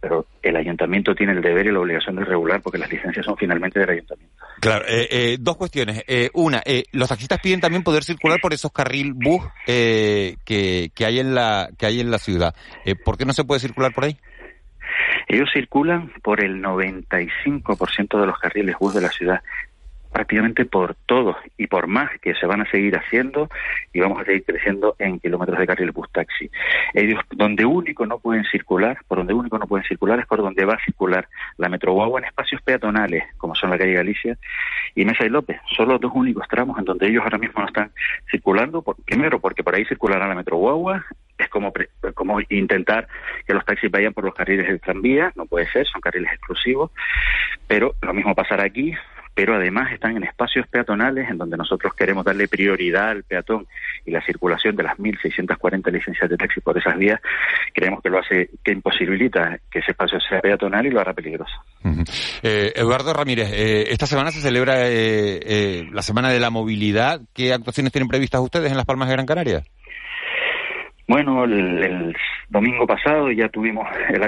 pero 0.00 0.26
el 0.42 0.56
ayuntamiento 0.56 1.14
tiene 1.14 1.32
el 1.32 1.42
deber 1.42 1.66
y 1.66 1.72
la 1.72 1.80
obligación 1.80 2.16
de 2.16 2.24
regular 2.24 2.60
porque 2.62 2.78
las 2.78 2.90
licencias 2.90 3.24
son 3.24 3.36
finalmente 3.36 3.78
del 3.78 3.90
ayuntamiento. 3.90 4.34
Claro, 4.60 4.84
eh, 4.88 5.08
eh, 5.10 5.36
dos 5.38 5.56
cuestiones. 5.56 6.02
Eh, 6.06 6.30
una, 6.32 6.62
los 6.92 7.08
taxistas 7.08 7.38
piden 7.40 7.60
también 7.60 7.82
poder 7.82 8.02
circular 8.02 8.38
por 8.40 8.52
esos 8.54 8.72
carril 8.72 9.12
bus 9.14 9.42
que, 9.66 10.36
que 10.94 11.04
hay 11.04 11.18
en 11.18 11.34
la 11.34 11.68
que 11.78 11.86
hay 11.86 12.00
en 12.00 12.10
la 12.10 12.18
ciudad. 12.18 12.54
¿Por 13.04 13.18
qué 13.18 13.24
no 13.24 13.32
se 13.32 13.44
puede 13.44 13.60
circular 13.60 13.92
por 13.92 14.04
ahí? 14.04 14.16
Ellos 15.28 15.48
circulan 15.52 16.10
por 16.22 16.42
el 16.42 16.62
95% 16.62 18.20
de 18.20 18.26
los 18.26 18.38
carriles 18.38 18.76
bus 18.80 18.94
de 18.94 19.00
la 19.00 19.10
ciudad 19.10 19.40
prácticamente 20.12 20.64
por 20.64 20.94
todos 21.06 21.36
y 21.56 21.66
por 21.66 21.86
más 21.86 22.10
que 22.20 22.34
se 22.34 22.46
van 22.46 22.60
a 22.60 22.70
seguir 22.70 22.96
haciendo 22.96 23.48
y 23.92 24.00
vamos 24.00 24.20
a 24.20 24.24
seguir 24.24 24.44
creciendo 24.44 24.96
en 24.98 25.20
kilómetros 25.20 25.58
de 25.58 25.66
carril 25.66 25.92
bus 25.92 26.10
taxi. 26.12 26.50
Ellos 26.94 27.20
donde 27.30 27.64
único 27.64 28.06
no 28.06 28.18
pueden 28.18 28.44
circular, 28.44 28.98
por 29.06 29.18
donde 29.18 29.34
único 29.34 29.58
no 29.58 29.66
pueden 29.66 29.86
circular 29.86 30.18
es 30.18 30.26
por 30.26 30.42
donde 30.42 30.64
va 30.64 30.74
a 30.74 30.84
circular 30.84 31.28
la 31.58 31.68
Metro 31.68 31.92
Guagua 31.92 32.20
en 32.20 32.26
espacios 32.26 32.60
peatonales, 32.62 33.24
como 33.38 33.54
son 33.54 33.70
la 33.70 33.78
calle 33.78 33.94
Galicia 33.94 34.36
y 34.94 35.04
Mesa 35.04 35.24
y 35.24 35.28
López. 35.28 35.60
Son 35.76 35.88
los 35.88 36.00
dos 36.00 36.12
únicos 36.14 36.46
tramos 36.48 36.78
en 36.78 36.84
donde 36.84 37.08
ellos 37.08 37.22
ahora 37.22 37.38
mismo 37.38 37.60
no 37.60 37.66
están 37.66 37.92
circulando, 38.30 38.82
primero 39.04 39.40
porque 39.40 39.62
por 39.62 39.74
ahí 39.74 39.84
circulará 39.84 40.26
la 40.26 40.34
Metro 40.34 40.56
Guagua, 40.56 41.04
es 41.38 41.48
como, 41.48 41.72
como 42.14 42.40
intentar 42.48 43.08
que 43.46 43.54
los 43.54 43.64
taxis 43.64 43.90
vayan 43.90 44.12
por 44.12 44.24
los 44.24 44.34
carriles 44.34 44.66
del 44.66 44.80
tranvía, 44.80 45.32
no 45.36 45.46
puede 45.46 45.66
ser, 45.70 45.86
son 45.86 46.00
carriles 46.00 46.32
exclusivos, 46.32 46.90
pero 47.66 47.94
lo 48.02 48.12
mismo 48.12 48.34
pasará 48.34 48.64
aquí, 48.64 48.94
pero 49.34 49.54
además 49.54 49.92
están 49.92 50.16
en 50.16 50.24
espacios 50.24 50.66
peatonales 50.68 51.28
en 51.30 51.38
donde 51.38 51.56
nosotros 51.56 51.94
queremos 51.94 52.24
darle 52.24 52.48
prioridad 52.48 53.10
al 53.10 53.24
peatón 53.24 53.66
y 54.04 54.10
la 54.10 54.20
circulación 54.22 54.76
de 54.76 54.82
las 54.82 54.96
1.640 54.98 55.90
licencias 55.90 56.28
de 56.28 56.36
taxi 56.36 56.60
por 56.60 56.76
esas 56.76 56.96
vías, 56.96 57.20
creemos 57.72 58.02
que 58.02 58.10
lo 58.10 58.18
hace, 58.18 58.50
que 58.62 58.72
imposibilita 58.72 59.58
que 59.70 59.80
ese 59.80 59.92
espacio 59.92 60.18
sea 60.20 60.40
peatonal 60.40 60.86
y 60.86 60.90
lo 60.90 61.00
hará 61.00 61.12
peligroso. 61.12 61.54
Eh, 62.42 62.72
Eduardo 62.74 63.12
Ramírez, 63.12 63.50
eh, 63.52 63.84
esta 63.90 64.06
semana 64.06 64.30
se 64.30 64.40
celebra 64.40 64.74
eh, 64.78 65.88
la 65.92 66.02
Semana 66.02 66.30
de 66.30 66.40
la 66.40 66.50
Movilidad. 66.50 67.20
¿Qué 67.34 67.52
actuaciones 67.52 67.92
tienen 67.92 68.08
previstas 68.08 68.40
ustedes 68.40 68.70
en 68.70 68.76
Las 68.76 68.86
Palmas 68.86 69.08
de 69.08 69.14
Gran 69.14 69.26
Canaria? 69.26 69.62
Bueno, 71.10 71.42
el, 71.42 72.14
domingo 72.48 72.86
pasado 72.86 73.32
ya 73.32 73.48
tuvimos 73.48 73.84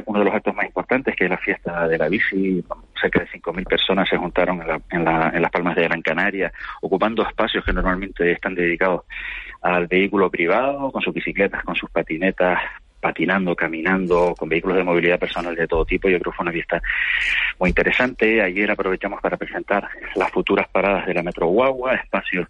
uno 0.07 0.19
de 0.19 0.25
los 0.25 0.35
actos 0.35 0.53
más 0.55 0.67
importantes, 0.67 1.15
que 1.15 1.25
es 1.25 1.31
la 1.31 1.39
fiesta 1.39 1.87
de 1.87 1.97
la 1.97 2.09
bici. 2.09 2.65
Cerca 3.03 3.21
de 3.21 3.29
5.000 3.29 3.69
personas 3.69 4.09
se 4.09 4.17
juntaron 4.17 4.63
en, 4.63 5.07
en, 5.07 5.43
las 5.43 5.51
Palmas 5.51 5.77
de 5.77 5.83
Gran 5.83 6.01
Canaria, 6.03 6.53
ocupando 6.81 7.23
espacios 7.23 7.65
que 7.65 7.73
normalmente 7.73 8.31
están 8.33 8.55
dedicados 8.55 9.03
al 9.61 9.89
vehículo 9.89 10.31
privado, 10.31 10.91
con 10.91 11.03
sus 11.03 11.13
bicicletas, 11.13 11.65
con 11.65 11.75
sus 11.75 11.91
patinetas, 11.91 12.61
patinando, 13.03 13.57
caminando, 13.57 14.33
con 14.39 14.49
vehículos 14.49 14.77
de 14.77 14.85
movilidad 14.85 15.19
personal 15.19 15.57
de 15.57 15.67
todo 15.67 15.85
tipo. 15.85 16.09
Yo 16.09 16.21
creo 16.21 16.31
que 16.31 16.37
fue 16.37 16.45
una 16.45 16.53
fiesta 16.53 16.81
muy 17.59 17.71
interesante. 17.71 18.41
Ayer 18.41 18.71
aprovechamos 18.71 19.21
para 19.21 19.37
presentar 19.37 19.89
las 20.15 20.31
futuras 20.31 20.69
paradas 20.69 21.05
de 21.07 21.15
la 21.15 21.25
Metro 21.25 21.49
Guagua, 21.49 21.97
espacios 21.97 22.47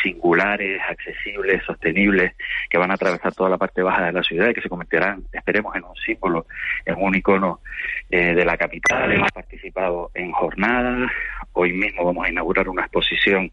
singulares, 0.00 0.80
accesibles, 0.88 1.64
sostenibles, 1.64 2.32
que 2.70 2.78
van 2.78 2.92
a 2.92 2.94
atravesar 2.94 3.34
toda 3.34 3.50
la 3.50 3.58
parte 3.58 3.82
baja 3.82 4.06
de 4.06 4.12
la 4.12 4.22
ciudad 4.22 4.48
y 4.48 4.54
que 4.54 4.62
se 4.62 4.68
convertirán, 4.68 5.24
esperemos, 5.32 5.74
en 5.74 5.82
un 5.82 5.96
símbolo, 5.96 6.46
en 6.86 6.94
un 6.96 7.16
icono 7.16 7.60
eh, 8.08 8.34
de 8.34 8.44
la 8.44 8.56
capital. 8.56 9.10
Hemos 9.10 9.32
participado 9.32 10.12
en 10.14 10.30
jornadas. 10.30 11.10
Hoy 11.54 11.72
mismo 11.72 12.04
vamos 12.04 12.24
a 12.24 12.30
inaugurar 12.30 12.68
una 12.68 12.82
exposición 12.82 13.50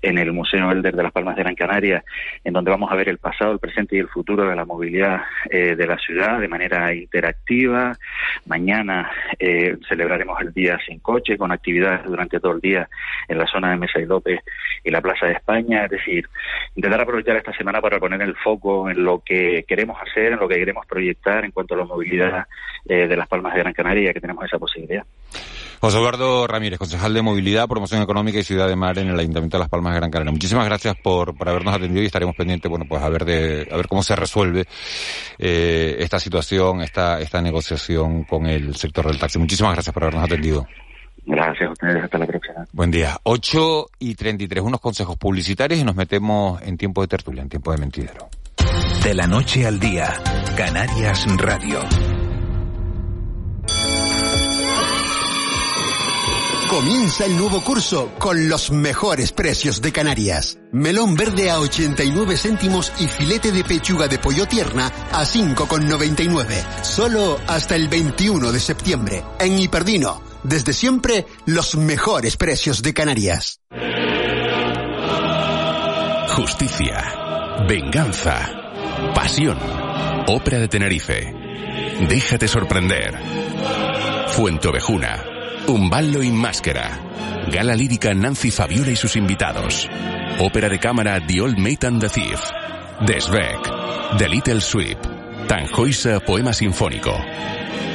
en 0.00 0.18
el 0.18 0.32
Museo 0.32 0.70
Elder 0.70 0.94
de 0.94 1.02
las 1.02 1.10
Palmas 1.10 1.34
de 1.34 1.42
Gran 1.42 1.56
Canaria, 1.56 2.04
en 2.44 2.52
donde 2.52 2.70
vamos 2.70 2.92
a 2.92 2.94
ver 2.94 3.08
el 3.08 3.18
pasado, 3.18 3.52
el 3.52 3.58
presente 3.58 3.96
y 3.96 3.98
el 3.98 4.08
futuro 4.08 4.48
de 4.48 4.54
la 4.54 4.64
movilidad 4.64 5.22
eh, 5.50 5.71
de 5.76 5.86
la 5.86 5.96
ciudad 5.98 6.40
de 6.40 6.48
manera 6.48 6.94
interactiva. 6.94 7.96
Mañana 8.46 9.10
eh, 9.38 9.76
celebraremos 9.88 10.40
el 10.40 10.52
Día 10.52 10.78
Sin 10.86 11.00
Coche 11.00 11.36
con 11.36 11.52
actividades 11.52 12.04
durante 12.04 12.40
todo 12.40 12.52
el 12.52 12.60
día 12.60 12.88
en 13.28 13.38
la 13.38 13.46
zona 13.46 13.70
de 13.70 13.76
Mesa 13.76 14.00
y 14.00 14.06
López 14.06 14.40
y 14.84 14.90
la 14.90 15.00
Plaza 15.00 15.26
de 15.26 15.32
España. 15.32 15.84
Es 15.84 15.90
decir, 15.90 16.28
intentar 16.74 17.00
aprovechar 17.00 17.36
esta 17.36 17.52
semana 17.52 17.80
para 17.80 17.98
poner 17.98 18.22
el 18.22 18.36
foco 18.36 18.90
en 18.90 19.04
lo 19.04 19.22
que 19.24 19.64
queremos 19.66 19.96
hacer, 20.00 20.32
en 20.32 20.38
lo 20.38 20.48
que 20.48 20.56
queremos 20.56 20.86
proyectar 20.86 21.44
en 21.44 21.50
cuanto 21.50 21.74
a 21.74 21.78
la 21.78 21.84
movilidad 21.84 22.46
eh, 22.88 23.06
de 23.06 23.16
las 23.16 23.28
Palmas 23.28 23.54
de 23.54 23.60
Gran 23.60 23.72
Canaria, 23.72 24.12
que 24.12 24.20
tenemos 24.20 24.44
esa 24.44 24.58
posibilidad. 24.58 25.04
José 25.82 25.98
Eduardo 25.98 26.46
Ramírez, 26.46 26.78
concejal 26.78 27.12
de 27.12 27.22
Movilidad, 27.22 27.66
Promoción 27.66 28.02
Económica 28.02 28.38
y 28.38 28.44
Ciudad 28.44 28.68
de 28.68 28.76
Mar 28.76 28.98
en 28.98 29.08
el 29.08 29.18
Ayuntamiento 29.18 29.56
de 29.56 29.62
Las 29.62 29.68
Palmas 29.68 29.92
de 29.92 29.98
Gran 29.98 30.12
Canaria. 30.12 30.30
Muchísimas 30.30 30.64
gracias 30.64 30.94
por, 31.02 31.36
por 31.36 31.48
habernos 31.48 31.74
atendido 31.74 32.02
y 32.02 32.06
estaremos 32.06 32.36
pendientes, 32.36 32.70
bueno, 32.70 32.84
pues 32.88 33.02
a 33.02 33.08
ver 33.08 33.24
de, 33.24 33.68
a 33.68 33.76
ver 33.76 33.88
cómo 33.88 34.04
se 34.04 34.14
resuelve 34.14 34.64
eh, 35.38 35.96
esta 35.98 36.20
situación, 36.20 36.82
esta, 36.82 37.20
esta 37.20 37.42
negociación 37.42 38.22
con 38.22 38.46
el 38.46 38.76
sector 38.76 39.08
del 39.08 39.18
taxi. 39.18 39.40
Muchísimas 39.40 39.72
gracias 39.72 39.92
por 39.92 40.04
habernos 40.04 40.24
atendido. 40.24 40.68
Gracias 41.26 41.68
a 41.68 41.72
ustedes, 41.72 42.04
hasta 42.04 42.18
la 42.18 42.26
próxima. 42.26 42.64
Buen 42.72 42.92
día. 42.92 43.16
8 43.24 43.86
y 43.98 44.14
33, 44.14 44.62
unos 44.62 44.80
consejos 44.80 45.16
publicitarios 45.16 45.80
y 45.80 45.84
nos 45.84 45.96
metemos 45.96 46.62
en 46.62 46.76
tiempo 46.76 47.00
de 47.00 47.08
tertulia, 47.08 47.42
en 47.42 47.48
tiempo 47.48 47.72
de 47.72 47.78
mentidero. 47.78 48.28
De 49.02 49.14
la 49.14 49.26
noche 49.26 49.66
al 49.66 49.80
día, 49.80 50.14
Canarias 50.56 51.26
Radio. 51.38 51.80
Comienza 56.72 57.26
el 57.26 57.36
nuevo 57.36 57.62
curso 57.62 58.14
con 58.18 58.48
los 58.48 58.70
mejores 58.70 59.30
precios 59.30 59.82
de 59.82 59.92
Canarias. 59.92 60.56
Melón 60.72 61.16
verde 61.16 61.50
a 61.50 61.60
89 61.60 62.38
céntimos 62.38 62.90
y 62.98 63.08
filete 63.08 63.52
de 63.52 63.62
pechuga 63.62 64.08
de 64.08 64.18
pollo 64.18 64.48
tierna 64.48 64.86
a 65.12 65.22
5,99. 65.22 66.82
Solo 66.82 67.38
hasta 67.46 67.76
el 67.76 67.88
21 67.88 68.52
de 68.52 68.58
septiembre. 68.58 69.22
En 69.38 69.58
Hiperdino. 69.58 70.22
Desde 70.44 70.72
siempre, 70.72 71.26
los 71.44 71.76
mejores 71.76 72.38
precios 72.38 72.80
de 72.80 72.94
Canarias. 72.94 73.60
Justicia. 76.30 77.66
Venganza. 77.68 78.48
Pasión. 79.14 79.58
Ópera 80.26 80.58
de 80.58 80.68
Tenerife. 80.68 81.34
Déjate 82.08 82.48
sorprender. 82.48 83.18
Fuente 84.28 84.68
Ovejuna. 84.68 85.31
Un 85.68 85.88
ballo 85.88 86.22
y 86.22 86.30
máscara. 86.30 86.98
Gala 87.52 87.74
lírica 87.74 88.12
Nancy 88.14 88.50
Fabiola 88.50 88.90
y 88.90 88.96
sus 88.96 89.16
invitados. 89.16 89.88
Ópera 90.40 90.68
de 90.68 90.78
cámara 90.78 91.24
The 91.24 91.40
Old 91.40 91.58
Mate 91.58 91.86
and 91.86 92.00
the 92.00 92.08
Thief. 92.08 92.40
Desbeck. 93.06 94.18
The 94.18 94.28
Little 94.28 94.60
Sweep. 94.60 94.98
Tanjoisa 95.46 96.20
Poema 96.20 96.52
Sinfónico. 96.52 97.14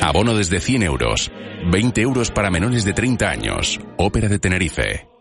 Abono 0.02 0.34
desde 0.34 0.62
100 0.62 0.84
euros. 0.84 1.32
20 1.70 2.02
euros 2.02 2.32
para 2.32 2.50
menores 2.50 2.86
de 2.86 2.94
30 2.94 3.30
años. 3.30 3.80
Ópera 3.98 4.30
de 4.30 4.40
Tenerife. 4.40 5.17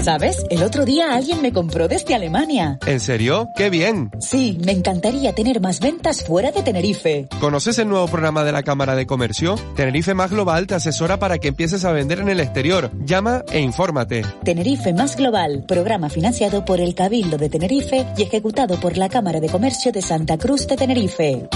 ¿Sabes? 0.00 0.44
El 0.48 0.62
otro 0.62 0.84
día 0.84 1.14
alguien 1.14 1.42
me 1.42 1.52
compró 1.52 1.86
desde 1.86 2.14
Alemania. 2.14 2.78
¿En 2.86 2.98
serio? 2.98 3.48
¡Qué 3.56 3.68
bien! 3.68 4.10
Sí, 4.20 4.58
me 4.64 4.72
encantaría 4.72 5.34
tener 5.34 5.60
más 5.60 5.80
ventas 5.80 6.24
fuera 6.24 6.50
de 6.50 6.62
Tenerife. 6.62 7.28
¿Conoces 7.40 7.78
el 7.78 7.88
nuevo 7.88 8.06
programa 8.06 8.44
de 8.44 8.52
la 8.52 8.62
Cámara 8.62 8.94
de 8.94 9.06
Comercio? 9.06 9.56
Tenerife 9.76 10.14
Más 10.14 10.30
Global 10.30 10.66
te 10.66 10.76
asesora 10.76 11.18
para 11.18 11.38
que 11.38 11.48
empieces 11.48 11.84
a 11.84 11.92
vender 11.92 12.20
en 12.20 12.28
el 12.28 12.40
exterior. 12.40 12.90
Llama 13.04 13.44
e 13.50 13.60
infórmate. 13.60 14.24
Tenerife 14.44 14.94
Más 14.94 15.16
Global, 15.16 15.64
programa 15.66 16.08
financiado 16.08 16.64
por 16.64 16.80
el 16.80 16.94
Cabildo 16.94 17.36
de 17.36 17.50
Tenerife 17.50 18.06
y 18.16 18.22
ejecutado 18.22 18.80
por 18.80 18.96
la 18.96 19.08
Cámara 19.08 19.40
de 19.40 19.48
Comercio 19.48 19.92
de 19.92 20.00
Santa 20.00 20.38
Cruz 20.38 20.66
de 20.68 20.76
Tenerife. 20.76 21.48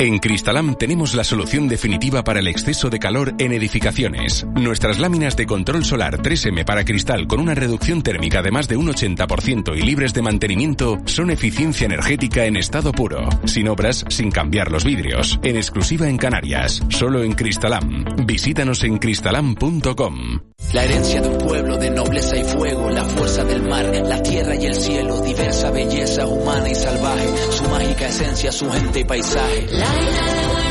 En 0.00 0.20
Cristalam 0.20 0.76
tenemos 0.76 1.14
la 1.14 1.24
solución 1.24 1.66
definitiva 1.66 2.22
para 2.22 2.38
el 2.38 2.46
exceso 2.46 2.88
de 2.88 3.00
calor 3.00 3.34
en 3.38 3.52
edificaciones. 3.52 4.46
Nuestras 4.54 5.00
láminas 5.00 5.36
de 5.36 5.44
control 5.44 5.84
solar 5.84 6.22
3M 6.22 6.64
para 6.64 6.84
cristal 6.84 7.26
con 7.26 7.40
una 7.40 7.56
reducción 7.56 8.02
térmica 8.02 8.40
de 8.40 8.52
más 8.52 8.68
de 8.68 8.76
un 8.76 8.86
80% 8.86 9.76
y 9.76 9.82
libres 9.82 10.14
de 10.14 10.22
mantenimiento 10.22 10.98
son 11.06 11.30
eficiencia 11.30 11.86
energética 11.86 12.44
en 12.44 12.56
estado 12.56 12.92
puro, 12.92 13.28
sin 13.44 13.66
obras, 13.66 14.04
sin 14.08 14.30
cambiar 14.30 14.70
los 14.70 14.84
vidrios, 14.84 15.40
en 15.42 15.56
exclusiva 15.56 16.08
en 16.08 16.16
Canarias, 16.16 16.80
solo 16.90 17.24
en 17.24 17.32
Cristalam. 17.32 18.04
Visítanos 18.24 18.84
en 18.84 18.98
cristalam.com. 18.98 20.40
La 20.72 20.84
herencia 20.84 21.22
de 21.22 21.28
un 21.28 21.38
pueblo 21.38 21.76
de 21.76 21.90
nobleza 21.90 22.36
y 22.36 22.44
fuego, 22.44 22.90
la 22.90 23.04
fuerza 23.04 23.42
del 23.42 23.62
mar, 23.62 23.84
la 24.04 24.22
tierra 24.22 24.54
y 24.54 24.66
el 24.66 24.74
cielo, 24.74 25.20
diversa 25.22 25.70
belleza 25.70 26.26
humana 26.26 26.68
y 26.68 26.74
salvaje, 26.74 27.26
su 27.50 27.64
mágica 27.68 28.08
esencia, 28.08 28.52
su 28.52 28.70
gente 28.70 29.00
y 29.00 29.04
paisaje. 29.04 29.66
Isla 29.96 30.34
de 30.34 30.46
buena 30.48 30.67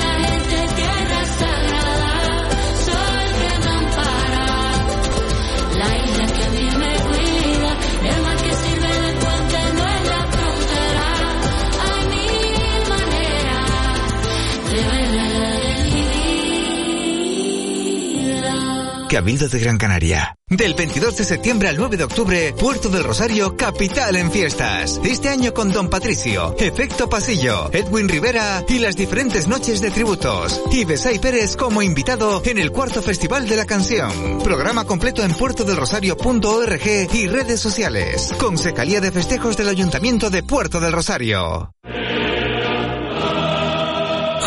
Cabildo 19.07 19.47
de 19.47 19.59
Gran 19.59 19.77
Canaria. 19.77 20.35
Del 20.49 20.73
22 20.73 21.17
de 21.17 21.23
septiembre 21.23 21.69
al 21.69 21.77
9 21.77 21.97
de 21.97 22.03
octubre, 22.03 22.53
Puerto 22.53 22.89
del 22.89 23.03
Rosario, 23.03 23.55
capital 23.55 24.15
en 24.15 24.31
fiestas. 24.31 24.99
Este 25.03 25.29
año 25.29 25.53
con 25.53 25.71
Don 25.71 25.89
Patricio, 25.89 26.55
Efecto 26.57 27.09
Pasillo, 27.09 27.69
Edwin 27.73 28.09
Rivera 28.09 28.63
y 28.67 28.79
las 28.79 28.95
diferentes 28.95 29.47
noches 29.47 29.81
de 29.81 29.91
tributos. 29.91 30.61
Y 30.71 30.85
Besay 30.85 31.19
Pérez 31.19 31.55
como 31.55 31.81
invitado 31.81 32.41
en 32.45 32.57
el 32.57 32.71
cuarto 32.71 33.01
Festival 33.01 33.47
de 33.47 33.55
la 33.55 33.65
Canción. 33.65 34.39
Programa 34.43 34.85
completo 34.85 35.23
en 35.23 35.33
puertodelrosario.org 35.33 37.13
y 37.13 37.27
redes 37.27 37.59
sociales. 37.59 38.33
Concejalía 38.37 39.01
de 39.01 39.11
Festejos 39.11 39.55
del 39.57 39.69
Ayuntamiento 39.69 40.29
de 40.29 40.43
Puerto 40.43 40.79
del 40.79 40.91
Rosario. 40.91 41.71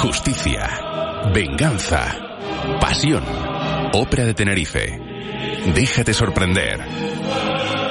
Justicia. 0.00 1.30
Venganza. 1.34 2.16
Pasión. 2.80 3.49
Ópera 3.92 4.24
de 4.24 4.34
Tenerife. 4.34 5.00
Déjate 5.74 6.14
sorprender. 6.14 6.78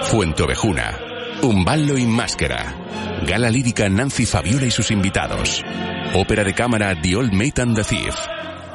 Fuente 0.03 0.43
Ovejuna. 0.43 0.97
Umballo 1.41 1.97
y 1.97 2.05
Máscara. 2.05 2.73
Gala 3.27 3.49
lírica 3.49 3.89
Nancy 3.89 4.25
Fabiola 4.25 4.65
y 4.65 4.71
sus 4.71 4.91
invitados. 4.91 5.61
Ópera 6.13 6.45
de 6.45 6.53
cámara 6.53 6.95
The 7.01 7.17
Old 7.17 7.33
Mate 7.33 7.61
and 7.61 7.75
the 7.75 7.83
Thief. 7.83 8.15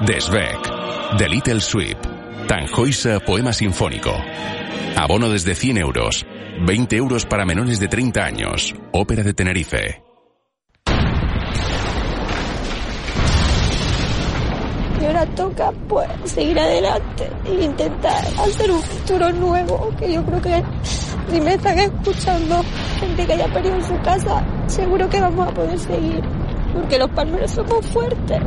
Desbeck. 0.06 1.16
The 1.16 1.28
Little 1.30 1.60
Sweep. 1.60 1.98
Tanjoisa 2.46 3.20
Poema 3.20 3.54
Sinfónico. 3.54 4.14
Abono 4.94 5.30
desde 5.30 5.54
100 5.54 5.78
euros. 5.78 6.26
20 6.60 6.96
euros 6.96 7.24
para 7.24 7.46
menores 7.46 7.80
de 7.80 7.88
30 7.88 8.22
años. 8.22 8.74
Ópera 8.92 9.22
de 9.22 9.32
Tenerife. 9.32 10.03
Toca 15.26 15.72
pues 15.88 16.08
seguir 16.24 16.58
adelante 16.58 17.30
e 17.44 17.64
intentar 17.64 18.24
hacer 18.40 18.70
un 18.70 18.82
futuro 18.82 19.32
nuevo, 19.32 19.90
que 19.98 20.12
yo 20.12 20.24
creo 20.24 20.40
que 20.40 20.62
si 21.30 21.40
me 21.40 21.54
están 21.54 21.78
escuchando 21.78 22.62
gente 23.00 23.26
que 23.26 23.32
haya 23.32 23.52
perdido 23.52 23.80
su 23.82 24.00
casa, 24.02 24.44
seguro 24.66 25.08
que 25.08 25.20
vamos 25.20 25.48
a 25.48 25.54
poder 25.54 25.78
seguir, 25.78 26.22
porque 26.72 26.98
los 26.98 27.10
palmeros 27.10 27.50
somos 27.50 27.86
fuertes. 27.86 28.40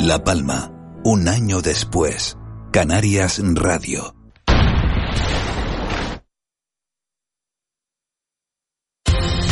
La 0.00 0.22
Palma, 0.22 0.70
un 1.04 1.28
año 1.28 1.62
después. 1.62 2.36
Canarias 2.72 3.40
Radio. 3.54 4.14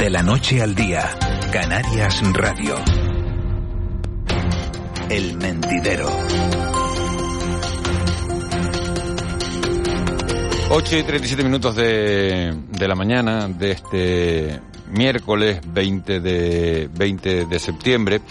De 0.01 0.11
la 0.11 0.23
noche 0.25 0.61
al 0.61 0.75
día, 0.75 1.09
Canarias 1.53 2.20
Radio. 2.33 3.01
El 5.13 5.37
mentidero. 5.37 6.09
8 10.71 10.99
y 10.99 11.03
37 11.03 11.45
minutos 11.45 11.77
de, 11.77 12.57
de 12.71 12.89
la 12.89 12.95
mañana 12.95 13.47
de 13.47 13.73
este 13.73 14.61
miércoles 14.89 15.61
20 15.67 16.21
de, 16.21 16.89
20 16.95 17.45
de 17.45 17.59
septiembre. 17.59 18.23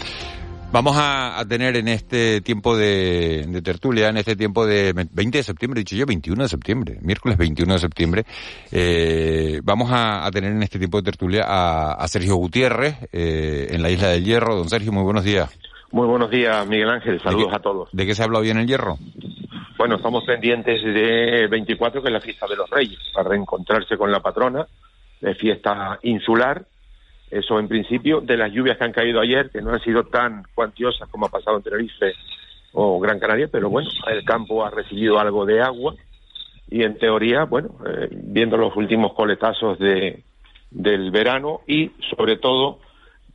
Vamos 0.71 0.95
a, 0.97 1.45
tener 1.47 1.75
en 1.75 1.87
este 1.87 2.41
tiempo 2.41 2.75
de, 2.75 3.45
de 3.47 3.61
tertulia, 3.61 4.09
en 4.09 4.17
este 4.17 4.35
tiempo 4.35 4.65
de 4.65 4.91
20 4.93 5.37
de 5.37 5.43
septiembre, 5.43 5.81
dicho 5.81 5.95
yo, 5.95 6.07
21 6.07 6.41
de 6.41 6.49
septiembre, 6.49 6.97
miércoles 7.03 7.37
21 7.37 7.73
de 7.73 7.79
septiembre, 7.79 8.25
eh, 8.71 9.61
vamos 9.63 9.91
a, 9.91 10.25
a 10.25 10.31
tener 10.31 10.51
en 10.51 10.63
este 10.63 10.79
tiempo 10.79 10.97
de 10.97 11.03
tertulia 11.03 11.43
a, 11.45 11.93
a 11.93 12.07
Sergio 12.07 12.37
Gutiérrez 12.37 12.95
eh, 13.11 13.67
en 13.69 13.83
la 13.83 13.91
Isla 13.91 14.07
del 14.07 14.25
Hierro. 14.25 14.55
Don 14.55 14.67
Sergio, 14.67 14.91
muy 14.91 15.03
buenos 15.03 15.23
días. 15.23 15.51
Muy 15.91 16.07
buenos 16.07 16.29
días, 16.29 16.65
Miguel 16.67 16.89
Ángel. 16.89 17.19
Saludos 17.19 17.53
a 17.53 17.59
todos. 17.59 17.89
¿De 17.91 18.05
qué 18.05 18.15
se 18.15 18.23
habla 18.23 18.39
hoy 18.39 18.49
en 18.49 18.57
el 18.57 18.67
Hierro? 18.67 18.97
Bueno, 19.77 19.95
estamos 19.95 20.23
pendientes 20.23 20.81
de 20.81 21.47
24, 21.47 22.01
que 22.01 22.07
es 22.07 22.13
la 22.13 22.21
fiesta 22.21 22.47
de 22.47 22.55
los 22.55 22.69
Reyes, 22.69 22.99
para 23.13 23.29
reencontrarse 23.29 23.97
con 23.97 24.09
la 24.09 24.21
patrona, 24.21 24.65
de 25.19 25.35
fiesta 25.35 25.99
insular. 26.03 26.65
Eso 27.29 27.59
en 27.59 27.67
principio, 27.67 28.21
de 28.21 28.37
las 28.37 28.51
lluvias 28.51 28.77
que 28.77 28.85
han 28.85 28.93
caído 28.93 29.19
ayer, 29.19 29.49
que 29.49 29.61
no 29.61 29.73
han 29.73 29.81
sido 29.81 30.03
tan 30.05 30.43
cuantiosas 30.55 31.09
como 31.09 31.25
ha 31.25 31.29
pasado 31.29 31.57
en 31.57 31.63
Tenerife 31.63 32.13
o 32.73 32.99
Gran 32.99 33.19
Canaria, 33.19 33.49
pero 33.51 33.69
bueno, 33.69 33.89
el 34.07 34.23
campo 34.23 34.65
ha 34.65 34.69
recibido 34.69 35.19
algo 35.19 35.45
de 35.45 35.61
agua 35.61 35.95
y 36.69 36.83
en 36.83 36.97
teoría, 36.97 37.43
bueno, 37.43 37.69
eh, 37.85 38.07
viendo 38.11 38.55
los 38.55 38.75
últimos 38.77 39.13
coletazos 39.13 39.77
de, 39.77 40.23
del 40.69 41.11
verano 41.11 41.61
y 41.67 41.91
sobre 42.15 42.37
todo 42.37 42.79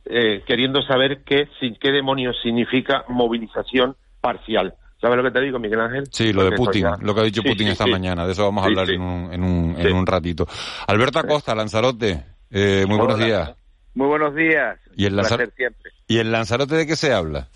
eh, 0.09 0.43
queriendo 0.45 0.81
saber 0.81 1.23
qué, 1.25 1.47
sin 1.59 1.75
qué 1.75 1.91
demonios 1.91 2.35
significa 2.41 3.03
movilización 3.07 3.95
parcial. 4.21 4.73
¿Sabes 4.99 5.17
lo 5.17 5.23
que 5.23 5.31
te 5.31 5.41
digo, 5.41 5.59
Miguel 5.59 5.79
Ángel? 5.81 6.03
Sí, 6.11 6.33
lo 6.33 6.43
de 6.43 6.49
Porque 6.51 6.63
Putin, 6.65 6.81
ya- 6.83 6.97
lo 7.05 7.13
que 7.13 7.21
ha 7.21 7.23
dicho 7.23 7.41
Sí, 7.43 7.49
Putin 7.49 7.67
sí, 7.67 7.71
esta 7.73 7.83
sí. 7.85 7.91
mañana. 7.91 8.25
De 8.25 8.31
eso 8.31 8.45
vamos 8.45 8.63
a 8.63 8.67
Sí, 8.67 8.71
hablar 8.73 8.87
sí. 8.87 8.93
en 8.95 9.01
un, 9.01 9.33
en 9.33 9.43
un, 9.43 9.75
Sí. 9.75 9.87
en 9.87 9.93
un 9.95 10.07
ratito. 10.07 10.47
Alberto 10.87 11.19
Acosta, 11.19 11.53
Lanzarote, 11.53 12.23
eh, 12.49 12.85
muy 12.87 12.97
buenos 12.97 13.19
días. 13.19 13.51
Muy 13.93 14.07
buenos 14.07 14.33
días. 14.35 14.79
¿Y 14.95 15.05
el, 15.05 15.15
Lanzar- 15.15 15.37
placer 15.37 15.53
siempre. 15.55 15.91
¿Y 16.07 16.17
el 16.17 16.31
Lanzarote 16.31 16.75
de 16.75 16.87
qué 16.87 16.95
se 16.95 17.13
habla? 17.13 17.47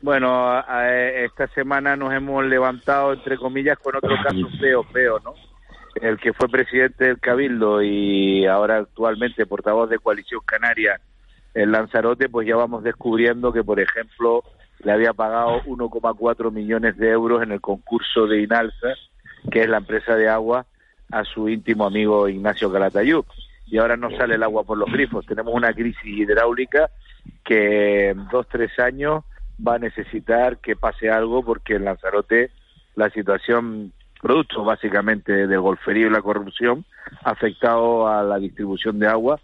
Bueno, 0.00 0.48
a- 0.48 0.60
a- 0.66 1.08
esta 1.24 1.46
semana 1.48 1.94
nos 1.96 2.12
hemos 2.12 2.44
levantado, 2.44 3.12
entre 3.12 3.36
comillas, 3.36 3.78
con 3.78 3.94
otro 3.96 4.14
caso 4.22 4.48
feo, 4.58 4.82
feo, 4.84 5.20
¿no? 5.20 5.34
El 5.94 6.18
que 6.18 6.32
fue 6.32 6.48
presidente 6.48 7.04
del 7.04 7.20
Cabildo 7.20 7.82
y 7.82 8.46
ahora 8.46 8.78
actualmente 8.78 9.44
portavoz 9.46 9.90
de 9.90 9.98
Coalición 9.98 10.40
Canaria, 10.44 10.98
el 11.54 11.72
Lanzarote, 11.72 12.28
pues 12.28 12.46
ya 12.46 12.56
vamos 12.56 12.82
descubriendo 12.82 13.52
que, 13.52 13.62
por 13.62 13.80
ejemplo, 13.80 14.42
le 14.84 14.92
había 14.92 15.12
pagado 15.12 15.62
1,4 15.64 16.50
millones 16.50 16.96
de 16.96 17.10
euros 17.10 17.42
en 17.42 17.52
el 17.52 17.60
concurso 17.60 18.26
de 18.26 18.42
Inalsa, 18.42 18.94
que 19.50 19.62
es 19.62 19.68
la 19.68 19.78
empresa 19.78 20.16
de 20.16 20.28
agua, 20.28 20.66
a 21.10 21.24
su 21.24 21.48
íntimo 21.48 21.86
amigo 21.86 22.28
Ignacio 22.28 22.72
Calatayud. 22.72 23.24
Y 23.66 23.78
ahora 23.78 23.96
no 23.96 24.10
sale 24.16 24.34
el 24.34 24.42
agua 24.42 24.64
por 24.64 24.78
los 24.78 24.90
grifos. 24.90 25.26
Tenemos 25.26 25.54
una 25.54 25.72
crisis 25.72 26.04
hidráulica 26.04 26.90
que 27.44 28.10
en 28.10 28.28
dos, 28.28 28.46
tres 28.48 28.78
años 28.78 29.24
va 29.66 29.76
a 29.76 29.78
necesitar 29.78 30.58
que 30.58 30.74
pase 30.74 31.10
algo 31.10 31.44
porque 31.44 31.74
en 31.74 31.84
Lanzarote 31.84 32.50
la 32.96 33.10
situación, 33.10 33.92
producto 34.20 34.64
básicamente 34.64 35.46
del 35.46 35.60
golferío 35.60 36.08
y 36.08 36.10
la 36.10 36.22
corrupción, 36.22 36.84
ha 37.24 37.30
afectado 37.30 38.08
a 38.08 38.22
la 38.22 38.38
distribución 38.38 38.98
de 38.98 39.06
agua 39.06 39.40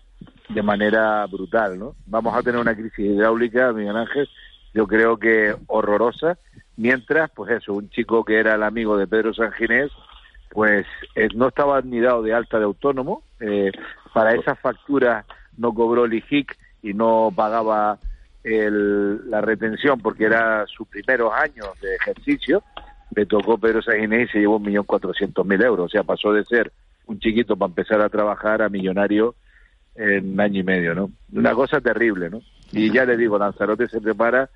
de 0.49 0.63
manera 0.63 1.27
brutal, 1.27 1.79
¿no? 1.79 1.95
Vamos 2.07 2.35
a 2.35 2.43
tener 2.43 2.61
una 2.61 2.75
crisis 2.75 2.99
hidráulica, 2.99 3.73
Miguel 3.73 3.97
Ángel, 3.97 4.29
yo 4.75 4.87
creo 4.87 5.19
que 5.19 5.55
horrorosa, 5.67 6.39
mientras, 6.77 7.31
pues 7.31 7.51
eso, 7.53 7.75
un 7.75 7.91
chico 7.91 8.25
que 8.25 8.39
era 8.39 8.55
el 8.55 8.63
amigo 8.63 8.97
de 8.97 9.07
Pedro 9.07 9.35
Sanginés, 9.35 9.91
pues 10.51 10.87
eh, 11.15 11.29
no 11.35 11.49
estaba 11.49 11.81
ni 11.83 12.01
dado 12.01 12.23
de 12.23 12.33
alta 12.33 12.59
de 12.59 12.65
autónomo, 12.65 13.23
eh, 13.41 13.71
para 14.15 14.35
esas 14.35 14.59
facturas 14.59 15.27
no 15.57 15.75
cobró 15.75 16.05
el 16.07 16.15
IJIC 16.15 16.57
y 16.83 16.95
no 16.95 17.33
pagaba 17.35 17.99
el- 18.45 19.29
la 19.31 19.41
retención 19.41 20.01
porque 20.01 20.25
era 20.25 20.65
sus 20.67 20.89
primeros 20.89 21.33
años 21.35 21.69
de 21.83 21.95
ejercicio, 21.97 22.63
le 23.15 23.27
tocó 23.27 23.59
Pedro 23.59 23.83
Sánchez 23.83 24.29
y 24.29 24.33
se 24.33 24.39
llevó 24.39 24.57
un 24.57 24.63
millón 24.63 24.85
cuatrocientos 24.85 25.45
mil 25.45 25.63
euros. 25.63 25.87
O 25.87 25.89
sea, 25.89 26.03
pasó 26.05 26.33
de 26.33 26.45
ser 26.45 26.73
un 27.07 27.19
chiquito 27.19 27.57
para 27.57 27.71
empezar 27.71 28.01
a 28.01 28.09
trabajar 28.09 28.63
a 28.63 28.69
millonario 28.69 29.35
en 29.99 30.33
un 30.35 30.41
año 30.41 30.61
y 30.61 30.65
medio, 30.65 30.95
¿no? 30.95 31.11
Una 31.33 31.53
cosa 31.55 31.81
terrible, 31.81 32.31
¿no? 32.31 32.41
Y 32.73 32.93
ya 32.93 33.05
le 33.05 33.17
digo, 33.17 33.39
Lanzarote 33.39 33.89
se 33.89 34.01
prepara 34.01 34.49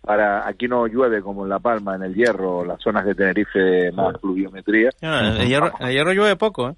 para... 0.00 0.46
Aquí 0.48 0.66
no 0.68 0.86
llueve 0.86 1.22
como 1.22 1.44
en 1.44 1.50
La 1.50 1.58
Palma, 1.58 1.94
en 1.96 2.02
el 2.02 2.14
Hierro, 2.14 2.64
las 2.64 2.80
zonas 2.82 3.04
de 3.06 3.14
Tenerife 3.14 3.58
de 3.58 3.92
más 3.92 4.16
pluviometría. 4.18 4.90
No, 5.02 5.18
en 5.20 5.26
el 5.42 5.48
hierro, 5.48 5.72
en 5.80 5.86
el 5.86 5.92
hierro 5.92 6.12
llueve 6.12 6.36
poco, 6.36 6.70
¿eh? 6.70 6.74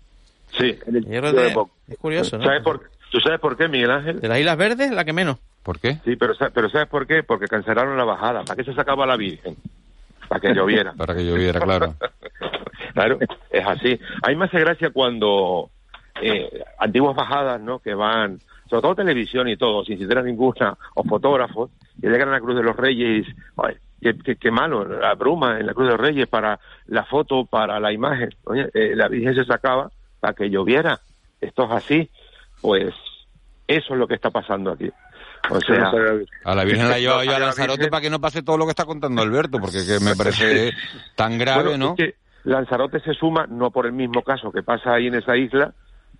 Sí. 0.58 0.78
En 0.86 0.96
el 0.96 1.04
hierro 1.06 1.30
llueve 1.32 1.48
de- 1.48 1.54
poco. 1.54 1.70
es 1.88 1.96
curioso, 1.98 2.36
¿no? 2.38 2.44
¿Sabes 2.44 2.62
por, 2.62 2.90
¿Tú 3.10 3.20
sabes 3.20 3.40
por 3.40 3.56
qué, 3.56 3.68
Miguel 3.68 3.90
Ángel? 3.90 4.20
De 4.20 4.28
las 4.28 4.38
Islas 4.38 4.56
Verdes, 4.56 4.90
la 4.92 5.04
que 5.04 5.12
menos. 5.12 5.38
¿Por 5.62 5.78
qué? 5.78 5.98
Sí, 6.04 6.16
pero, 6.16 6.34
pero 6.54 6.68
¿sabes 6.70 6.88
por 6.88 7.06
qué? 7.06 7.22
Porque 7.22 7.46
cancelaron 7.46 7.96
la 7.96 8.04
bajada. 8.04 8.44
¿Para 8.44 8.56
qué 8.56 8.64
se 8.64 8.74
sacaba 8.74 9.06
la 9.06 9.16
Virgen? 9.16 9.56
Para 10.28 10.40
que 10.40 10.54
lloviera. 10.54 10.92
Para 10.96 11.14
que 11.14 11.24
lloviera, 11.24 11.60
claro. 11.60 11.94
Claro, 12.94 13.18
es 13.50 13.66
así. 13.66 13.98
A 14.22 14.30
mí 14.30 14.36
me 14.36 14.46
hace 14.46 14.58
gracia 14.58 14.90
cuando 14.90 15.70
eh, 16.22 16.64
antiguas 16.78 17.14
bajadas, 17.16 17.60
¿no? 17.60 17.78
Que 17.78 17.94
van, 17.94 18.38
sobre 18.68 18.82
todo 18.82 18.94
televisión 18.96 19.48
y 19.48 19.56
todo, 19.56 19.84
sin 19.84 19.98
citar 19.98 20.22
ninguna, 20.24 20.76
o 20.94 21.04
fotógrafos, 21.04 21.70
que 22.00 22.08
llegan 22.08 22.28
a 22.28 22.32
la 22.32 22.40
Cruz 22.40 22.56
de 22.56 22.62
los 22.62 22.76
Reyes, 22.76 23.26
ay, 23.56 23.74
qué, 24.00 24.16
qué- 24.18 24.36
qué 24.36 24.50
malo, 24.50 24.84
la 24.84 25.14
bruma 25.14 25.58
en 25.60 25.66
la 25.66 25.74
Cruz 25.74 25.86
de 25.86 25.92
los 25.92 26.00
Reyes 26.00 26.26
para 26.28 26.58
la 26.86 27.04
foto, 27.04 27.44
para 27.44 27.78
la 27.80 27.92
imagen. 27.92 28.30
Oye, 28.44 28.68
eh, 28.74 28.92
la 28.94 29.08
Virgen 29.08 29.34
se 29.34 29.44
sacaba 29.44 29.90
para 30.20 30.34
que 30.34 30.50
lloviera. 30.50 31.00
Esto 31.40 31.64
es 31.64 31.70
así. 31.72 32.10
Pues 32.60 32.94
eso 33.66 33.92
es 33.94 33.98
lo 33.98 34.06
que 34.06 34.14
está 34.14 34.30
pasando 34.30 34.72
aquí. 34.72 34.90
O 35.48 35.58
sea, 35.60 35.90
A 36.44 36.54
la 36.54 36.64
Virgen 36.64 36.88
la 36.90 36.98
llevaba 36.98 37.24
yo 37.24 37.30
a 37.34 37.38
la 37.38 37.46
Lanzarote 37.46 37.88
para 37.88 38.02
que 38.02 38.10
no 38.10 38.20
pase 38.20 38.42
todo 38.42 38.58
lo 38.58 38.66
que 38.66 38.70
está 38.70 38.84
contando 38.84 39.22
Alberto, 39.22 39.58
porque 39.58 39.78
que 39.86 39.98
me 40.04 40.14
parece 40.14 40.70
tan 41.16 41.38
grave, 41.38 41.62
Bueno, 41.70 41.78
¿no? 41.78 41.94
es 41.96 41.96
que 41.96 42.14
Lanzarote 42.44 43.00
se 43.00 43.14
suma, 43.14 43.46
no 43.48 43.70
por 43.70 43.86
el 43.86 43.92
mismo 43.92 44.22
caso 44.22 44.52
que 44.52 44.62
pasa 44.62 44.94
ahí 44.94 45.06
en 45.06 45.14
esa 45.14 45.36
isla, 45.36 45.72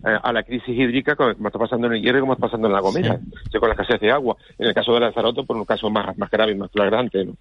a 0.03 0.33
la 0.33 0.43
crisis 0.43 0.69
hídrica 0.69 1.15
como 1.17 1.31
está 1.31 1.59
pasando 1.59 1.87
en 1.87 1.95
el 1.95 2.03
Hierro 2.03 2.19
y 2.19 2.21
como 2.23 2.33
está 2.35 2.47
pasando 2.47 2.67
en 2.69 2.73
La 2.75 2.81
Gomera, 2.81 3.19
sí, 3.53 3.59
con 3.59 3.69
la 3.69 3.75
escasez 3.75 4.01
de 4.01 4.11
agua. 4.11 4.37
En 4.59 4.67
el 4.69 4.75
caso 4.75 4.93
de 4.95 5.01
Lanzarote, 5.01 5.43
por 5.45 5.57
un 5.57 5.65
caso 5.65 5.91
más, 5.91 6.17
más 6.17 6.31
grave 6.31 6.53
y 6.53 6.55
más 6.57 6.71
flagrante. 6.71 7.25
¿no? 7.25 7.35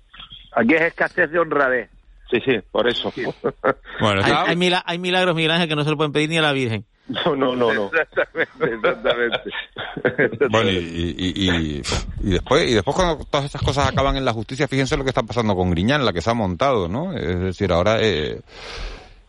Aquí 0.56 0.74
es 0.74 0.82
escasez 0.82 1.32
de 1.32 1.40
honradez. 1.40 1.90
Sí, 2.32 2.40
sí, 2.46 2.60
por 2.72 2.88
eso. 2.88 3.12
Bueno, 4.02 4.22
Hay, 4.24 4.32
hay 4.48 4.56
mila- 4.56 4.84
hay 4.86 4.98
milagros, 5.00 5.36
Miguel 5.36 5.52
Ángel, 5.52 5.68
que 5.68 5.76
no 5.76 5.84
se 5.84 5.90
lo 5.90 5.98
pueden 5.98 6.12
pedir 6.14 6.30
ni 6.30 6.38
a 6.38 6.42
la 6.42 6.54
Virgen. 6.54 6.86
No, 7.26 7.36
no, 7.36 7.56
no, 7.56 7.74
no. 7.74 7.86
Exactamente, 7.92 8.76
exactamente. 8.76 10.48
Bueno, 10.52 10.70
y, 10.70 10.76
y, 11.18 11.50
y- 11.50 11.82
y 12.22 12.30
después 12.30 12.70
y 12.70 12.74
después 12.76 12.96
cuando 12.96 13.26
todas 13.26 13.46
esas 13.48 13.62
cosas 13.64 13.88
acaban 13.90 14.16
en 14.16 14.24
la 14.26 14.32
justicia, 14.34 14.68
fíjense 14.68 14.96
lo 14.96 15.04
que 15.04 15.10
está 15.10 15.24
pasando 15.24 15.56
con 15.56 15.72
Griñán, 15.72 16.06
la 16.06 16.14
que 16.14 16.22
se 16.22 16.30
ha 16.30 16.34
montado, 16.36 16.88
¿no? 16.88 17.14
Es 17.18 17.40
decir, 17.40 17.72
ahora 17.72 17.98
eh, 18.00 18.40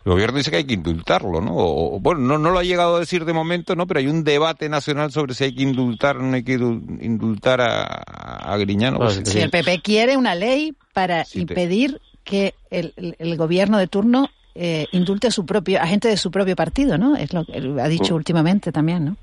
el 0.05 0.13
gobierno 0.13 0.39
dice 0.39 0.51
que 0.51 0.57
hay 0.59 0.65
que 0.65 0.75
indultarlo, 0.75 1.41
¿no? 1.41 1.55
O, 1.55 1.97
o, 1.97 2.01
bueno, 2.01 2.21
no, 2.21 2.39
no 2.39 2.51
lo 2.51 2.59
ha 2.59 2.63
llegado 2.65 2.97
a 2.97 3.01
decir 3.01 3.25
de 3.25 3.33
momento, 3.33 3.77
¿no? 3.77 3.87
Pero 3.87 4.01
hay 4.01 4.07
un 4.07 4.25
debate 4.25 4.69
nacional 4.69 5.13
sobre 5.13 5.35
si 5.35 5.45
hay 5.45 5.55
que 5.55 5.63
indultar 5.63 6.17
o 6.17 6.23
no 6.23 6.35
hay 6.35 6.43
que 6.43 6.59
indul- 6.59 7.03
indultar 7.03 7.61
a, 7.61 7.85
a 7.85 8.57
Griñán. 8.57 8.95
¿no? 8.95 9.11
Si 9.11 9.39
el 9.39 9.51
PP 9.51 9.81
quiere 9.83 10.17
una 10.17 10.35
ley 10.35 10.75
para 10.95 11.25
te- 11.25 11.39
impedir 11.41 12.01
que 12.25 12.55
el, 12.71 12.93
el- 12.97 13.17
el 13.19 13.37
gobierno 13.37 13.77
de 13.79 13.87
turno 13.89 14.29
eh, 14.55 14.87
indulte 14.93 15.29
a 15.29 15.31
su 15.31 15.47
propio 15.47 15.81
a 15.81 15.87
gente 15.87 16.09
de 16.09 16.17
su 16.17 16.31
propio 16.31 16.57
partido, 16.57 16.99
¿no? 16.99 17.15
Es 17.17 17.33
lo 17.33 17.45
que 17.45 17.59
ha 17.81 17.89
dicho 17.89 18.15
Mm. 18.15 18.17
últimamente 18.17 18.73
también, 18.73 19.05
¿no? 19.05 19.17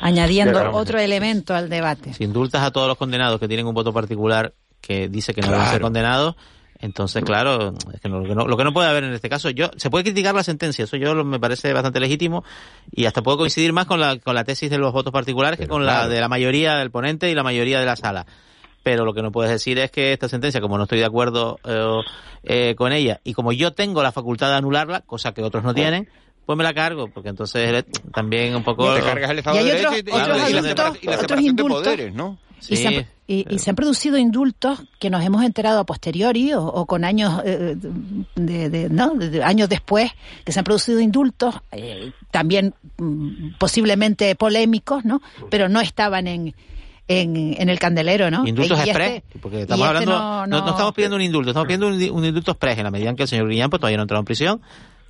Añadiendo 0.00 0.52
Claro. 0.54 0.76
otro 0.76 0.98
elemento 0.98 1.54
al 1.54 1.68
debate. 1.68 2.12
Si 2.14 2.24
indultas 2.24 2.62
a 2.62 2.70
todos 2.70 2.88
los 2.88 2.96
condenados 2.98 3.38
que 3.40 3.48
tienen 3.48 3.66
un 3.66 3.74
voto 3.74 3.92
particular 3.92 4.52
que 4.80 5.08
dice 5.08 5.32
que 5.32 5.40
no 5.42 5.48
deben 5.48 5.62
ser 5.64 5.70
Claro. 5.74 5.84
condenados, 5.86 6.36
entonces, 6.82 7.24
claro, 7.24 7.72
es 7.94 8.00
que 8.00 8.08
no- 8.10 8.18
lo, 8.20 8.28
que 8.28 8.34
no, 8.34 8.46
lo 8.46 8.56
que 8.58 8.64
no 8.64 8.72
puede 8.74 8.88
haber 8.88 9.04
en 9.04 9.14
este 9.14 9.30
caso, 9.30 9.48
yo 9.50 9.70
se 9.76 9.88
puede 9.88 10.04
criticar 10.04 10.34
la 10.34 10.42
sentencia, 10.42 10.84
eso 10.84 10.96
yo 10.98 11.14
lo- 11.14 11.24
me 11.24 11.40
parece 11.40 11.72
bastante 11.72 11.98
legítimo 12.00 12.44
y 12.90 13.06
hasta 13.06 13.22
puedo 13.22 13.38
coincidir 13.38 13.72
más 13.72 13.86
con 13.86 13.98
la, 14.00 14.18
con 14.18 14.34
la 14.34 14.44
tesis 14.44 14.68
de 14.68 14.76
los 14.78 14.92
votos 14.92 15.12
particulares 15.12 15.58
que 15.58 15.66
con 15.68 15.86
la 15.86 16.08
de 16.08 16.20
la 16.20 16.28
mayoría 16.28 16.74
del 16.76 16.90
ponente 16.90 17.30
y 17.30 17.34
la 17.34 17.42
mayoría 17.42 17.80
de 17.80 17.86
la 17.86 17.96
sala. 17.96 18.26
Pero 18.82 19.04
lo 19.04 19.14
que 19.14 19.22
no 19.22 19.30
puedes 19.30 19.50
decir 19.52 19.78
es 19.78 19.90
que 19.92 20.12
esta 20.12 20.28
sentencia, 20.28 20.60
como 20.60 20.76
no 20.76 20.82
estoy 20.84 20.98
de 20.98 21.04
acuerdo 21.04 21.58
eh, 21.64 22.00
eh, 22.42 22.74
con 22.74 22.92
ella 22.92 23.20
y 23.22 23.32
como 23.32 23.52
yo 23.52 23.72
tengo 23.72 24.02
la 24.02 24.10
facultad 24.12 24.48
de 24.50 24.56
anularla, 24.56 25.02
cosa 25.02 25.32
que 25.32 25.42
otros 25.42 25.62
no 25.62 25.72
tienen, 25.72 26.08
pues 26.44 26.58
me 26.58 26.64
la 26.64 26.74
cargo, 26.74 27.06
porque 27.06 27.28
entonces 27.28 27.84
también 28.12 28.56
un 28.56 28.64
poco... 28.64 28.92
Te 28.96 29.02
cargas 29.02 29.30
el 29.30 29.38
Estado 29.38 29.58
de 29.58 29.62
Derecho 29.72 29.88
otros- 29.90 30.48
y, 30.48 30.50
y- 30.50 30.52
la, 30.56 30.98
y 31.00 31.06
la 31.06 31.12
otros 31.12 31.20
separación 31.20 31.54
de 31.56 31.62
poderes, 31.84 32.12
¿no? 32.14 32.38
Y, 32.74 32.76
se 32.76 32.88
han, 32.88 33.06
y- 33.26 33.46
y 33.48 33.58
se 33.60 33.70
han 33.70 33.76
producido 33.76 34.18
indultos 34.18 34.82
que 34.98 35.08
nos 35.10 35.24
hemos 35.24 35.44
enterado 35.44 35.78
a 35.80 35.84
posteriori 35.86 36.52
o, 36.54 36.64
o 36.64 36.86
con 36.86 37.04
años 37.04 37.40
eh, 37.44 37.76
de, 38.34 38.68
de- 38.70 38.88
¿no? 38.90 39.14
de- 39.14 39.30
de 39.30 39.42
años 39.44 39.68
después 39.68 40.10
que 40.44 40.52
se 40.52 40.58
han 40.58 40.64
producido 40.64 41.00
indultos 41.00 41.54
eh, 41.70 42.12
también 42.30 42.74
mm, 42.98 43.54
posiblemente 43.58 44.34
polémicos 44.34 45.04
no 45.04 45.22
pero 45.50 45.68
no 45.68 45.80
estaban 45.80 46.26
en 46.26 46.54
en, 47.08 47.54
en 47.60 47.68
el 47.68 47.78
candelero 47.78 48.30
no 48.30 48.46
Indultos 48.46 48.78
Y 48.78 48.90
este- 48.90 48.90
express, 48.90 49.22
porque 49.40 49.58
y 49.58 49.60
estamos 49.62 49.84
este 49.86 49.88
hablando, 49.98 50.12
no- 50.12 50.46
no, 50.46 50.58
no 50.58 50.64
no- 50.64 50.70
estamos 50.70 50.94
pidiendo 50.94 51.16
un 51.16 51.22
indulto, 51.22 51.50
estamos 51.50 51.66
pidiendo 51.66 51.88
un, 51.88 51.94
un 52.18 52.24
indulto 52.24 52.52
express 52.52 52.78
en 52.78 52.84
la 52.84 52.90
medida 52.90 53.10
en 53.10 53.16
que 53.16 53.22
el 53.24 53.28
señor 53.28 53.46
Griñán 53.46 53.70
pues, 53.70 53.80
todavía 53.80 53.96
no 53.96 54.02
ha 54.02 54.04
entrado 54.04 54.20
en 54.20 54.24
prisión, 54.24 54.60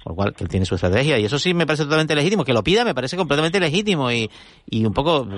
por 0.02 0.12
lo 0.12 0.16
cual 0.16 0.34
él 0.38 0.48
tiene 0.48 0.66
su 0.66 0.74
estrategia 0.74 1.18
y 1.18 1.24
eso 1.26 1.38
sí 1.38 1.54
me 1.54 1.66
parece 1.66 1.84
totalmente 1.84 2.14
legítimo, 2.14 2.44
que 2.44 2.52
lo 2.54 2.62
pida 2.64 2.84
me 2.84 2.94
parece 2.94 3.16
completamente 3.16 3.60
legítimo 3.60 4.10
y, 4.10 4.30
y 4.68 4.84
un 4.86 4.92
poco, 4.94 5.28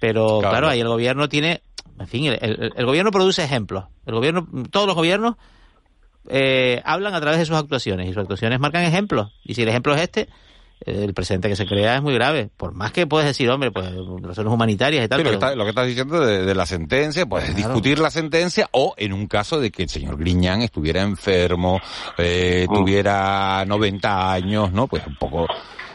pero 0.00 0.40
claro, 0.40 0.68
ahí 0.68 0.80
el 0.80 0.88
gobierno 0.88 1.28
tiene, 1.28 1.62
en 2.00 2.06
fin, 2.08 2.24
el, 2.26 2.38
el- 2.42 2.72
el 2.74 2.86
gobierno 2.86 3.10
produce 3.12 3.44
ejemplos, 3.44 3.84
el 4.06 4.14
gobierno, 4.14 4.48
todos 4.70 4.86
los 4.86 4.96
gobiernos 4.96 5.36
eh, 6.28 6.82
hablan 6.84 7.14
a 7.14 7.20
través 7.20 7.38
de 7.38 7.46
sus 7.46 7.56
actuaciones 7.56 8.06
y 8.08 8.12
sus 8.12 8.18
actuaciones 8.22 8.60
marcan 8.60 8.82
ejemplos 8.84 9.32
y 9.44 9.54
si 9.54 9.62
el 9.62 9.68
ejemplo 9.68 9.94
es 9.94 10.02
este, 10.02 10.22
eh, 10.84 11.04
el 11.04 11.14
presente 11.14 11.48
que 11.48 11.56
se 11.56 11.66
crea 11.66 11.96
es 11.96 12.02
muy 12.02 12.14
grave, 12.14 12.50
por 12.56 12.72
más 12.72 12.92
que 12.92 13.06
puedes 13.06 13.26
decir, 13.26 13.48
hombre, 13.50 13.70
pues 13.70 13.86
razones 14.22 14.52
humanitarias 14.52 15.04
y 15.04 15.08
tal, 15.08 15.18
Sí, 15.20 15.24
lo, 15.24 15.30
que 15.30 15.36
pero- 15.36 15.46
está- 15.50 15.56
lo 15.56 15.64
que 15.64 15.70
estás 15.70 15.86
diciendo 15.86 16.20
de, 16.20 16.44
de 16.44 16.54
la 16.54 16.66
sentencia, 16.66 17.26
pues 17.26 17.54
discutir 17.56 17.98
la 17.98 18.10
sentencia 18.10 18.68
o 18.72 18.94
en 18.96 19.12
un 19.12 19.26
caso 19.26 19.58
de 19.60 19.70
que 19.70 19.82
el 19.84 19.88
señor 19.88 20.16
Griñán 20.18 20.62
estuviera 20.62 21.02
enfermo, 21.02 21.80
eh, 22.18 22.66
Mm. 22.68 22.74
tuviera 22.74 23.64
90 23.66 24.32
años, 24.32 24.72
¿no? 24.72 24.86
Pues 24.86 25.06
un 25.06 25.16
poco 25.16 25.46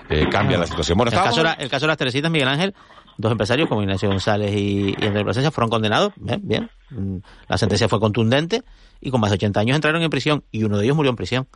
eh, 0.09 0.27
cambia 0.29 0.57
la 0.59 0.67
situación. 0.67 0.97
Bueno, 0.99 1.09
el, 1.09 1.15
caso, 1.17 1.29
estábamos- 1.29 1.37
de 1.37 1.57
la- 1.57 1.63
el 1.65 1.69
caso 1.71 1.85
de 1.85 1.87
las 1.87 1.97
Teresitas, 1.97 2.29
Miguel 2.29 2.47
Ángel, 2.47 2.75
dos 3.17 3.31
empresarios 3.31 3.67
como 3.69 3.81
Ignacio 3.81 4.09
González 4.09 4.51
y, 4.55 4.89
y 4.99 5.05
Andrés 5.05 5.23
Plasencia 5.23 5.51
fueron 5.51 5.69
condenados, 5.69 6.13
bien, 6.17 6.41
bien. 6.43 6.69
Mm, 6.89 7.17
La 7.47 7.57
sentencia 7.57 7.87
fue 7.89 7.99
contundente 7.99 8.63
y 9.01 9.11
con 9.11 9.21
más 9.21 9.29
de 9.31 9.35
80 9.35 9.59
años 9.59 9.75
entraron 9.75 10.01
en 10.01 10.09
prisión 10.09 10.43
y 10.51 10.63
uno 10.63 10.77
de 10.77 10.85
ellos 10.85 10.95
murió 10.95 11.09
en 11.11 11.15
prisión. 11.15 11.47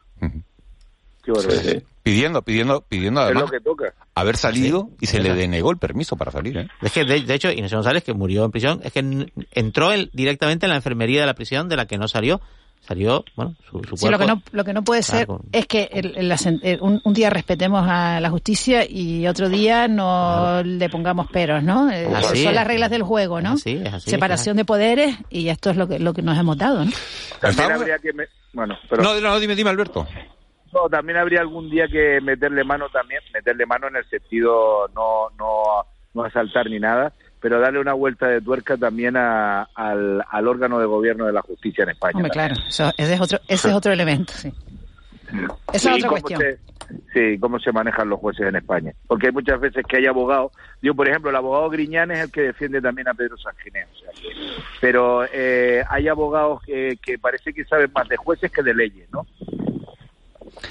Qué 1.24 1.32
barbaridad. 1.32 1.84
pidiendo, 2.02 2.42
pidiendo, 2.42 2.82
pidiendo 2.82 3.20
Es 3.22 3.26
además 3.26 3.44
lo 3.44 3.50
que 3.50 3.60
toca. 3.60 3.94
haber 4.16 4.38
salido 4.38 4.90
y 5.02 5.08
se 5.08 5.20
le 5.20 5.34
denegó 5.34 5.70
el 5.72 5.78
permiso 5.78 6.16
para 6.16 6.32
salir, 6.32 6.58
¿eh? 6.58 6.68
Es 6.82 6.92
que, 6.94 7.04
de, 7.04 7.22
de 7.22 7.34
hecho, 7.34 7.52
Ignacio 7.52 7.78
González, 7.78 8.04
que 8.04 8.14
murió 8.14 8.46
en 8.46 8.52
prisión, 8.52 8.80
es 8.84 8.94
que 8.94 9.28
entró 9.52 9.92
él 9.92 10.10
directamente 10.14 10.66
en 10.66 10.70
la 10.72 10.78
enfermería 10.78 11.20
de 11.22 11.28
la 11.28 11.34
prisión 11.36 11.68
de 11.68 11.76
la 11.76 11.86
que 11.88 11.98
no 11.98 12.08
salió. 12.08 12.40
Salió, 12.82 13.24
bueno, 13.36 13.56
su, 13.70 13.84
su 13.84 13.98
Sí, 13.98 14.10
lo 14.10 14.18
que 14.18 14.26
no 14.26 14.42
lo 14.52 14.64
que 14.64 14.74
no 14.74 14.84
puede 14.84 15.04
ser 15.04 15.28
es 15.52 15.68
que 15.68 15.90
el- 15.94 16.18
el- 16.18 16.32
el- 16.64 16.82
un, 16.82 17.00
un 17.04 17.14
día 17.14 17.30
respetemos 17.30 17.86
a 17.88 18.20
la 18.20 18.30
justicia 18.32 18.84
y 18.90 19.28
otro 19.28 19.48
día 19.48 19.88
no 19.88 20.64
le 20.64 20.90
pongamos 20.90 21.28
peros, 21.30 21.62
¿no? 21.62 21.92
Eh, 21.92 22.08
Así 22.16 22.42
son 22.44 22.50
es. 22.50 22.56
las 22.56 22.66
reglas 22.66 22.90
del 22.90 23.04
juego, 23.04 23.42
¿no? 23.42 23.52
así, 23.52 23.80
es 23.86 23.94
así, 23.94 24.10
Separación 24.10 24.58
de 24.58 24.66
poderes 24.66 25.16
y 25.30 25.50
esto 25.50 25.70
es 25.70 25.78
lo 25.78 25.88
que 25.88 26.00
lo 26.00 26.14
que 26.14 26.24
nos 26.24 26.36
hemos 26.38 26.58
dado, 26.58 26.84
¿no? 26.84 26.92
También 27.40 27.72
habría 27.72 28.00
que... 28.00 28.12
me- 28.14 28.28
Bueno, 28.54 28.76
pero... 28.90 29.04
No, 29.04 29.20
no, 29.22 29.40
dime, 29.40 29.56
dime, 29.56 29.70
Alberto. 29.70 30.08
No, 30.74 30.90
también 30.90 31.18
habría 31.20 31.42
algún 31.42 31.70
día 31.70 31.88
que 31.88 32.20
meterle 32.22 32.64
mano 32.64 32.90
también, 32.90 33.22
meterle 33.34 33.66
mano 33.68 33.88
en 33.88 33.98
el 33.98 34.10
sentido 34.10 34.88
no 34.96 35.30
no 35.38 35.86
no 36.14 36.24
asaltar 36.24 36.68
ni 36.70 36.80
nada, 36.80 37.14
pero 37.42 37.60
darle 37.60 37.80
una 37.80 37.94
vuelta 37.94 38.28
de 38.28 38.42
tuerca 38.42 38.78
también 38.78 39.16
a- 39.18 39.64
al, 39.76 40.24
al 40.30 40.48
órgano 40.48 40.80
de 40.80 40.86
gobierno 40.86 41.26
de 41.26 41.34
la 41.34 41.42
justicia 41.42 41.84
en 41.84 41.90
España. 41.92 42.14
Hombre, 42.16 42.32
claro, 42.32 42.56
eso- 42.68 42.92
ese 42.98 43.14
es 43.14 43.22
otro 43.22 43.40
ese 43.48 43.70
es 43.70 43.74
otro 43.74 43.92
elemento, 43.92 44.34
sí. 44.34 44.52
Esa 45.74 45.92
es 45.92 45.98
otra 46.04 46.10
cuestión. 46.10 46.42
se- 46.42 46.60
sí, 47.14 47.40
cómo 47.40 47.60
se 47.60 47.72
manejan 47.72 48.10
los 48.10 48.20
jueces 48.20 48.48
en 48.48 48.56
España. 48.56 48.94
Porque 49.08 49.28
hay 49.28 49.32
muchas 49.34 49.60
veces 49.60 49.86
que 49.88 49.98
hay 49.98 50.08
abogados. 50.08 50.52
Yo, 50.82 50.96
por 50.96 51.08
ejemplo, 51.08 51.30
el 51.30 51.36
abogado 51.36 51.70
Griñán 51.70 52.10
es 52.10 52.20
el 52.20 52.32
que 52.32 52.42
defiende 52.42 52.82
también 52.82 53.08
a 53.08 53.14
Pedro 53.14 53.38
Sanginés. 53.38 53.88
o 53.94 54.00
sea 54.00 54.10
pero 54.82 55.26
eh, 55.32 55.84
hay 55.90 56.08
abogados 56.08 56.62
que, 56.64 56.98
que 57.04 57.20
parece 57.20 57.54
que 57.54 57.64
saben 57.66 57.92
más 57.94 58.08
de 58.08 58.16
jueces 58.18 58.50
que 58.52 58.64
de 58.64 58.74
leyes, 58.74 59.08
¿no? 59.12 59.28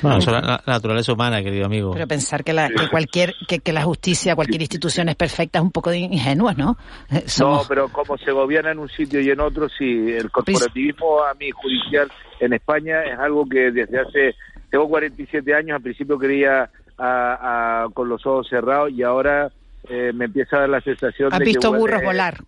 Bueno, 0.02 0.18
eso 0.18 0.30
es 0.34 0.42
la, 0.42 0.62
la 0.64 0.72
naturaleza 0.74 1.12
humana, 1.12 1.42
querido 1.42 1.66
amigo. 1.66 1.92
Pero 1.92 2.06
pensar 2.06 2.42
que 2.44 2.52
la 2.52 2.68
que 2.68 2.88
cualquier 2.88 3.34
que, 3.46 3.58
que 3.60 3.72
la 3.72 3.82
justicia, 3.82 4.34
cualquier 4.34 4.62
institución 4.62 5.08
es 5.08 5.16
perfecta 5.16 5.58
es 5.58 5.62
un 5.64 5.70
poco 5.72 5.90
de 5.90 5.98
ingenuo, 5.98 6.52
¿no? 6.54 6.76
Eh, 7.10 7.24
No, 7.40 7.62
pero 7.68 7.88
como 7.88 8.16
se 8.18 8.32
gobierna 8.32 8.72
en 8.72 8.78
un 8.78 8.88
sitio 8.88 9.20
y 9.20 9.30
en 9.30 9.40
otro, 9.40 9.68
sí, 9.68 9.84
el 10.12 10.30
corporativismo 10.30 11.22
a 11.24 11.34
mí 11.34 11.50
judicial 11.50 12.10
en 12.40 12.52
España 12.52 13.02
es 13.04 13.18
algo 13.18 13.48
que 13.48 13.70
desde 13.70 14.00
hace, 14.00 14.34
tengo 14.70 14.88
47 14.88 15.54
años, 15.54 15.76
al 15.76 15.82
principio 15.82 16.18
creía 16.18 16.70
a- 16.98 17.82
a- 17.84 17.88
con 17.94 18.08
los 18.08 18.24
ojos 18.26 18.48
cerrados 18.48 18.90
y 18.92 19.02
ahora 19.02 19.50
eh, 19.88 20.12
me 20.14 20.26
empieza 20.26 20.56
a 20.56 20.60
dar 20.60 20.68
la 20.68 20.80
sensación 20.80 21.32
¿Has 21.32 21.38
de 21.38 21.44
que 21.44 21.50
visto 21.50 21.72
burros 21.72 22.02
volar? 22.02 22.38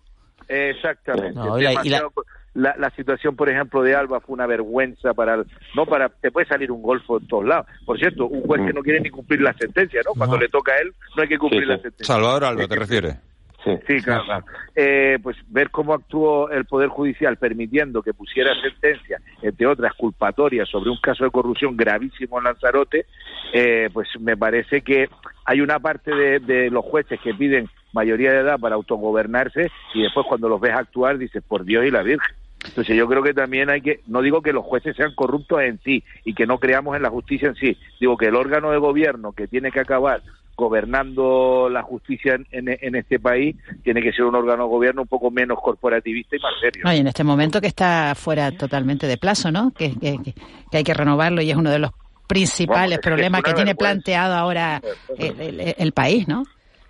Eh, 0.47 0.71
Exactamente. 0.75 1.33
No, 1.39 1.57
y 1.57 1.63
la- 1.63 1.71
y 1.71 1.75
la- 1.75 1.81
Demasiado- 1.99 2.11
la, 2.53 2.75
la 2.77 2.89
situación, 2.91 3.35
por 3.35 3.49
ejemplo, 3.49 3.81
de 3.81 3.95
Alba 3.95 4.19
fue 4.19 4.33
una 4.33 4.45
vergüenza 4.47 5.13
para... 5.13 5.35
el- 5.35 5.45
no 5.75 5.85
para 5.85 6.09
Te 6.09 6.31
puede 6.31 6.47
salir 6.47 6.71
un 6.71 6.81
golfo 6.81 7.19
en 7.19 7.27
todos 7.27 7.45
lados. 7.45 7.67
Por 7.85 7.97
cierto, 7.97 8.27
un 8.27 8.41
juez 8.41 8.61
que 8.65 8.73
no 8.73 8.81
quiere 8.81 8.99
ni 8.99 9.09
cumplir 9.09 9.41
la 9.41 9.53
sentencia, 9.53 10.01
¿no? 10.05 10.13
Cuando 10.17 10.37
le 10.37 10.49
toca 10.49 10.73
a 10.73 10.77
él, 10.77 10.93
no 11.15 11.23
hay 11.23 11.29
que 11.29 11.37
cumplir 11.37 11.65
la 11.67 11.75
sentencia. 11.75 12.05
Salvador 12.05 12.43
Alba, 12.43 12.67
¿te 12.67 12.75
refieres? 12.75 13.15
Sí, 13.63 14.01
claro. 14.01 14.23
claro. 14.25 14.45
Eh, 14.75 15.19
pues 15.21 15.37
ver 15.49 15.69
cómo 15.69 15.93
actuó 15.93 16.49
el 16.49 16.65
Poder 16.65 16.89
Judicial 16.89 17.37
permitiendo 17.37 18.01
que 18.01 18.11
pusiera 18.11 18.49
sentencia, 18.59 19.19
entre 19.43 19.67
otras 19.67 19.93
culpatorias, 19.93 20.67
sobre 20.67 20.89
un 20.89 20.97
caso 20.99 21.23
de 21.23 21.29
corrupción 21.29 21.77
gravísimo 21.77 22.39
en 22.39 22.45
Lanzarote, 22.45 23.05
eh, 23.53 23.87
pues 23.93 24.07
me 24.19 24.35
parece 24.35 24.81
que 24.81 25.07
hay 25.45 25.61
una 25.61 25.77
parte 25.79 26.09
de, 26.09 26.39
de 26.39 26.71
los 26.71 26.83
jueces 26.83 27.19
que 27.21 27.35
piden 27.35 27.69
mayoría 27.93 28.31
de 28.31 28.39
edad 28.39 28.59
para 28.59 28.73
autogobernarse 28.75 29.69
y 29.93 30.01
después 30.01 30.25
cuando 30.27 30.49
los 30.49 30.59
ves 30.59 30.73
actuar 30.73 31.19
dices, 31.19 31.43
por 31.47 31.63
Dios 31.63 31.85
y 31.85 31.91
la 31.91 32.01
Virgen. 32.01 32.35
Entonces 32.65 32.95
yo 32.95 33.07
creo 33.07 33.23
que 33.23 33.33
también 33.33 33.69
hay 33.69 33.81
que, 33.81 34.01
no 34.07 34.21
digo 34.21 34.41
que 34.41 34.53
los 34.53 34.63
jueces 34.65 34.95
sean 34.95 35.13
corruptos 35.15 35.61
en 35.61 35.79
sí 35.83 36.03
y 36.23 36.33
que 36.33 36.45
no 36.45 36.59
creamos 36.59 36.95
en 36.95 37.01
la 37.03 37.09
justicia 37.09 37.49
en 37.49 37.55
sí, 37.55 37.77
digo 37.99 38.17
que 38.17 38.27
el 38.27 38.35
órgano 38.35 38.71
de 38.71 38.77
gobierno 38.77 39.31
que 39.33 39.47
tiene 39.47 39.71
que 39.71 39.79
acabar 39.79 40.21
gobernando 40.55 41.69
la 41.69 41.81
justicia 41.83 42.35
en, 42.35 42.45
en- 42.51 42.77
en 42.81 42.95
este 42.95 43.19
país 43.19 43.55
tiene 43.83 44.01
que 44.01 44.11
ser 44.11 44.25
un 44.25 44.35
órgano 44.35 44.63
de 44.63 44.69
gobierno 44.69 45.01
un 45.03 45.07
poco 45.07 45.31
menos 45.31 45.57
corporativista 45.61 46.35
y 46.35 46.39
más 46.39 46.53
serio. 46.59 46.81
No, 46.85 46.93
y 46.93 46.97
en 46.99 47.07
este 47.07 47.23
momento 47.23 47.59
que 47.61 47.67
está 47.67 48.13
fuera 48.15 48.51
totalmente 48.51 49.07
de 49.07 49.17
plazo, 49.17 49.51
¿no? 49.51 49.71
Que, 49.71 49.97
que- 49.99 50.17
que- 50.23 50.77
hay 50.77 50.83
que 50.83 50.93
renovarlo 50.93 51.41
y 51.41 51.51
es 51.51 51.57
uno 51.57 51.69
de 51.71 51.79
los 51.79 51.91
principales 52.27 52.99
que 52.99 53.09
problemas 53.09 53.41
que 53.43 53.53
tiene 53.53 53.71
vergüenza. 53.73 53.93
planteado 53.93 54.35
ahora 54.35 54.81
el, 55.17 55.41
el- 55.41 55.75
el 55.77 55.91
país, 55.91 56.27
¿no? 56.27 56.43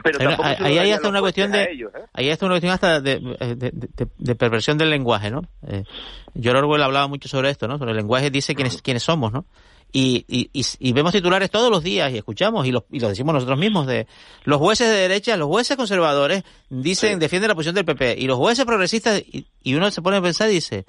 Pero 0.04 0.18
tampoco 0.20 0.50
se 0.50 0.64
ahí 0.64 0.92
los 0.92 1.04
una 1.04 1.20
cuestión 1.22 1.52
de 1.52 1.68
ellos, 1.72 1.92
¿eh? 1.96 2.06
ahí 2.14 2.30
hasta 2.30 2.46
una 2.46 2.54
cuestión 2.54 2.74
hasta 2.74 3.02
de, 3.02 3.20
de- 3.20 3.72
de- 3.72 4.08
de- 4.18 4.36
perversión 4.36 4.78
del 4.78 4.90
lenguaje 4.90 5.30
no 5.32 5.42
eh, 5.68 5.84
George 6.40 6.60
Orwell 6.60 6.84
hablaba 6.84 7.08
mucho 7.08 7.28
sobre 7.28 7.50
esto 7.50 7.68
no 7.68 7.78
sobre 7.78 7.92
el 7.92 7.98
lenguaje 7.98 8.30
dice 8.30 8.56
quiénes 8.56 8.82
quiénes 8.82 9.04
somos 9.04 9.32
no 9.32 9.46
y, 9.94 10.26
y, 10.30 10.50
y, 10.80 10.94
vemos 10.94 11.12
titulares 11.12 11.52
todos 11.52 11.70
los 11.70 11.84
días 11.84 12.12
y 12.14 12.18
escuchamos 12.18 12.66
y 12.66 12.72
lo, 12.72 12.86
y 12.92 13.02
lo 13.02 13.10
decimos 13.10 13.34
nosotros 13.34 13.60
mismos 13.60 13.88
de 13.88 14.08
los 14.46 14.58
jueces 14.60 14.88
de 14.88 14.96
derecha 14.96 15.36
los 15.36 15.48
jueces 15.50 15.76
conservadores 15.76 16.44
dicen 16.70 17.20
defienden 17.20 17.50
la 17.50 17.56
posición 17.56 17.76
del 17.76 17.84
PP 17.86 18.16
y 18.18 18.26
los 18.28 18.38
jueces 18.38 18.64
progresistas 18.66 19.20
y, 19.20 19.46
y 19.64 19.74
uno 19.74 19.92
se 19.92 20.02
pone 20.02 20.18
a 20.18 20.22
pensar 20.22 20.50
y 20.50 20.54
dice 20.54 20.86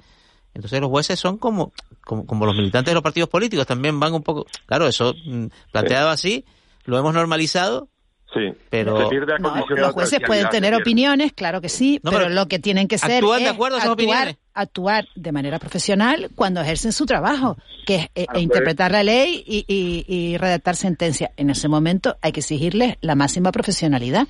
entonces 0.53 0.79
los 0.79 0.89
jueces 0.89 1.19
son 1.19 1.37
como, 1.37 1.73
como, 2.01 2.25
como 2.25 2.45
los 2.45 2.55
militantes 2.55 2.91
de 2.91 2.93
los 2.93 3.01
partidos 3.03 3.27
políticos, 3.27 3.65
también 3.65 3.99
van 3.99 4.13
un 4.13 4.21
poco... 4.21 4.45
Claro, 4.67 4.87
eso 4.87 5.15
mm, 5.25 5.47
planteado 5.71 6.09
así, 6.09 6.45
lo 6.85 6.99
hemos 6.99 7.11
normalizado, 7.11 7.89
Sí. 8.33 8.51
pero... 8.69 8.97
Se 9.03 9.09
pierde 9.09 9.33
la 9.33 9.37
No, 9.39 9.49
condición 9.51 9.79
los 9.79 9.91
jueces 9.91 10.19
pueden 10.25 10.49
tener 10.49 10.73
opiniones, 10.73 11.33
claro 11.33 11.61
que 11.61 11.69
sí, 11.69 11.99
No, 12.03 12.09
pero, 12.11 12.23
pero 12.23 12.33
lo 12.35 12.47
que 12.47 12.57
tienen 12.59 12.87
que 12.87 12.97
ser 12.97 13.11
actúan 13.15 13.39
de 13.43 13.45
es 13.49 13.51
acuerdo 13.53 13.77
a 13.77 13.81
sus 13.81 13.89
actuar, 13.91 14.07
opiniones. 14.07 14.37
actuar 14.55 15.05
de 15.15 15.31
manera 15.31 15.59
profesional 15.59 16.29
cuando 16.35 16.61
ejercen 16.61 16.91
su 16.93 17.05
trabajo, 17.05 17.57
que 17.85 17.95
es 17.95 18.03
eh, 18.15 18.25
Claro, 18.25 18.39
interpretar 18.39 18.91
la 18.91 19.03
ley 19.03 19.43
y, 19.45 19.65
y- 19.67 20.05
y 20.07 20.37
redactar 20.37 20.75
sentencia. 20.75 21.31
En 21.37 21.49
ese 21.51 21.67
momento 21.67 22.17
hay 22.21 22.31
que 22.31 22.39
exigirles 22.39 22.95
la 23.01 23.15
máxima 23.15 23.51
profesionalidad. 23.51 24.27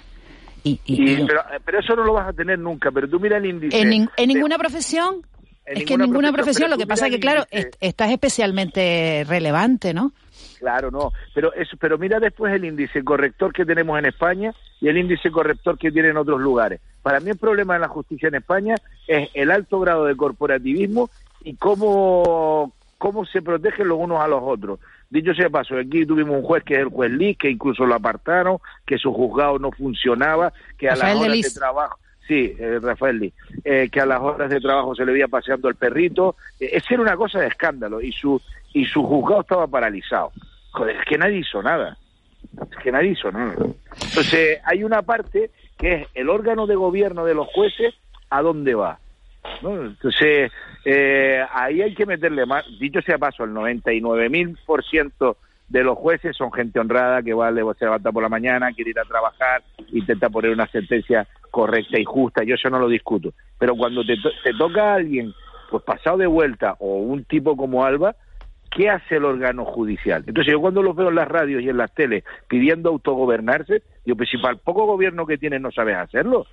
Y, 0.65 0.79
y- 0.85 1.01
Y- 1.03 1.11
y- 1.21 1.25
pero, 1.25 1.41
pero 1.65 1.79
eso 1.79 1.95
no 1.95 2.03
lo 2.03 2.13
vas 2.13 2.29
a 2.29 2.33
tener 2.33 2.57
nunca, 2.59 2.89
pero 2.91 3.07
tú 3.07 3.19
mira 3.19 3.37
el 3.37 3.45
índice. 3.45 3.79
en, 3.79 3.89
nin- 3.89 4.09
en 4.17 4.27
de- 4.27 4.33
ninguna 4.33 4.57
profesión, 4.57 5.25
en 5.65 5.77
es 5.77 5.85
que 5.85 5.93
en 5.93 6.01
ninguna 6.01 6.31
profesión, 6.33 6.65
pero 6.67 6.71
lo 6.71 6.77
que 6.77 6.87
pasa 6.87 7.05
es 7.07 7.11
que, 7.13 7.19
claro, 7.19 7.45
el 7.51 7.59
índice. 7.59 7.69
est- 7.69 7.77
esta 7.79 8.05
es 8.07 8.11
especialmente 8.11 9.23
relevante, 9.27 9.93
¿no? 9.93 10.11
Claro, 10.63 10.91
no. 10.91 11.11
Pero 11.33 11.53
eso, 11.55 11.75
pero 11.77 11.97
mira 11.97 12.21
después 12.21 12.53
el 12.53 12.63
índice 12.63 13.03
corrector 13.03 13.51
que 13.51 13.65
tenemos 13.65 13.99
en 13.99 14.05
España 14.05 14.53
y 14.79 14.87
el 14.87 14.97
índice 14.97 15.29
corrector 15.29 15.77
que 15.77 15.91
tiene 15.91 16.07
en 16.07 16.15
otros 16.15 16.39
lugares. 16.39 16.79
Para 17.01 17.19
mí 17.19 17.31
el 17.31 17.37
problema 17.37 17.75
en 17.75 17.81
la 17.81 17.89
justicia 17.89 18.29
en 18.29 18.35
España 18.35 18.75
es 19.05 19.29
el 19.33 19.51
alto 19.51 19.81
grado 19.81 20.05
de 20.05 20.15
corporativismo 20.15 21.09
y 21.43 21.57
cómo, 21.57 22.71
cómo 22.97 23.25
se 23.25 23.41
protegen 23.41 23.89
los 23.89 23.99
unos 23.99 24.21
a 24.21 24.27
los 24.29 24.39
otros. 24.41 24.79
Dicho 25.09 25.33
sea 25.33 25.47
de 25.47 25.51
paso, 25.51 25.77
aquí 25.77 26.05
tuvimos 26.05 26.37
un 26.37 26.43
juez 26.43 26.63
que 26.63 26.75
es 26.75 26.79
el 26.79 26.87
juez 26.87 27.11
Liz, 27.11 27.37
que 27.37 27.49
incluso 27.49 27.85
lo 27.85 27.95
apartaron, 27.95 28.59
que 28.85 28.97
su 28.97 29.11
juzgado 29.11 29.59
no 29.59 29.69
funcionaba, 29.69 30.53
que 30.77 30.87
a 30.87 30.95
Rafael 30.95 31.15
las 31.15 31.23
de 31.23 31.29
horas 31.29 31.41
de 31.41 31.59
trabajo... 31.59 31.99
Sí, 32.25 32.55
eh, 32.57 32.79
Rafael 32.81 33.19
Liz, 33.19 33.33
eh, 33.65 33.89
que 33.91 33.99
a 33.99 34.05
las 34.05 34.21
horas 34.21 34.49
de 34.49 34.61
trabajo 34.61 34.95
se 34.95 35.05
le 35.05 35.11
veía 35.11 35.27
paseando 35.27 35.67
el 35.67 35.75
perrito. 35.75 36.37
Eh, 36.57 36.69
esa 36.71 36.93
era 36.93 37.03
una 37.03 37.17
cosa 37.17 37.41
de 37.41 37.47
escándalo 37.47 37.99
y 37.99 38.13
su, 38.13 38.41
y 38.73 38.85
su 38.85 39.03
juzgado 39.03 39.41
estaba 39.41 39.67
paralizado. 39.67 40.31
Joder, 40.73 40.97
es 40.97 41.05
que 41.05 41.17
nadie 41.17 41.37
hizo 41.39 41.61
nada. 41.63 41.97
Es 42.71 42.77
que 42.83 42.91
nadie 42.91 43.11
hizo 43.11 43.31
nada. 43.31 43.55
Entonces, 44.03 44.59
hay 44.65 44.83
una 44.83 45.01
parte 45.01 45.51
que 45.77 45.93
es 45.93 46.07
el 46.13 46.29
órgano 46.29 46.67
de 46.67 46.75
gobierno 46.75 47.25
de 47.25 47.33
los 47.33 47.47
jueces, 47.47 47.93
¿a 48.29 48.41
dónde 48.41 48.75
va? 48.75 48.99
¿No? 49.61 49.75
Entonces, 49.85 50.51
eh, 50.85 51.43
ahí 51.53 51.81
hay 51.81 51.93
que 51.95 52.05
meterle 52.05 52.45
más. 52.45 52.65
Dicho 52.79 53.01
sea 53.01 53.17
paso, 53.17 53.43
el 53.43 53.51
99.000% 53.51 55.35
de 55.69 55.83
los 55.83 55.97
jueces 55.97 56.35
son 56.35 56.51
gente 56.51 56.79
honrada 56.79 57.21
que 57.23 57.33
vale, 57.33 57.61
se 57.79 57.85
levanta 57.85 58.11
por 58.11 58.21
la 58.23 58.29
mañana, 58.29 58.71
quiere 58.73 58.91
ir 58.91 58.99
a 58.99 59.03
trabajar, 59.05 59.63
intenta 59.91 60.29
poner 60.29 60.51
una 60.51 60.67
sentencia 60.67 61.25
correcta 61.51 61.99
y 61.99 62.03
justa. 62.03 62.43
Yo 62.43 62.55
eso 62.55 62.69
no 62.69 62.79
lo 62.79 62.87
discuto. 62.87 63.33
Pero 63.57 63.75
cuando 63.75 64.03
te, 64.03 64.15
to- 64.17 64.31
te 64.43 64.53
toca 64.53 64.91
a 64.91 64.95
alguien, 64.95 65.33
pues 65.69 65.83
pasado 65.83 66.17
de 66.17 66.27
vuelta, 66.27 66.75
o 66.79 66.97
un 66.97 67.23
tipo 67.25 67.55
como 67.57 67.83
Alba, 67.85 68.15
¿qué 68.75 68.89
hace 68.89 69.15
el 69.15 69.25
órgano 69.25 69.65
judicial? 69.65 70.23
Entonces 70.27 70.51
yo 70.51 70.59
cuando 70.59 70.81
los 70.81 70.95
veo 70.95 71.09
en 71.09 71.15
las 71.15 71.27
radios 71.27 71.61
y 71.61 71.69
en 71.69 71.77
las 71.77 71.93
teles 71.93 72.23
pidiendo 72.47 72.89
autogobernarse, 72.89 73.83
digo, 74.05 74.17
pues 74.17 74.29
si 74.29 74.37
para 74.37 74.53
el 74.53 74.59
poco 74.59 74.85
gobierno 74.85 75.25
que 75.25 75.37
tienes 75.37 75.61
no 75.61 75.71
sabes 75.71 75.97
hacerlo. 75.97 76.45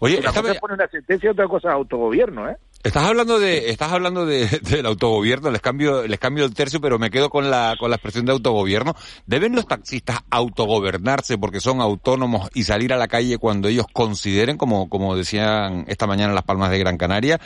Oye, 0.00 0.18
Una 0.18 0.28
esta 0.28 0.40
cosa 0.40 0.52
es 0.52 0.60
poner 0.60 0.74
una 0.74 0.88
sentencia 0.88 1.30
otra 1.30 1.46
cosa 1.46 1.68
es 1.68 1.74
autogobierno, 1.74 2.48
¿eh? 2.48 2.56
Estás 2.84 3.04
hablando 3.04 3.38
de, 3.38 3.70
estás 3.70 3.92
hablando 3.92 4.26
de, 4.26 4.46
del 4.62 4.86
autogobierno, 4.86 5.50
les 5.52 5.60
cambio, 5.60 6.04
les 6.06 6.18
cambio 6.18 6.44
el 6.44 6.52
tercio, 6.52 6.80
pero 6.80 6.98
me 6.98 7.10
quedo 7.10 7.30
con 7.30 7.48
la, 7.48 7.76
con 7.78 7.90
la 7.90 7.96
expresión 7.96 8.26
de 8.26 8.32
autogobierno. 8.32 8.96
¿Deben 9.24 9.54
los 9.54 9.68
taxistas 9.68 10.18
autogobernarse 10.30 11.38
porque 11.38 11.60
son 11.60 11.80
autónomos 11.80 12.50
y 12.54 12.64
salir 12.64 12.92
a 12.92 12.96
la 12.96 13.06
calle 13.06 13.38
cuando 13.38 13.68
ellos 13.68 13.86
consideren, 13.92 14.56
como, 14.56 14.88
como 14.88 15.14
decían 15.14 15.84
esta 15.86 16.08
mañana 16.08 16.32
Las 16.32 16.42
Palmas 16.42 16.70
de 16.70 16.78
Gran 16.80 16.98
Canaria? 16.98 17.40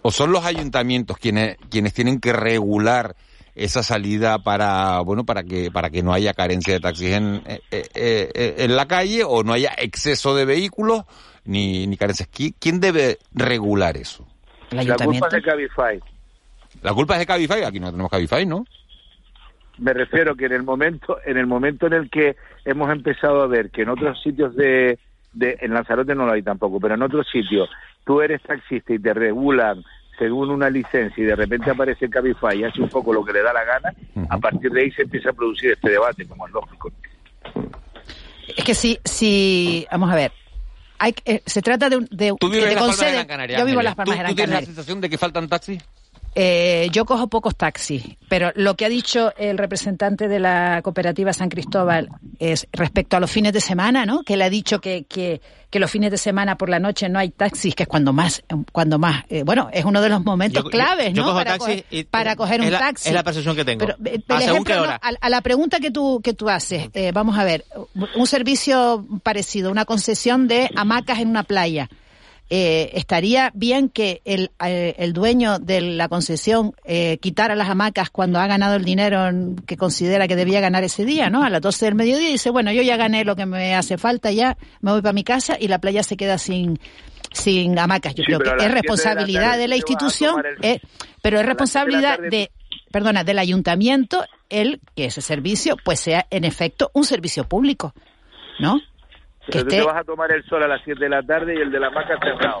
¿O 0.00 0.10
son 0.10 0.32
los 0.32 0.46
ayuntamientos 0.46 1.18
quienes, 1.18 1.58
quienes 1.68 1.92
tienen 1.92 2.18
que 2.18 2.32
regular 2.32 3.14
esa 3.54 3.82
salida 3.82 4.38
para, 4.38 5.00
bueno, 5.00 5.26
para 5.26 5.42
que, 5.42 5.70
para 5.70 5.90
que 5.90 6.02
no 6.02 6.14
haya 6.14 6.32
carencia 6.32 6.72
de 6.72 6.80
taxis 6.80 7.10
en, 7.12 7.42
eh, 7.46 7.60
eh, 7.70 7.88
eh, 7.94 8.54
en 8.58 8.74
la 8.74 8.86
calle 8.88 9.22
o 9.24 9.42
no 9.42 9.52
haya 9.52 9.74
exceso 9.76 10.34
de 10.34 10.46
vehículos 10.46 11.02
ni, 11.44 11.86
ni 11.86 11.96
carencias? 11.98 12.30
¿Qui- 12.30 12.54
¿Quién 12.58 12.80
debe 12.80 13.18
regular 13.32 13.98
eso? 13.98 14.24
La 14.70 14.96
culpa 14.96 15.26
es 15.26 15.32
de 15.32 15.42
Cabify. 15.42 16.00
La 16.82 16.94
culpa 16.94 17.14
es 17.14 17.20
de 17.20 17.26
Cabify, 17.26 17.64
aquí 17.64 17.80
no 17.80 17.90
tenemos 17.90 18.10
Cabify, 18.10 18.46
¿no? 18.46 18.64
Me 19.78 19.92
refiero 19.92 20.34
que 20.36 20.46
en 20.46 20.52
el 20.52 20.62
momento, 20.62 21.18
en 21.24 21.36
el 21.36 21.46
momento 21.46 21.86
en 21.86 21.92
el 21.92 22.10
que 22.10 22.36
hemos 22.64 22.90
empezado 22.90 23.42
a 23.42 23.46
ver 23.46 23.70
que 23.70 23.82
en 23.82 23.90
otros 23.90 24.20
sitios 24.22 24.54
de, 24.56 24.98
de 25.32 25.56
en 25.60 25.72
Lanzarote 25.72 26.14
no 26.14 26.26
lo 26.26 26.32
hay 26.32 26.42
tampoco, 26.42 26.80
pero 26.80 26.94
en 26.94 27.02
otros 27.02 27.26
sitios 27.30 27.70
tú 28.04 28.20
eres 28.20 28.42
taxista 28.42 28.92
y 28.92 28.98
te 28.98 29.14
regulan 29.14 29.84
según 30.18 30.50
una 30.50 30.68
licencia 30.68 31.22
y 31.22 31.26
de 31.26 31.36
repente 31.36 31.70
aparece 31.70 32.10
Cabify 32.10 32.58
y 32.58 32.64
hace 32.64 32.82
un 32.82 32.88
poco 32.88 33.12
lo 33.12 33.24
que 33.24 33.32
le 33.32 33.42
da 33.42 33.52
la 33.52 33.64
gana, 33.64 33.94
a 34.28 34.38
partir 34.38 34.70
de 34.72 34.82
ahí 34.82 34.90
se 34.90 35.02
empieza 35.02 35.30
a 35.30 35.32
producir 35.32 35.72
este 35.72 35.90
debate, 35.90 36.26
como 36.26 36.46
es 36.46 36.52
lógico. 36.52 36.90
Es 38.56 38.64
que 38.64 38.74
si, 38.74 38.98
si 39.04 39.86
vamos 39.92 40.10
a 40.10 40.16
ver, 40.16 40.32
hay, 40.98 41.14
eh, 41.24 41.42
se 41.46 41.62
trata 41.62 41.88
de, 41.88 41.96
un- 41.96 42.08
de 42.10 42.34
Tú 42.38 42.48
vives 42.48 42.64
en 42.68 42.74
Las 42.74 42.80
Palmas 42.82 43.00
de 43.00 43.12
Gran 43.12 43.26
Canaria. 43.26 43.58
Yo 43.58 43.64
vivo 43.64 43.80
en. 43.80 43.84
Las 43.84 43.94
Palmas 43.94 44.06
¿Tú, 44.06 44.10
de 44.12 44.16
tú 44.16 44.22
Gran 44.22 44.34
tienes 44.36 44.48
la 44.50 44.54
Canaria. 44.56 44.66
sensación 44.66 45.00
de 45.00 45.10
que 45.10 45.18
faltan 45.18 45.48
taxis? 45.48 45.82
Eh, 46.40 46.88
yo 46.92 47.04
cojo 47.04 47.26
pocos 47.26 47.56
taxis, 47.56 48.04
pero 48.28 48.52
lo 48.54 48.76
que 48.76 48.84
ha 48.84 48.88
dicho 48.88 49.32
el 49.36 49.58
representante 49.58 50.28
de 50.28 50.38
la 50.38 50.80
cooperativa 50.82 51.32
San 51.32 51.48
Cristóbal 51.48 52.10
es 52.38 52.68
respecto 52.72 53.16
a 53.16 53.20
los 53.20 53.28
fines 53.28 53.52
de 53.52 53.60
semana, 53.60 54.06
¿no? 54.06 54.22
Que 54.22 54.34
él 54.34 54.42
ha 54.42 54.48
dicho 54.48 54.80
que, 54.80 55.02
que, 55.02 55.40
que 55.68 55.80
los 55.80 55.90
fines 55.90 56.12
de 56.12 56.16
semana 56.16 56.56
por 56.56 56.68
la 56.68 56.78
noche 56.78 57.08
no 57.08 57.18
hay 57.18 57.30
taxis, 57.30 57.74
que 57.74 57.82
es 57.82 57.88
cuando 57.88 58.12
más, 58.12 58.44
cuando 58.70 59.00
más, 59.00 59.24
eh, 59.28 59.42
bueno, 59.42 59.68
es 59.72 59.84
uno 59.84 60.00
de 60.00 60.10
los 60.10 60.24
momentos 60.24 60.62
Yo- 60.62 60.70
claves, 60.70 61.12
yo 61.12 61.24
¿no? 61.26 61.34
para, 61.34 61.50
taxi 61.58 61.58
coger, 61.58 61.84
y- 61.90 62.04
para 62.04 62.36
coger 62.36 62.60
un 62.60 62.70
la- 62.70 62.78
taxi. 62.78 63.08
es 63.08 63.14
la 63.16 63.24
percepción 63.24 63.56
que 63.56 63.64
tengo. 63.64 63.84
Pero, 63.84 63.96
eh, 64.04 64.20
¿A 64.28 64.36
el 64.36 64.42
ejemplo, 64.48 64.76
no, 64.86 64.92
a, 64.92 65.00
a 65.20 65.28
la 65.28 65.40
pregunta 65.40 65.80
que 65.80 65.90
tú, 65.90 66.20
que 66.22 66.34
tú 66.34 66.48
haces, 66.48 66.88
eh, 66.94 67.10
vamos 67.12 67.36
a 67.36 67.42
ver, 67.42 67.64
un 68.14 68.26
servicio 68.28 69.04
parecido, 69.24 69.72
una 69.72 69.84
concesión 69.86 70.46
de 70.46 70.70
hamacas 70.76 71.18
en 71.18 71.30
una 71.30 71.42
playa. 71.42 71.88
Eh, 72.50 72.92
estaría 72.94 73.50
bien 73.54 73.90
que 73.90 74.22
el, 74.24 74.50
eh, 74.64 74.94
el 74.98 75.12
dueño 75.12 75.58
de 75.58 75.82
la 75.82 76.08
concesión 76.08 76.72
eh, 76.84 77.18
quitara 77.20 77.54
las 77.54 77.68
hamacas 77.68 78.08
cuando 78.08 78.38
ha 78.40 78.46
ganado 78.46 78.76
el 78.76 78.84
dinero 78.86 79.28
que 79.66 79.76
considera 79.76 80.26
que 80.26 80.34
debía 80.34 80.60
ganar 80.60 80.82
ese 80.82 81.04
día, 81.04 81.28
¿no? 81.28 81.42
A 81.44 81.50
las 81.50 81.60
12 81.60 81.84
del 81.84 81.94
mediodía 81.94 82.28
dice, 82.30 82.48
bueno, 82.48 82.72
yo 82.72 82.80
ya 82.80 82.96
gané 82.96 83.24
lo 83.26 83.36
que 83.36 83.44
me 83.44 83.74
hace 83.74 83.98
falta, 83.98 84.30
ya 84.32 84.56
me 84.80 84.92
voy 84.92 85.02
para 85.02 85.12
mi 85.12 85.24
casa 85.24 85.58
y 85.60 85.68
la 85.68 85.78
playa 85.78 86.02
se 86.02 86.16
queda 86.16 86.38
sin 86.38 86.78
sin 87.30 87.78
hamacas. 87.78 88.14
Yo 88.14 88.22
Sí, 88.24 88.32
creo 88.32 88.38
que 88.38 88.44
es 88.48 88.50
siete 88.54 88.62
de 88.62 88.68
la 88.68 88.74
responsabilidad 88.80 89.42
tarde 89.42 89.58
de 89.58 89.68
la 89.68 89.76
institución, 89.76 90.42
el- 90.62 90.64
eh, 90.70 90.80
pero 91.20 91.38
es 91.40 91.44
responsabilidad 91.44 92.16
tarde- 92.16 92.30
de, 92.30 92.50
perdona, 92.90 93.24
del 93.24 93.38
ayuntamiento 93.38 94.24
el 94.48 94.80
que 94.96 95.04
ese 95.04 95.20
servicio 95.20 95.76
pues 95.84 96.00
sea 96.00 96.26
en 96.30 96.44
efecto 96.44 96.90
un 96.94 97.04
servicio 97.04 97.46
público, 97.46 97.92
¿no? 98.58 98.80
Pero 99.52 99.64
tú 99.64 99.68
esté- 99.70 99.80
te 99.80 99.86
vas 99.86 100.00
a 100.00 100.04
tomar 100.04 100.30
el 100.32 100.44
sol 100.44 100.62
a 100.62 100.68
las 100.68 100.80
7 100.84 101.00
de 101.04 101.10
la 101.10 101.22
tarde 101.22 101.54
y 101.54 101.60
el 101.60 101.70
de 101.70 101.80
la 101.80 101.90
maca 101.90 102.18
cerrado. 102.22 102.60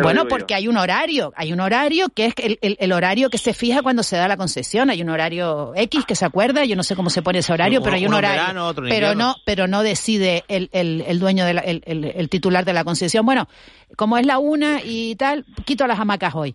Bueno, 0.00 0.22
yo. 0.22 0.28
porque 0.28 0.54
hay 0.54 0.68
un 0.68 0.76
horario, 0.76 1.32
hay 1.36 1.52
un 1.52 1.58
horario 1.58 2.06
que 2.14 2.26
es 2.26 2.34
el, 2.40 2.56
el- 2.62 2.76
el 2.78 2.92
horario 2.92 3.28
que 3.30 3.36
se 3.38 3.52
fija 3.52 3.82
cuando 3.82 4.04
se 4.04 4.16
da 4.16 4.28
la 4.28 4.36
concesión, 4.36 4.90
hay 4.90 5.02
un 5.02 5.08
horario 5.10 5.72
X 5.74 6.04
que 6.06 6.14
se 6.14 6.24
acuerda, 6.24 6.64
yo 6.64 6.76
no 6.76 6.84
sé 6.84 6.94
cómo 6.94 7.10
se 7.10 7.20
pone 7.20 7.40
ese 7.40 7.52
horario, 7.52 7.80
Uno- 7.80 7.84
pero 7.84 7.96
hay 7.96 8.06
un 8.06 8.14
horario. 8.14 8.40
verano, 8.42 8.66
otro 8.68 8.84
pero 8.88 9.16
no, 9.16 9.34
pero 9.44 9.66
no 9.66 9.82
decide 9.82 10.44
el, 10.46 10.70
el, 10.72 11.02
el 11.06 11.18
dueño 11.18 11.44
de 11.44 11.54
la- 11.54 11.62
el, 11.62 11.82
el- 11.84 12.04
el 12.04 12.28
titular 12.28 12.64
de 12.64 12.72
la 12.74 12.84
concesión. 12.84 13.26
Bueno, 13.26 13.48
como 13.96 14.18
es 14.18 14.24
la 14.24 14.38
una 14.38 14.78
y 14.84 15.16
tal, 15.16 15.44
quito 15.64 15.86
las 15.88 15.98
hamacas 15.98 16.36
hoy. 16.36 16.54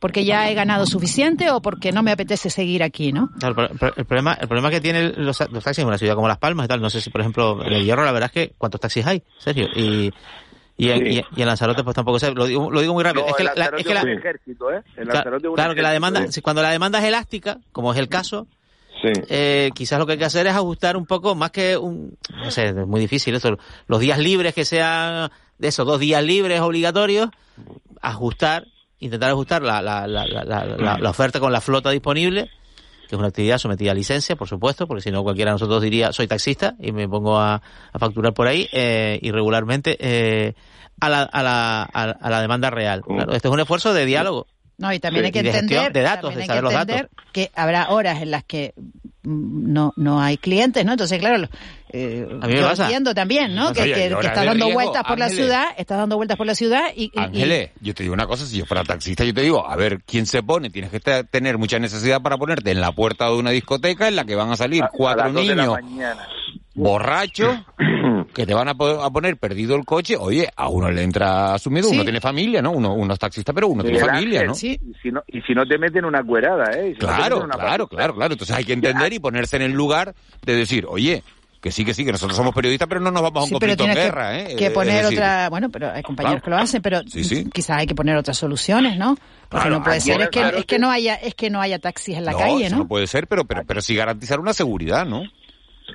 Porque 0.00 0.24
ya 0.24 0.50
he 0.50 0.54
ganado 0.54 0.86
suficiente 0.86 1.50
o 1.50 1.60
porque 1.62 1.92
no 1.92 2.02
me 2.02 2.10
apetece 2.12 2.50
seguir 2.50 2.82
aquí, 2.82 3.12
¿no? 3.12 3.30
Claro, 3.38 3.54
pero- 3.54 3.68
pero 3.78 3.92
el 3.96 4.04
problema, 4.04 4.34
el 4.34 4.46
problema 4.48 4.70
que 4.70 4.80
tienen 4.80 5.12
los, 5.16 5.40
los 5.50 5.64
taxis 5.64 5.78
en 5.82 5.88
una 5.88 5.98
ciudad 5.98 6.14
como 6.14 6.28
Las 6.28 6.38
Palmas 6.38 6.66
y 6.66 6.68
tal, 6.68 6.80
no 6.80 6.90
sé 6.90 7.00
si, 7.00 7.10
por 7.10 7.20
ejemplo, 7.22 7.64
en 7.64 7.72
el 7.72 7.84
Hierro, 7.84 8.04
la 8.04 8.12
verdad 8.12 8.30
es 8.34 8.48
que 8.48 8.54
¿cuántos 8.58 8.80
taxis 8.80 9.06
hay? 9.06 9.22
Sergio. 9.38 9.66
Y, 9.74 10.12
y, 10.78 10.90
en, 10.90 11.06
y, 11.06 11.16
y 11.36 11.40
en 11.42 11.46
Lanzarote, 11.46 11.82
pues 11.82 11.96
tampoco 11.96 12.18
sé. 12.18 12.32
Lo 12.34 12.44
digo, 12.44 12.70
lo 12.70 12.80
digo 12.82 12.92
muy 12.92 13.02
rápido. 13.02 13.24
No, 13.24 13.30
es 13.30 13.36
que 13.36 13.42
el 13.42 13.46
la, 13.46 13.54
la- 13.54 13.60
Lanzarote 13.70 13.80
es 13.82 13.86
que 13.88 13.94
la- 13.94 14.00
es 14.00 14.06
un 14.06 14.12
ejército, 14.12 14.70
¿eh? 14.72 14.82
El 14.96 15.04
Cla- 15.08 15.14
Lanzarote 15.14 15.46
es 15.46 15.48
un 15.50 15.54
claro 15.54 15.74
que 15.74 15.82
la 15.82 15.88
ejército, 15.88 15.92
demanda, 16.10 16.28
¿eh? 16.28 16.32
si 16.32 16.40
cuando 16.42 16.62
la 16.62 16.70
demanda 16.70 16.98
es 16.98 17.04
elástica, 17.06 17.58
como 17.72 17.92
es 17.92 17.98
el 17.98 18.08
caso, 18.08 18.46
eh, 19.28 19.70
quizás 19.74 19.98
lo 19.98 20.04
que 20.06 20.12
hay 20.12 20.18
que 20.18 20.24
hacer 20.26 20.46
es 20.46 20.54
ajustar 20.54 20.96
un 20.96 21.06
poco, 21.06 21.34
más 21.34 21.50
que 21.50 21.76
un, 21.78 22.16
no 22.34 22.50
sé, 22.50 22.66
es 22.68 22.74
muy 22.86 23.00
difícil 23.00 23.34
eso, 23.34 23.56
los 23.86 24.00
días 24.00 24.18
libres 24.18 24.52
que 24.54 24.64
sean 24.66 25.30
de 25.58 25.68
esos 25.68 25.86
dos 25.86 25.98
días 26.00 26.22
libres 26.22 26.60
obligatorios, 26.60 27.30
ajustar, 28.02 28.66
intentar 29.00 29.30
ajustar 29.30 29.62
la, 29.62 29.82
la, 29.82 30.06
la, 30.06 30.26
la, 30.26 30.44
la- 30.44 30.64
la- 30.64 30.98
la 30.98 31.10
oferta 31.10 31.38
con 31.40 31.52
la 31.52 31.60
flota 31.60 31.90
disponible, 31.90 32.50
que 33.08 33.14
es 33.14 33.18
una 33.18 33.28
actividad 33.28 33.58
sometida 33.58 33.92
a 33.92 33.94
licencia, 33.94 34.34
por 34.36 34.48
supuesto, 34.48 34.86
porque 34.86 35.02
si 35.02 35.10
no 35.10 35.22
cualquiera 35.22 35.50
de 35.50 35.54
nosotros 35.56 35.82
diría 35.82 36.12
soy 36.12 36.26
taxista 36.26 36.74
y 36.80 36.92
me 36.92 37.08
pongo 37.08 37.38
a, 37.38 37.60
a 37.92 37.98
facturar 37.98 38.32
por 38.34 38.46
ahí 38.48 38.68
eh, 38.72 39.18
irregularmente 39.22 39.96
eh, 40.00 40.54
a, 41.00 41.08
la, 41.08 41.22
a, 41.22 41.42
la, 41.42 41.82
a, 41.84 42.06
la- 42.06 42.18
a 42.20 42.30
la 42.30 42.40
demanda 42.40 42.70
real. 42.70 43.02
Claro, 43.02 43.32
este 43.32 43.48
es 43.48 43.54
un 43.54 43.60
esfuerzo 43.60 43.92
de 43.94 44.06
diálogo. 44.06 44.46
No, 44.78 44.92
y 44.92 44.98
también 44.98 45.24
hay 45.26 45.32
que 45.32 45.38
entender, 45.40 45.92
de 45.92 46.02
datos, 46.02 46.30
también 46.32 46.38
de 46.38 46.42
hay 46.42 46.46
saber 46.58 46.60
que 46.60 46.62
los 46.64 46.80
entender 46.82 47.10
que 47.32 47.50
habrá 47.54 47.88
horas 47.90 48.20
en 48.20 48.30
las 48.30 48.44
que 48.44 48.74
no 49.26 49.92
no 49.96 50.20
hay 50.20 50.36
clientes, 50.38 50.84
¿no? 50.84 50.92
Entonces, 50.92 51.18
claro, 51.18 51.38
lo- 51.38 51.48
eh, 51.92 52.26
A 52.42 52.46
mí 52.46 52.52
me 52.54 52.60
yo 52.60 52.66
pasa. 52.68 52.84
entiendo 52.84 53.14
también, 53.14 53.54
¿no? 53.54 53.72
Que, 53.72 53.84
que, 53.92 54.06
estás 54.06 54.34
dando 54.46 54.52
riesgo, 54.66 54.72
vueltas 54.72 55.02
por 55.04 55.18
la 55.18 55.28
ciudad, 55.28 55.64
estás 55.76 55.98
dando 55.98 56.16
vueltas 56.16 56.36
por 56.36 56.46
la 56.46 56.54
ciudad 56.54 56.82
y, 56.94 57.04
y- 57.06 57.10
Ángeles, 57.18 57.70
yo 57.80 57.94
te 57.94 58.02
digo 58.04 58.14
una 58.14 58.26
cosa, 58.26 58.46
si 58.46 58.58
yo 58.58 58.66
fuera 58.66 58.84
taxista, 58.84 59.24
yo 59.24 59.34
te 59.34 59.42
digo, 59.42 59.68
a 59.68 59.74
ver, 59.76 60.02
¿quién 60.06 60.26
se 60.26 60.42
pone? 60.42 60.70
Tienes 60.70 60.90
que 60.90 61.00
te- 61.00 61.24
tener 61.24 61.58
mucha 61.58 61.78
necesidad 61.78 62.22
para 62.22 62.36
ponerte 62.38 62.70
en 62.70 62.80
la 62.80 62.92
puerta 62.92 63.26
de 63.26 63.34
una 63.36 63.50
discoteca 63.50 64.06
en 64.08 64.16
la 64.16 64.24
que 64.24 64.34
van 64.36 64.50
a 64.52 64.56
salir 64.56 64.82
A 64.84 64.88
cuatro 64.88 65.24
las 65.24 65.32
dos 65.34 65.46
de 65.46 65.54
la 65.56 65.80
niños 65.80 66.16
borrachos 66.74 67.56
que 68.36 68.44
te 68.46 68.52
van 68.52 68.68
a, 68.68 68.74
po- 68.74 69.02
a 69.02 69.10
poner 69.10 69.38
perdido 69.38 69.74
el 69.76 69.86
coche. 69.86 70.14
Oye, 70.18 70.46
a 70.54 70.68
uno 70.68 70.90
le 70.90 71.02
entra 71.02 71.58
su 71.58 71.70
miedo, 71.70 71.88
Sí. 71.88 71.94
uno 71.94 72.04
tiene 72.04 72.20
familia, 72.20 72.60
¿no? 72.60 72.70
Uno, 72.72 72.92
uno 72.92 73.14
es 73.14 73.18
taxista, 73.18 73.54
pero 73.54 73.68
uno 73.68 73.82
tiene 73.82 73.98
familia, 73.98 74.40
Ángel, 74.42 74.46
¿no? 74.78 74.92
Y 74.92 74.94
si 75.02 75.10
no, 75.10 75.22
y 75.26 75.40
si 75.40 75.54
no 75.54 75.64
te 75.66 75.78
meten 75.78 76.04
una 76.04 76.22
cuerada, 76.22 76.70
¿eh? 76.76 76.92
Si 76.92 76.98
Claro, 76.98 77.38
una 77.44 77.54
claro, 77.56 77.86
claro, 77.88 78.14
claro. 78.14 78.32
Entonces 78.34 78.54
hay 78.54 78.64
que 78.64 78.74
entender 78.74 79.10
y 79.14 79.18
ponerse 79.20 79.56
en 79.56 79.62
el 79.62 79.72
lugar 79.72 80.14
de 80.44 80.54
decir, 80.54 80.84
oye, 80.86 81.22
que 81.62 81.72
sí, 81.72 81.82
que 81.84 81.94
sí, 81.94 82.04
que 82.04 82.12
nosotros 82.12 82.36
somos 82.36 82.54
periodistas, 82.54 82.86
pero 82.88 83.00
no 83.00 83.10
nos 83.10 83.22
vamos 83.22 83.38
a 83.38 83.42
un 83.44 83.48
Sí, 83.48 83.54
conflicto 83.54 83.84
en 83.84 83.94
guerra, 83.94 84.32
que, 84.32 84.52
¿eh? 84.52 84.56
que 84.56 84.66
Eh, 84.66 84.70
poner 84.70 84.96
es 84.96 85.02
decir, 85.04 85.18
otra, 85.18 85.48
bueno, 85.48 85.70
pero 85.70 85.90
hay 85.90 86.02
compañeros 86.02 86.42
Claro. 86.42 86.44
que 86.44 86.50
lo 86.50 86.56
hacen, 86.58 86.82
pero 86.82 87.00
Sí, 87.08 87.24
sí. 87.24 87.48
quizás 87.50 87.78
hay 87.78 87.86
que 87.86 87.94
poner 87.94 88.16
otras 88.18 88.36
soluciones, 88.36 88.98
¿no? 88.98 89.16
Porque 89.48 89.62
Claro, 89.68 89.78
no 89.78 89.82
puede 89.82 90.00
ser 90.02 90.20
es 90.20 90.28
que 90.28 90.40
es 90.58 90.64
que 90.66 90.78
no 90.78 90.90
haya 90.90 91.14
es 91.14 91.34
que 91.34 91.48
no 91.48 91.60
haya 91.62 91.78
taxis 91.78 92.16
en 92.18 92.26
la 92.26 92.32
no, 92.32 92.38
calle, 92.38 92.68
¿no? 92.68 92.78
no 92.80 92.86
puede 92.86 93.06
ser, 93.06 93.26
pero, 93.28 93.44
pero, 93.46 93.62
pero 93.66 93.80
sí 93.80 93.96
garantizar 93.96 94.38
una 94.40 94.52
seguridad, 94.52 95.06
¿no? 95.06 95.24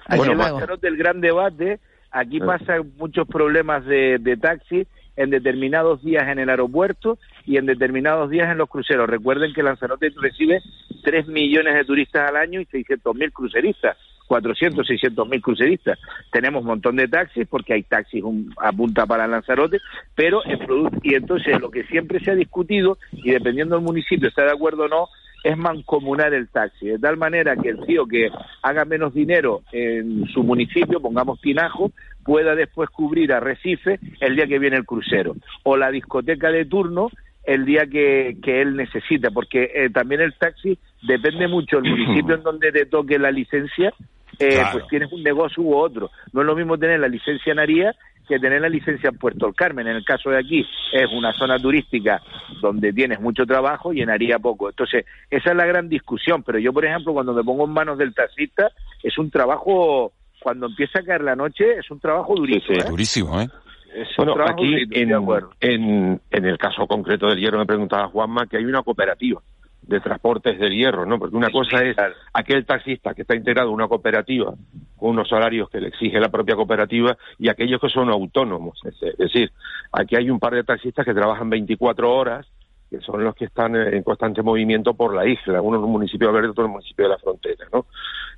Bueno, 0.10 0.34
luego. 0.34 0.58
Lanzarote, 0.60 0.88
el 0.88 0.98
gran 0.98 1.22
debate, 1.22 1.80
aquí 2.12 2.40
pasan 2.40 2.92
muchos 2.98 3.28
problemas 3.28 3.86
de, 3.86 4.18
de 4.20 4.38
taxi 4.38 4.86
en 5.18 5.30
determinados 5.30 6.02
días 6.04 6.28
en 6.28 6.40
el 6.40 6.50
aeropuerto 6.50 7.18
y 7.46 7.58
en 7.58 7.66
determinados 7.66 8.30
días 8.30 8.50
en 8.52 8.58
los 8.58 8.70
cruceros. 8.70 9.10
Recuerden 9.10 9.54
que 9.54 9.62
Lanzarote 9.64 10.12
recibe 10.22 10.62
3 11.04 11.28
millones 11.28 11.76
de 11.76 11.86
turistas 11.86 12.30
al 12.30 12.38
año 12.38 12.62
y 12.62 12.66
600 12.66 13.16
mil 13.16 13.32
cruceristas, 13.32 13.98
400, 14.28 14.88
600 14.88 15.28
mil 15.28 15.42
cruceristas. 15.42 16.00
Tenemos 16.32 16.62
un 16.62 16.68
montón 16.68 16.96
de 16.96 17.08
taxis 17.10 17.46
porque 17.48 17.74
hay 17.74 17.84
taxis 17.84 18.24
un- 18.24 18.54
a 18.58 18.72
punta 18.72 19.06
para 19.06 19.28
Lanzarote, 19.28 19.80
pero 20.16 20.44
el 20.46 20.60
producto, 20.60 20.98
y 21.04 21.16
entonces 21.16 21.60
lo 21.60 21.70
que 21.70 21.84
siempre 21.84 22.20
se 22.22 22.32
ha 22.32 22.36
discutido, 22.36 22.98
y 23.12 23.32
dependiendo 23.32 23.76
del 23.76 23.84
municipio 23.84 24.30
está 24.30 24.46
de 24.46 24.52
acuerdo 24.52 24.84
o 24.86 24.88
no, 24.88 25.08
es 25.44 25.58
mancomunar 25.58 26.34
el 26.34 26.48
taxi, 26.50 26.88
de 26.88 27.00
tal 27.00 27.18
manera 27.18 27.56
que 27.56 27.70
el 27.70 27.80
tío 27.86 28.06
que 28.06 28.30
haga 28.62 28.86
menos 28.86 29.14
dinero 29.14 29.62
en 29.72 30.26
su 30.28 30.44
municipio, 30.44 31.02
pongamos 31.02 31.42
Tinajo, 31.42 31.92
pueda 32.24 32.54
después 32.56 32.90
cubrir 32.90 33.34
a 33.34 33.40
Recife 33.40 34.00
el 34.20 34.36
día 34.36 34.46
que 34.48 34.60
viene 34.60 34.78
el 34.78 34.86
crucero, 34.86 35.36
o 35.64 35.78
la 35.78 35.90
discoteca 35.92 36.52
de 36.52 36.66
turno 36.66 37.10
el 37.44 37.66
día 37.66 37.88
que, 37.88 38.38
que 38.44 38.62
él 38.62 38.76
necesita, 38.76 39.32
porque 39.32 39.72
eh, 39.74 39.90
también 39.90 40.22
el 40.22 40.34
taxi 40.36 40.78
depende 41.02 41.48
mucho 41.48 41.82
del 41.82 41.92
municipio 41.92 42.36
en 42.36 42.44
donde 42.44 42.72
te 42.72 42.86
toque 42.86 43.18
la 43.18 43.32
licencia, 43.32 43.92
eh, 44.38 44.50
Claro. 44.50 44.70
pues 44.74 44.88
tienes 44.88 45.12
un 45.12 45.24
negocio 45.24 45.62
u 45.64 45.76
otro. 45.76 46.12
No 46.34 46.42
es 46.42 46.48
lo 46.48 46.56
mismo 46.56 46.78
tener 46.78 47.00
la 47.00 47.08
licencia 47.08 47.52
en 47.52 47.60
Aría 47.60 47.96
que 48.32 48.40
tener 48.40 48.62
la 48.62 48.70
licencia 48.70 49.10
en 49.10 49.18
Puerto 49.18 49.46
del 49.46 49.56
Carmen. 49.56 49.88
En 49.88 49.98
el 49.98 50.06
caso 50.06 50.30
de 50.30 50.40
aquí 50.40 50.66
es 50.94 51.12
una 51.12 51.34
zona 51.34 51.60
turística 51.60 52.22
donde 52.62 52.94
tienes 52.94 53.20
mucho 53.20 53.46
trabajo 53.46 53.94
y 53.94 54.02
en 54.02 54.10
poco. 54.42 54.70
Entonces, 54.70 55.06
esa 55.30 55.52
es 55.52 55.56
la 55.56 55.66
gran 55.66 55.90
discusión. 55.90 56.44
Pero 56.44 56.60
yo, 56.60 56.72
por 56.74 56.86
ejemplo, 56.86 57.14
cuando 57.14 57.34
me 57.34 57.44
pongo 57.44 57.66
en 57.66 57.72
manos 57.72 57.98
del 57.98 58.14
taxista, 58.14 58.72
es 59.04 59.18
un 59.18 59.30
trabajo, 59.30 60.14
cuando 60.42 60.68
empieza 60.68 61.00
a 61.00 61.04
caer 61.04 61.22
la 61.22 61.36
noche, 61.36 61.78
es 61.78 61.90
un 61.92 62.00
trabajo 62.00 62.36
durísimo. 62.36 62.80
¿eh? 62.80 62.86
Durísimo, 62.90 63.42
¿eh? 63.42 63.50
Es 63.94 64.08
un 64.18 64.26
Bueno, 64.26 64.34
trabajo 64.36 64.54
aquí 64.54 64.84
en, 64.92 65.12
en, 65.60 66.22
en 66.32 66.46
el 66.46 66.58
caso 66.58 66.88
concreto 66.88 67.28
del 67.28 67.40
hierro 67.40 67.60
me 67.60 67.66
preguntaba 67.66 68.08
Juanma 68.08 68.48
que 68.48 68.56
hay 68.58 68.64
una 68.64 68.84
cooperativa 68.84 69.42
de 69.82 70.00
transportes 70.00 70.60
del 70.60 70.74
hierro, 70.74 71.06
¿no? 71.06 71.18
Porque 71.18 71.36
una 71.36 71.50
cosa 71.50 71.84
es 71.84 71.96
aquel 72.34 72.66
taxista 72.66 73.14
que 73.14 73.24
está 73.24 73.36
integrado 73.36 73.70
en 73.70 73.76
una 73.76 73.88
cooperativa 73.88 74.54
con 74.98 75.10
unos 75.10 75.32
horarios 75.32 75.70
que 75.70 75.82
le 75.82 75.88
exige 75.88 76.20
la 76.20 76.30
propia 76.30 76.56
cooperativa 76.56 77.18
y 77.40 77.50
aquellos 77.50 77.82
que 77.82 77.90
son 77.90 78.10
autónomos. 78.10 78.80
Es, 78.86 79.18
decir, 79.18 79.52
aquí 79.92 80.16
hay 80.16 80.30
un 80.30 80.40
par 80.40 80.54
de 80.54 80.64
taxistas 80.64 81.06
que 81.06 81.14
trabajan 81.14 81.50
24 81.50 82.14
horas 82.14 82.48
que 82.90 83.00
son 83.00 83.24
los 83.24 83.34
que 83.36 83.46
están 83.46 83.74
en 83.74 84.04
constante 84.04 84.42
movimiento 84.42 84.94
por 84.94 85.16
la 85.16 85.26
isla, 85.26 85.62
uno 85.62 85.78
en 85.78 85.86
un 85.86 85.92
municipio 85.94 86.28
de 86.28 86.34
Verde, 86.34 86.50
otro 86.50 86.66
en 86.66 86.72
un 86.72 86.74
municipio 86.74 87.06
de 87.06 87.12
la 87.12 87.18
frontera, 87.18 87.66
¿no? 87.72 87.86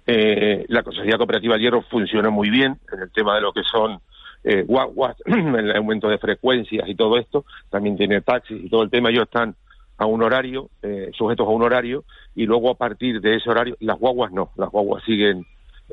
Eh, 0.05 0.65
la 0.67 0.83
Consejería 0.83 1.17
Cooperativa 1.17 1.55
del 1.55 1.63
Hierro 1.63 1.81
funciona 1.81 2.29
muy 2.29 2.51
bien 2.51 2.77
en 2.91 3.01
el 3.01 3.11
tema 3.11 3.33
de 3.33 3.41
lo 3.41 3.51
que 3.51 3.63
son 3.63 3.99
eh, 4.43 4.61
guaguas, 4.61 5.15
el 5.25 5.75
aumento 5.75 6.07
de 6.07 6.19
frecuencias 6.19 6.87
y 6.87 6.93
todo 6.93 7.17
esto, 7.17 7.45
también 7.71 7.97
tiene 7.97 8.21
taxis 8.21 8.63
y 8.63 8.69
todo 8.69 8.83
el 8.83 8.91
tema, 8.91 9.09
ellos 9.09 9.23
están 9.23 9.55
a 9.97 10.05
un 10.05 10.23
horario, 10.23 10.69
eh, 10.81 11.11
sujetos 11.13 11.47
a 11.47 11.51
un 11.51 11.63
horario, 11.63 12.03
y 12.35 12.45
luego 12.45 12.71
a 12.71 12.75
partir 12.75 13.21
de 13.21 13.35
ese 13.35 13.49
horario, 13.49 13.75
las 13.79 13.99
guaguas 13.99 14.31
no, 14.31 14.49
las 14.57 14.69
guaguas 14.69 15.03
siguen, 15.03 15.45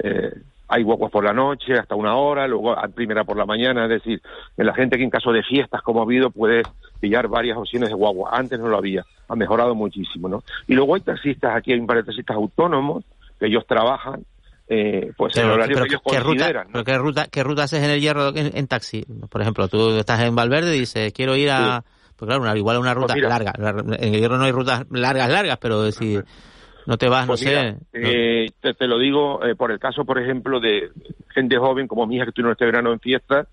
eh, 0.03 0.32
hay 0.68 0.82
guaguas 0.82 1.11
por 1.11 1.24
la 1.24 1.32
noche 1.32 1.74
hasta 1.74 1.94
una 1.94 2.14
hora, 2.14 2.46
luego 2.46 2.72
a 2.72 2.86
primera 2.88 3.24
por 3.24 3.36
la 3.36 3.44
mañana, 3.44 3.84
es 3.84 3.90
decir, 3.90 4.22
en 4.57 4.66
la 4.66 4.74
gente 4.74 4.96
que 4.96 5.05
en 5.05 5.11
caso 5.11 5.32
de 5.32 5.42
fiestas 5.42 5.82
como 5.82 6.01
ha 6.01 6.05
habido 6.05 6.30
puede 6.30 6.62
pillar 7.01 7.28
varias 7.28 7.59
opciones 7.59 7.88
de 7.88 7.94
guagua, 7.94 8.30
antes 8.32 8.59
no 8.59 8.68
lo 8.68 8.76
había, 8.76 9.05
ha 9.28 9.36
mejorado 9.36 9.74
muchísimo, 9.74 10.28
¿no? 10.28 10.42
Y 10.68 10.74
luego 10.74 10.94
hay 10.94 11.01
taxistas, 11.01 11.57
aquí 11.57 11.72
hay 11.72 11.80
un 11.80 11.86
par 11.86 11.96
de 11.96 12.05
taxistas 12.05 12.36
autónomos, 12.36 13.05
que 13.38 13.46
ellos 13.46 13.66
trabajan, 13.66 14.24
eh, 14.68 15.12
pues 15.16 15.36
en 15.36 15.42
el 15.42 15.48
Pero, 15.48 15.55
horario 15.55 15.74
pero 15.74 15.86
que 15.86 15.90
ellos 15.90 16.03
¿qué, 16.07 16.20
ruta, 16.20 16.28
consideran, 16.28 16.66
¿no? 16.68 16.72
pero 16.72 16.84
¿qué, 16.84 16.98
ruta, 16.98 17.26
¿qué 17.26 17.42
ruta 17.42 17.62
haces 17.64 17.82
en 17.82 17.90
el 17.90 18.01
hierro 18.01 18.28
en, 18.28 18.57
en 18.57 18.66
taxi? 18.68 19.05
Por 19.28 19.40
ejemplo, 19.42 19.66
tú 19.66 19.98
estás 19.98 20.20
en 20.20 20.36
Valverde 20.36 20.76
y 20.76 20.80
dices, 20.80 21.12
quiero 21.12 21.34
ir 21.36 21.51
a... 21.51 21.84
Pues 22.21 22.29
claro, 22.29 22.43
una, 22.43 22.55
igual 22.55 22.77
una 22.77 22.93
ruta 22.93 23.14
Pues 23.14 23.16
mira. 23.16 23.29
larga. 23.31 23.53
La- 23.57 23.71
En 23.97 24.14
el 24.14 24.21
hierro 24.21 24.37
no 24.37 24.45
hay 24.45 24.53
rutas 24.53 24.85
largas, 24.91 25.31
largas, 25.31 25.57
pero 25.59 25.81
decir, 25.83 26.23
no 26.85 26.99
te 26.99 27.09
vas, 27.09 27.27
Pues 27.27 27.43
no 27.43 27.49
mira, 27.49 27.62
sé... 27.62 27.79
no- 27.99 28.09
eh, 28.11 28.47
te, 28.61 28.75
te 28.75 28.87
lo 28.87 28.99
digo 28.99 29.43
eh, 29.43 29.55
por 29.57 29.71
el 29.73 29.79
caso, 29.79 30.05
por 30.05 30.21
ejemplo, 30.21 30.61
de 30.61 30.91
gente 31.35 31.57
joven 31.57 31.89
como 31.89 32.07
mi 32.07 32.16
hija 32.16 32.27
que 32.27 32.29
estuvieron 32.29 32.53
este 32.53 32.66
verano 32.66 32.93
en 32.93 33.01
fiesta, 33.01 33.47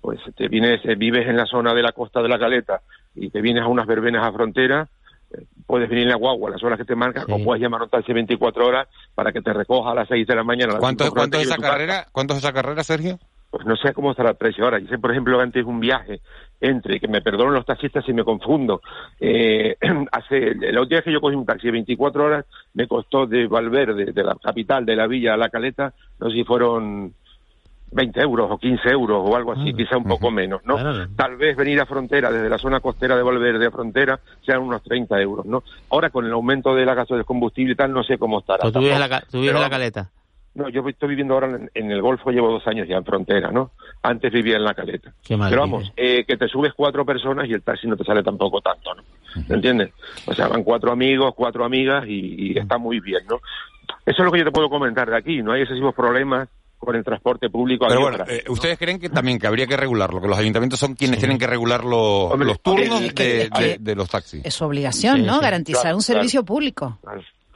pues 0.00 0.18
te 0.34 0.48
vienes, 0.48 0.80
eh, 0.86 0.94
vives 0.94 1.28
en 1.28 1.36
la 1.36 1.44
zona 1.44 1.74
de 1.74 1.82
la 1.82 1.92
costa 1.92 2.22
de 2.22 2.28
la 2.30 2.38
Caleta 2.38 2.80
y 3.14 3.28
te 3.28 3.42
vienes 3.42 3.62
a 3.62 3.66
unas 3.66 3.86
verbenas 3.86 4.26
a 4.26 4.32
frontera, 4.32 4.88
eh, 5.30 5.42
puedes 5.66 5.90
venir 5.90 6.04
en 6.04 6.10
la 6.12 6.16
guagua 6.16 6.48
a 6.48 6.52
las 6.52 6.62
horas 6.64 6.78
que 6.78 6.86
te 6.86 6.94
marcan 6.96 7.24
o 7.30 7.44
puedes 7.44 7.60
llamar 7.62 7.82
a 7.82 7.84
un 7.84 7.90
taxi 7.90 8.14
24 8.14 8.66
horas 8.66 8.88
para 9.14 9.30
que 9.30 9.42
te 9.42 9.52
recoja 9.52 9.90
a 9.90 9.94
las 9.94 10.08
6 10.08 10.26
de 10.26 10.34
la 10.36 10.42
mañana. 10.42 10.70
a 10.70 10.74
las 10.76 10.80
¿Cuánto, 10.80 11.04
cinco 11.04 11.16
cuánto 11.16 11.36
es 11.38 11.48
de 11.48 11.52
esa 11.54 11.60
carrera? 11.62 12.06
¿Cuánto 12.12 12.32
es 12.32 12.38
esa 12.38 12.52
carrera, 12.54 12.82
Sergio? 12.82 13.18
Pues 13.56 13.66
no 13.66 13.76
sé 13.76 13.94
cómo 13.94 14.10
estará 14.10 14.30
el 14.30 14.36
precio 14.36 14.64
ahora. 14.64 14.78
Yo 14.78 14.88
sé, 14.88 14.98
por 14.98 15.10
ejemplo, 15.10 15.40
antes 15.40 15.64
un 15.64 15.80
viaje 15.80 16.20
entre, 16.60 17.00
que 17.00 17.08
me 17.08 17.22
perdonen 17.22 17.54
los 17.54 17.64
taxistas 17.64 18.04
si 18.04 18.12
me 18.12 18.22
confundo, 18.22 18.82
eh, 19.18 19.76
hace, 20.12 20.54
la 20.54 20.80
última 20.80 20.98
vez 20.98 21.04
que 21.04 21.12
yo 21.12 21.20
cogí 21.20 21.34
un 21.34 21.46
taxi 21.46 21.68
de 21.68 21.72
24 21.72 22.24
horas 22.24 22.44
me 22.74 22.86
costó 22.86 23.26
de 23.26 23.46
Valverde, 23.46 24.12
de 24.12 24.22
la 24.22 24.34
capital, 24.34 24.84
de 24.84 24.94
la 24.96 25.06
villa 25.06 25.34
a 25.34 25.36
la 25.38 25.48
Caleta, 25.48 25.94
no 26.20 26.28
sé 26.28 26.36
si 26.36 26.44
fueron 26.44 27.14
20 27.92 28.20
euros 28.20 28.50
o 28.50 28.58
15 28.58 28.90
euros 28.90 29.22
o 29.24 29.34
algo 29.34 29.52
así, 29.52 29.72
quizá 29.72 29.96
un 29.96 30.04
poco 30.04 30.30
menos, 30.30 30.60
¿no? 30.64 30.76
Tal 31.16 31.36
vez 31.36 31.56
venir 31.56 31.80
a 31.80 31.86
frontera, 31.86 32.30
desde 32.30 32.50
la 32.50 32.58
zona 32.58 32.80
costera 32.80 33.16
de 33.16 33.22
Valverde 33.22 33.66
a 33.66 33.70
frontera, 33.70 34.20
sean 34.44 34.60
unos 34.60 34.82
30 34.82 35.18
euros, 35.22 35.46
¿no? 35.46 35.62
Ahora 35.90 36.10
con 36.10 36.26
el 36.26 36.32
aumento 36.32 36.74
de 36.74 36.84
la 36.84 36.94
gasto 36.94 37.14
del 37.14 37.24
combustible 37.24 37.72
y 37.72 37.76
tal, 37.76 37.92
no 37.92 38.04
sé 38.04 38.18
cómo 38.18 38.40
estará. 38.40 38.58
Pero 38.60 38.72
tú 38.72 38.80
vives 38.80 38.98
tú 39.30 39.40
Pero 39.40 39.60
la 39.60 39.70
caleta. 39.70 40.10
No, 40.56 40.68
yo 40.70 40.82
estoy 40.88 41.10
viviendo 41.10 41.34
ahora 41.34 41.48
en, 41.48 41.70
en 41.74 41.90
el 41.90 42.00
Golfo, 42.02 42.30
llevo 42.30 42.50
dos 42.50 42.66
años 42.66 42.88
ya 42.88 42.96
en 42.96 43.04
frontera, 43.04 43.50
¿no? 43.52 43.70
Antes 44.02 44.32
vivía 44.32 44.56
en 44.56 44.64
la 44.64 44.74
caleta. 44.74 45.12
Qué 45.22 45.36
mal 45.36 45.50
Pero 45.50 45.60
vamos, 45.62 45.92
eh, 45.96 46.24
que 46.26 46.36
te 46.36 46.48
subes 46.48 46.72
cuatro 46.74 47.04
personas 47.04 47.48
y 47.48 47.52
el 47.52 47.62
taxi 47.62 47.86
no 47.86 47.96
te 47.96 48.04
sale 48.04 48.22
tampoco 48.22 48.60
tanto, 48.60 48.94
¿no? 48.94 49.02
¿Me 49.48 49.56
entiendes? 49.56 49.90
O 50.26 50.34
sea, 50.34 50.48
van 50.48 50.64
cuatro 50.64 50.90
amigos, 50.92 51.34
cuatro 51.36 51.64
amigas 51.64 52.04
y, 52.08 52.52
y 52.52 52.58
está 52.58 52.78
muy 52.78 53.00
bien, 53.00 53.20
¿no? 53.28 53.36
Eso 54.06 54.22
es 54.22 54.24
lo 54.24 54.32
que 54.32 54.38
yo 54.38 54.44
te 54.46 54.50
puedo 54.52 54.70
comentar 54.70 55.08
de 55.10 55.16
aquí. 55.16 55.42
No 55.42 55.52
hay 55.52 55.62
excesivos 55.62 55.94
problemas 55.94 56.48
con 56.78 56.94
el 56.94 57.02
transporte 57.04 57.50
público. 57.50 57.86
Pero 57.88 58.00
bueno, 58.00 58.14
atrás. 58.22 58.28
eh, 58.30 58.44
¿ustedes 58.48 58.78
creen 58.78 58.98
que 58.98 59.08
también 59.08 59.38
que 59.38 59.46
habría 59.46 59.66
que 59.66 59.76
regularlo? 59.76 60.20
Que 60.20 60.28
los 60.28 60.38
ayuntamientos 60.38 60.78
son 60.78 60.94
quienes 60.94 61.18
tienen 61.18 61.38
que 61.38 61.46
regular 61.46 61.84
lo- 61.84 62.34
los 62.36 62.60
turnos 62.60 63.00
es 63.02 63.12
que- 63.14 63.24
de, 63.24 63.42
es 63.42 63.50
que- 63.50 63.64
de- 63.64 63.78
de 63.80 63.94
los 63.94 64.08
taxis. 64.08 64.44
Es 64.44 64.54
su 64.54 64.64
obligación, 64.64 65.16
Sí, 65.18 65.22
¿no? 65.22 65.34
sí. 65.36 65.40
Garantizar 65.42 65.82
Claro, 65.82 65.96
un 65.96 66.02
claro. 66.02 66.18
servicio 66.20 66.44
público. 66.44 66.98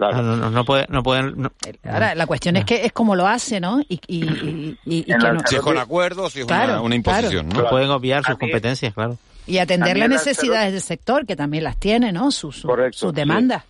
Ah, 0.00 0.22
no, 0.22 0.36
no, 0.36 0.50
no 0.50 0.64
puede- 0.64 0.86
no 0.88 1.02
pueden. 1.02 1.34
no- 1.42 1.52
Ahora, 1.84 2.14
la 2.14 2.26
cuestión 2.26 2.56
es 2.56 2.64
que 2.64 2.84
es 2.86 2.92
como 2.92 3.14
lo 3.14 3.26
hace, 3.26 3.60
¿no? 3.60 3.80
Y, 3.88 4.00
y, 4.06 4.24
y- 4.24 4.78
y- 4.86 4.98
y 5.00 5.04
que 5.04 5.14
no- 5.18 5.40
Si 5.46 5.56
es 5.56 5.60
con 5.60 5.76
acuerdo, 5.78 6.30
si 6.30 6.40
es 6.40 6.46
Claro, 6.46 6.72
una, 6.74 6.82
una 6.82 6.94
imposición, 6.94 7.48
no 7.48 7.62
¿no? 7.62 7.68
pueden 7.68 7.90
obviar 7.90 8.24
sus 8.24 8.36
competencias, 8.38 8.94
claro. 8.94 9.18
y 9.46 9.58
atender 9.58 9.96
las 9.98 10.08
necesidades 10.08 10.72
del 10.72 10.80
sector, 10.80 11.26
que 11.26 11.36
también 11.36 11.64
las 11.64 11.76
tiene, 11.76 12.12
¿no? 12.12 12.30
Sus, 12.30 12.62
sí. 12.92 13.06
demandas. 13.12 13.64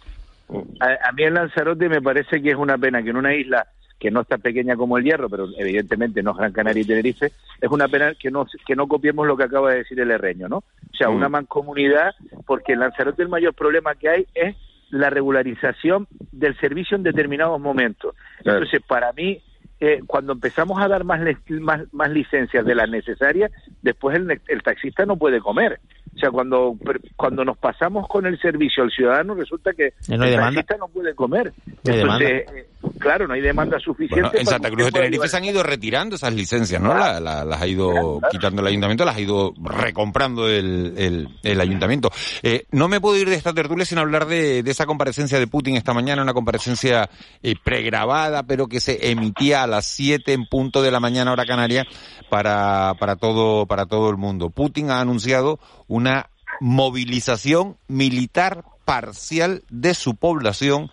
A, 0.81 1.09
a 1.09 1.13
mí 1.13 1.23
en 1.23 1.35
Lanzarote 1.35 1.89
me 1.89 2.03
parece 2.03 2.43
que 2.43 2.51
es 2.51 2.57
una 2.57 2.77
pena 2.77 3.03
que 3.03 3.11
en 3.11 3.17
una 3.17 3.35
isla 3.35 3.67
que 3.99 4.11
no 4.11 4.23
está 4.23 4.39
pequeña 4.39 4.77
como 4.77 4.97
el 4.97 5.05
Hierro, 5.05 5.29
pero 5.29 5.47
evidentemente 5.59 6.23
no 6.23 6.31
es 6.31 6.39
Gran 6.39 6.53
Canaria 6.53 6.83
y 6.83 6.87
Tenerife, 6.87 7.27
es 7.61 7.71
una 7.71 7.87
pena 7.87 8.15
que 8.19 8.31
no, 8.31 8.47
que 8.67 8.75
no 8.75 8.89
copiemos 8.89 9.27
lo 9.27 9.37
que 9.37 9.45
acaba 9.45 9.71
de 9.73 9.79
decir 9.79 10.01
el 10.01 10.11
herreño, 10.11 10.49
¿no? 10.49 10.57
O 10.59 10.97
sea, 10.97 11.11
una 11.11 11.29
mancomunidad, 11.29 12.15
porque 12.47 12.73
en 12.73 12.81
Lanzarote 12.81 13.23
el 13.23 13.29
mayor 13.29 13.53
problema 13.55 13.95
que 13.95 14.09
hay 14.09 14.27
es 14.35 14.57
la 14.91 15.11
regularización 15.11 16.07
del 16.33 16.57
servicio 16.59 16.97
en 16.97 17.03
determinados 17.03 17.61
momentos. 17.61 18.15
Entonces, 18.39 18.83
para 18.87 19.13
mí, 19.13 19.41
eh, 19.81 20.01
cuando 20.07 20.33
empezamos 20.33 20.81
a 20.83 20.89
dar 20.89 21.05
más, 21.05 21.21
más, 21.49 21.83
más 21.93 22.11
licencias 22.11 22.65
de 22.65 22.75
las 22.75 22.89
necesarias, 22.89 23.51
después 23.83 24.17
el, 24.17 24.41
el 24.49 24.63
taxista 24.63 25.07
no 25.07 25.17
puede 25.17 25.41
comer. 25.41 25.81
O 26.15 26.19
sea, 26.19 26.31
cuando, 26.31 26.77
cuando 27.17 27.45
nos 27.45 27.57
pasamos 27.57 28.07
con 28.09 28.27
el 28.27 28.39
servicio 28.41 28.83
al 28.83 28.91
ciudadano, 28.91 29.35
resulta 29.35 29.73
que 29.73 29.95
Ya 30.09 30.17
no 30.17 30.25
el 30.25 30.35
taxista 30.37 30.77
no 30.77 30.89
puede 30.89 31.15
comer. 31.15 31.53
No 31.85 31.93
Entonces, 31.95 32.31
eh, 32.53 32.67
claro, 32.99 33.27
no 33.29 33.35
hay 33.35 33.41
demanda 33.41 33.79
suficiente. 33.79 34.23
Bueno, 34.23 34.39
en 34.39 34.47
Santa 34.47 34.69
Cruz 34.71 34.87
de 34.87 34.93
Tenerife 34.93 35.29
se 35.29 35.37
han 35.37 35.45
ido 35.45 35.63
retirando 35.63 36.17
esas 36.17 36.35
licencias, 36.35 36.83
¿no? 36.83 36.93
La- 36.95 37.21
la- 37.21 37.45
las 37.45 37.63
ha 37.63 37.67
ido 37.67 38.21
quitando 38.31 38.61
el 38.61 38.69
ayuntamiento, 38.69 39.05
las 39.05 39.17
ha 39.17 39.21
ido 39.21 39.55
recomprando 39.63 40.49
el, 40.49 40.95
el- 40.99 41.29
el 41.43 41.61
ayuntamiento. 41.61 42.11
Eh, 42.43 42.65
no 42.73 42.89
me 42.89 43.01
puedo 43.01 43.17
ir 43.17 43.29
de 43.29 43.37
esta 43.37 43.55
tertulia 43.55 43.85
sin 43.85 43.99
hablar 43.99 44.27
de, 44.27 44.63
de 44.63 44.71
esa 44.71 44.87
comparecencia 44.87 45.39
de 45.39 45.47
Putin 45.47 45.77
esta 45.77 45.95
mañana, 45.95 46.23
una 46.23 46.35
comparecencia 46.35 47.09
eh, 47.43 47.55
pregrabada, 47.65 48.43
pero 48.43 48.67
que 48.67 48.81
se 48.81 49.11
emitía 49.11 49.63
a 49.63 49.67
las 49.67 49.87
7 49.87 50.33
en 50.33 50.47
punto 50.47 50.83
de 50.83 50.91
la 50.91 51.01
mañana 51.01 51.33
hora 51.33 51.47
canaria 51.47 51.87
para, 52.29 52.95
para, 52.99 53.17
todo, 53.17 53.67
para 53.67 53.87
todo 53.87 54.11
el 54.11 54.17
mundo. 54.17 54.51
Putin 54.51 54.91
ha 54.91 55.01
anunciado 55.01 55.59
una 56.01 56.31
movilización 56.61 57.77
militar 57.89 58.65
parcial 58.85 59.63
de 59.71 59.95
su 59.95 60.17
población 60.17 60.91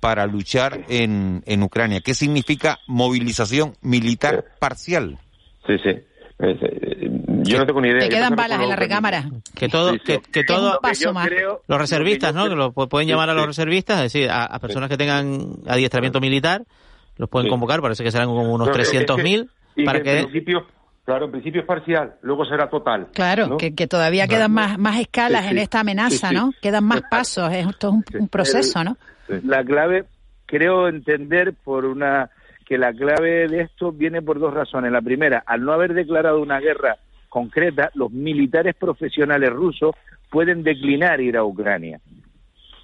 para 0.00 0.26
luchar 0.26 0.84
en, 0.88 1.42
en 1.46 1.62
Ucrania. 1.62 2.00
¿Qué 2.00 2.14
significa 2.14 2.78
movilización 2.86 3.74
militar 3.82 4.44
parcial? 4.58 5.18
Sí, 5.66 5.74
sí. 5.82 5.90
Eh, 6.40 7.10
yo 7.42 7.58
no 7.58 7.66
tengo 7.66 7.80
ni 7.80 7.88
idea. 7.88 8.00
Te 8.00 8.08
quedan 8.08 8.36
balas 8.36 8.56
en 8.60 8.68
la 8.68 8.70
los 8.74 8.78
recámara. 8.78 9.24
Que 9.56 9.68
todo, 9.68 9.96
que, 10.04 10.20
que 10.20 10.44
todo, 10.44 10.74
Un 10.74 10.78
paso 10.82 11.12
más. 11.12 11.28
los 11.66 11.78
reservistas, 11.80 12.32
¿no? 12.34 12.48
Que 12.48 12.54
lo 12.54 12.72
pu- 12.72 12.88
pueden 12.88 13.06
Sí, 13.08 13.10
llamar 13.12 13.30
a 13.30 13.34
los 13.34 13.46
reservistas, 13.46 13.96
es 13.98 14.12
decir, 14.12 14.30
a, 14.30 14.44
a 14.44 14.58
personas 14.60 14.88
que 14.88 14.96
tengan 14.96 15.54
adiestramiento 15.66 16.20
militar, 16.20 16.62
los 17.16 17.28
pueden 17.28 17.48
convocar, 17.48 17.80
parece 17.80 18.04
que 18.04 18.12
serán 18.12 18.28
como 18.28 18.42
unos 18.52 18.68
No, 18.68 18.74
es 18.76 18.90
que- 18.90 19.04
300.000, 19.04 19.48
y 19.76 19.84
para 19.84 20.00
que 20.02 20.18
en 20.20 20.24
principio, 20.28 20.66
claro, 21.08 21.24
en 21.24 21.30
principio 21.32 21.62
es 21.62 21.66
parcial, 21.66 22.14
luego 22.20 22.44
será 22.44 22.68
total. 22.68 23.06
Claro, 23.14 23.46
¿no? 23.46 23.56
que, 23.56 23.74
que 23.74 23.86
todavía 23.86 24.28
quedan 24.28 24.52
más, 24.52 24.78
más 24.78 25.00
escalas 25.00 25.42
Sí, 25.44 25.48
en 25.52 25.56
sí. 25.56 25.62
esta 25.62 25.80
amenaza, 25.80 26.28
Sí, 26.28 26.34
sí. 26.34 26.34
¿no? 26.34 26.52
Quedan 26.60 26.84
más 26.84 27.00
pasos, 27.10 27.50
es 27.52 27.66
esto 27.66 27.88
es 27.88 28.14
un, 28.14 28.20
un 28.20 28.28
proceso, 28.28 28.84
¿no? 28.84 28.96
La 29.44 29.64
clave, 29.64 30.04
creo 30.46 30.86
entender 30.88 31.54
por 31.64 31.86
una 31.86 32.28
que 32.66 32.76
la 32.76 32.92
clave 32.92 33.48
de 33.48 33.62
esto 33.62 33.90
viene 33.92 34.20
por 34.20 34.38
dos 34.38 34.52
razones. 34.52 34.92
La 34.92 35.00
primera, 35.00 35.42
al 35.46 35.62
no 35.64 35.72
haber 35.72 35.94
declarado 35.94 36.40
una 36.42 36.60
guerra 36.60 36.96
concreta, 37.30 37.90
los 37.94 38.10
militares 38.12 38.74
profesionales 38.74 39.48
rusos 39.50 39.94
pueden 40.30 40.62
declinar 40.62 41.20
ir 41.22 41.38
a 41.38 41.44
Ucrania. 41.44 41.98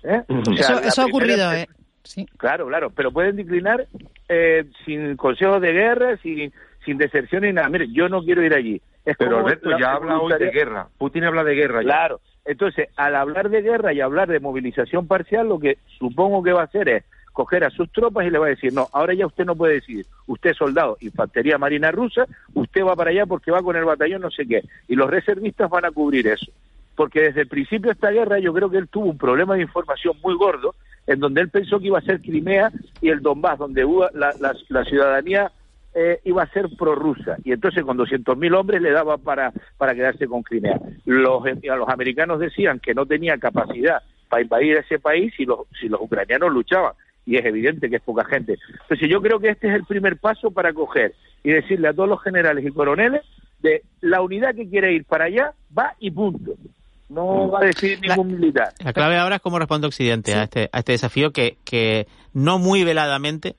¿Eh? 0.03 0.23
O 0.29 0.45
sea, 0.57 0.77
Eso, 0.77 0.79
eso 0.81 1.03
ha 1.03 1.05
primera- 1.07 1.07
ocurrido, 1.07 1.53
¿eh? 1.53 1.67
Sí. 2.03 2.27
Claro, 2.37 2.67
claro, 2.67 2.91
pero 2.91 3.11
pueden 3.13 3.37
declinar 3.37 3.87
eh, 4.29 4.65
sin 4.85 5.17
consejos 5.17 5.61
de 5.63 5.73
guerra, 5.73 6.19
sin, 6.23 6.53
sin 6.85 6.99
deserción 6.99 7.43
ni 7.43 7.53
nada. 7.53 7.69
Mire, 7.69 7.89
yo 7.93 8.09
no 8.09 8.23
quiero 8.23 8.43
ir 8.43 8.55
allí. 8.55 8.81
Es 9.05 9.17
Pero 9.17 9.39
Alberto 9.39 9.71
la- 9.71 9.79
ya 9.81 9.93
habla 9.93 10.19
hoy 10.19 10.33
de 10.39 10.51
guerra. 10.51 10.89
Putin 10.99 11.25
habla 11.25 11.45
de 11.45 11.55
guerra. 11.55 11.81
ya. 11.83 11.85
Claro. 11.87 12.21
Entonces, 12.47 12.89
al 12.97 13.15
hablar 13.17 13.49
de 13.51 13.63
guerra 13.63 13.93
y 13.93 14.01
hablar 14.01 14.29
de 14.29 14.41
movilización 14.41 15.07
parcial, 15.07 15.49
lo 15.49 15.59
que 15.59 15.79
supongo 15.99 16.43
que 16.43 16.53
va 16.53 16.63
a 16.63 16.65
hacer 16.65 16.89
es 16.89 17.05
coger 17.33 17.65
a 17.65 17.71
sus 17.71 17.91
tropas 17.91 18.27
y 18.27 18.31
le 18.31 18.39
va 18.39 18.47
a 18.47 18.51
decir, 18.51 18.73
no, 18.73 18.87
ahora 18.93 19.13
ya 19.15 19.27
usted 19.27 19.45
no 19.45 19.57
puede 19.57 19.75
decidir. 19.75 20.07
Usted 20.27 20.51
es 20.51 20.57
soldado, 20.57 20.97
infantería 21.01 21.59
marina 21.59 21.91
rusa, 21.91 22.27
usted 22.55 22.85
va 22.85 22.95
para 22.95 23.11
allá 23.11 23.27
porque 23.27 23.51
va 23.51 23.63
con 23.63 23.75
el 23.77 23.85
batallón 23.85 24.23
no 24.23 24.31
sé 24.31 24.47
qué. 24.47 24.63
Y 24.89 24.95
los 24.95 25.11
reservistas 25.11 25.69
van 25.71 25.85
a 25.87 25.91
cubrir 25.91 26.29
eso. 26.29 26.53
Porque 26.95 27.23
desde 27.23 27.41
el 27.41 27.49
principio 27.49 27.89
de 27.89 27.95
esta 27.95 28.11
guerra 28.11 28.39
yo 28.39 28.53
creo 28.55 28.71
que 28.71 28.77
él 28.79 28.89
tuvo 28.89 29.07
un 29.07 29.19
problema 29.19 29.55
de 29.57 29.63
información 29.63 30.15
muy 30.23 30.37
gordo, 30.37 30.75
en 31.09 31.19
donde 31.19 31.41
él 31.41 31.49
pensó 31.49 31.81
que 31.81 31.89
iba 31.89 31.99
a 31.99 32.03
ser 32.03 32.21
Crimea 32.21 32.71
y 33.01 33.09
el 33.09 33.21
Donbass, 33.21 33.59
donde 33.59 33.85
la- 34.15 34.35
la 34.69 34.85
ciudadanía 34.85 35.51
eh, 35.95 36.21
iba 36.25 36.43
a 36.43 36.49
ser 36.51 36.69
prorrusa 36.77 37.37
y 37.45 37.53
entonces 37.53 37.85
con 37.85 37.97
200.000 37.97 38.57
hombres 38.57 38.83
le 38.83 38.91
daba 38.91 39.17
para, 39.17 39.53
para 39.77 39.95
quedarse 39.95 40.27
con 40.27 40.43
Crimea. 40.43 40.81
Los, 41.05 41.47
eh, 41.47 41.71
a 41.71 41.77
los 41.77 41.89
americanos 41.89 42.41
decían 42.41 42.81
que 42.81 42.95
no 42.95 43.07
tenía 43.07 43.39
capacidad 43.39 44.03
para 44.29 44.43
invadir 44.43 44.77
ese 44.77 44.99
país 44.99 45.33
si 45.37 45.45
los, 45.45 45.61
si 45.81 45.89
los 45.89 46.01
ucranianos 46.01 46.53
luchaban 46.53 46.95
y 47.27 47.37
es 47.37 47.45
evidente 47.45 47.89
que 47.89 47.97
es 47.97 48.03
poca 48.03 48.25
gente. 48.25 48.59
Entonces 48.83 49.09
yo 49.09 49.23
creo 49.23 49.39
que 49.39 49.51
este 49.51 49.69
es 49.69 49.75
el 49.75 49.85
primer 49.85 50.19
paso 50.19 50.51
para 50.51 50.73
coger 50.73 51.15
y 51.43 51.53
decirle 51.53 51.89
a 51.89 51.93
todos 51.93 52.09
los 52.09 52.23
generales 52.23 52.65
y 52.67 52.71
coroneles 52.71 53.23
de 53.61 53.83
la 54.01 54.21
unidad 54.21 54.55
que 54.55 54.69
quiere 54.69 54.93
ir 54.93 55.05
para 55.05 55.27
allá 55.27 55.53
va 55.77 55.95
y 56.01 56.11
punto. 56.11 56.55
No 57.09 57.51
va 57.51 57.61
a 57.61 57.67
decir 57.67 58.01
ningún 58.01 58.33
militar. 58.33 58.73
La 58.83 58.93
clave 58.93 59.17
ahora 59.17 59.37
es 59.37 59.43
cómo 59.43 59.59
responde 59.59 59.87
Occidente 59.87 60.35
a, 60.35 60.45
este, 60.45 60.69
a 60.73 60.81
este 60.81 60.93
desafío 60.93 61.31
que, 61.31 61.57
que 61.65 62.07
no 62.33 62.59
muy 62.59 62.83
veladamente 62.83 63.57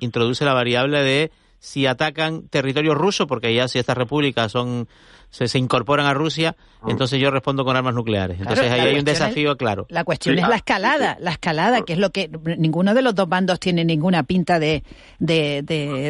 introduce 0.00 0.44
la 0.44 0.54
variable 0.54 1.02
de 1.02 1.30
si 1.60 1.86
atacan 1.86 2.48
territorio 2.48 2.94
ruso, 2.94 3.26
porque 3.26 3.52
ya 3.54 3.66
si 3.68 3.78
estas 3.78 3.96
repúblicas 3.96 4.52
son 4.52 4.88
se, 5.30 5.46
se 5.46 5.58
incorporan 5.58 6.06
a 6.06 6.14
Rusia, 6.14 6.56
entonces 6.86 7.20
yo 7.20 7.30
respondo 7.30 7.62
con 7.62 7.76
armas 7.76 7.92
nucleares. 7.94 8.38
Entonces 8.40 8.64
Claro, 8.66 8.80
ahí 8.82 8.88
hay 8.88 8.92
un 8.94 9.00
es- 9.00 9.04
desafío 9.04 9.58
claro. 9.58 9.84
La 9.90 10.02
cuestión 10.04 10.36
Sí. 10.36 10.40
es 10.42 10.48
la 10.48 10.56
escalada, 10.56 11.18
la 11.20 11.32
escalada, 11.32 11.82
que 11.82 11.92
es 11.92 11.98
lo 11.98 12.08
que 12.10 12.30
ninguno 12.56 12.94
de 12.94 13.02
los 13.02 13.14
dos 13.14 13.28
bandos 13.28 13.60
tiene 13.60 13.84
ninguna 13.84 14.22
pinta 14.22 14.58
de, 14.58 14.82
de, 15.18 15.62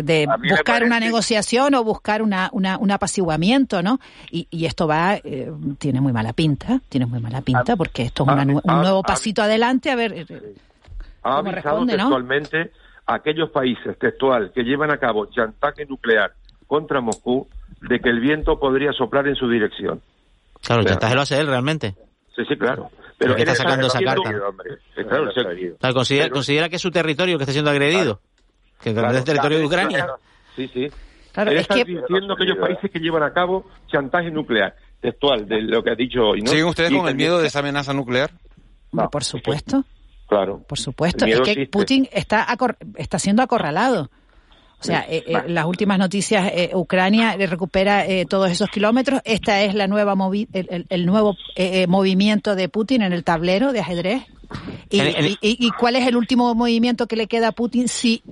de, 0.04 0.28
buscar 0.48 0.84
una 0.84 1.00
negociación 1.00 1.74
o 1.74 1.82
buscar 1.82 2.22
una, 2.22 2.48
una, 2.52 2.78
un 2.78 2.92
apaciguamiento, 2.92 3.82
¿no? 3.82 3.98
Y, 4.30 4.46
y 4.52 4.66
esto 4.66 4.86
va, 4.86 5.16
eh, 5.16 5.50
tiene 5.78 6.00
muy 6.00 6.12
mala 6.12 6.32
pinta, 6.32 6.80
tiene 6.88 7.06
muy 7.06 7.18
mala 7.18 7.40
pinta, 7.40 7.74
porque 7.74 8.02
esto 8.02 8.22
es 8.22 8.28
una 8.32 8.44
nu- 8.44 8.60
un 8.62 8.70
ah, 8.70 8.80
nuevo 8.82 9.00
ah, 9.00 9.06
pasito 9.06 9.42
adelante, 9.42 9.90
a 9.90 9.96
ver, 9.96 10.12
eh, 10.12 10.26
Ha 11.24 11.38
¿Cómo 11.38 11.48
avisado 11.48 11.50
responde, 11.50 11.96
no? 11.96 12.04
textualmente 12.04 12.60
a 12.60 12.68
aquellos 13.08 13.50
países 13.50 13.98
textual 13.98 14.52
que 14.54 14.62
llevan 14.62 14.90
a 14.92 14.98
cabo 14.98 15.26
chantaje 15.26 15.86
nuclear 15.86 16.32
contra 16.66 17.00
Moscú 17.00 17.48
de 17.80 17.98
que 18.00 18.10
el 18.10 18.20
viento 18.20 18.58
podría 18.60 18.92
soplar 18.92 19.26
en 19.26 19.34
su 19.34 19.48
dirección. 19.48 20.00
Claro, 20.62 20.80
el 20.82 20.86
O 20.86 20.88
sea, 20.88 20.94
chantaje 20.96 21.14
lo 21.14 21.20
hace 21.22 21.40
él 21.40 21.46
realmente. 21.46 21.94
Sí, 22.36 22.42
sí, 22.48 22.56
claro. 22.56 22.90
Pero 23.16 23.34
que 23.34 23.42
él 23.42 23.48
está 23.48 23.62
sacando 23.64 23.86
esa 23.88 24.00
carta. 24.00 24.30
Eh, 24.96 25.04
claro, 25.04 25.32
se- 25.32 25.40
O 25.40 25.78
sea, 25.80 25.92
considera, 25.92 26.30
considera 26.30 26.68
que 26.68 26.76
es 26.76 26.82
su 26.82 26.90
territorio 26.90 27.36
que 27.38 27.44
está 27.44 27.52
siendo 27.52 27.70
agredido. 27.70 28.20
Que 28.80 28.90
en 28.90 28.96
realidad 28.96 29.14
es 29.14 29.20
el 29.20 29.24
territorio 29.26 29.58
de 29.58 29.66
Ucrania. 29.66 30.06
Sí, 30.54 30.68
sí. 30.72 30.88
Claro, 31.32 31.50
Él 31.50 31.56
es 31.56 31.62
está 31.62 31.74
que- 31.76 31.84
diciendo 31.84 32.34
aquellos 32.34 32.58
países 32.58 32.90
que 32.90 32.98
llevan 33.00 33.22
a 33.22 33.32
cabo 33.32 33.64
chantaje 33.90 34.30
nuclear, 34.30 34.74
textual, 35.00 35.46
de 35.48 35.62
lo 35.62 35.82
que 35.82 35.90
ha 35.90 35.94
dicho 35.94 36.20
hoy, 36.22 36.40
¿no? 36.42 36.50
¿Siguen 36.50 36.66
ustedes 36.66 36.90
Y 36.92 36.96
con 36.96 37.06
el 37.06 37.12
que- 37.12 37.16
miedo 37.16 37.38
de 37.40 37.46
esa 37.48 37.60
amenaza 37.60 37.92
nuclear? 37.92 38.30
hombre, 38.92 39.08
por 39.10 39.24
supuesto, 39.24 39.84
Claro. 40.28 40.62
por 40.68 40.78
supuesto, 40.78 41.24
El 41.24 41.32
es 41.32 41.40
que 41.40 41.50
existe. 41.52 41.70
Putin 41.70 42.08
está, 42.12 42.46
acor- 42.46 42.76
está 42.96 43.18
siendo 43.18 43.42
acorralado. 43.42 44.10
O 44.80 44.84
sea, 44.84 45.04
eh, 45.08 45.24
eh, 45.26 45.42
las 45.48 45.64
últimas 45.64 45.98
noticias, 45.98 46.52
eh, 46.54 46.70
Ucrania 46.72 47.34
recupera 47.36 48.06
eh, 48.06 48.26
todos 48.26 48.48
esos 48.50 48.68
kilómetros. 48.68 49.20
Esta 49.24 49.62
es 49.62 49.74
la 49.74 49.88
nueva 49.88 50.14
movi- 50.14 50.46
el, 50.52 50.68
el- 50.70 50.86
el 50.88 51.04
nuevo 51.06 51.34
eh, 51.56 51.86
movimiento 51.88 52.54
de 52.54 52.68
Putin 52.68 53.02
en 53.02 53.12
el 53.12 53.24
tablero 53.24 53.72
de 53.72 53.80
ajedrez. 53.80 54.22
Y, 54.90 55.00
y- 55.40 55.70
cuál 55.72 55.96
es 55.96 56.06
el 56.06 56.14
último 56.16 56.54
movimiento 56.54 57.06
que 57.08 57.16
le 57.16 57.26
queda 57.26 57.48
a 57.48 57.52
Putin 57.52 57.88
si 57.88 58.22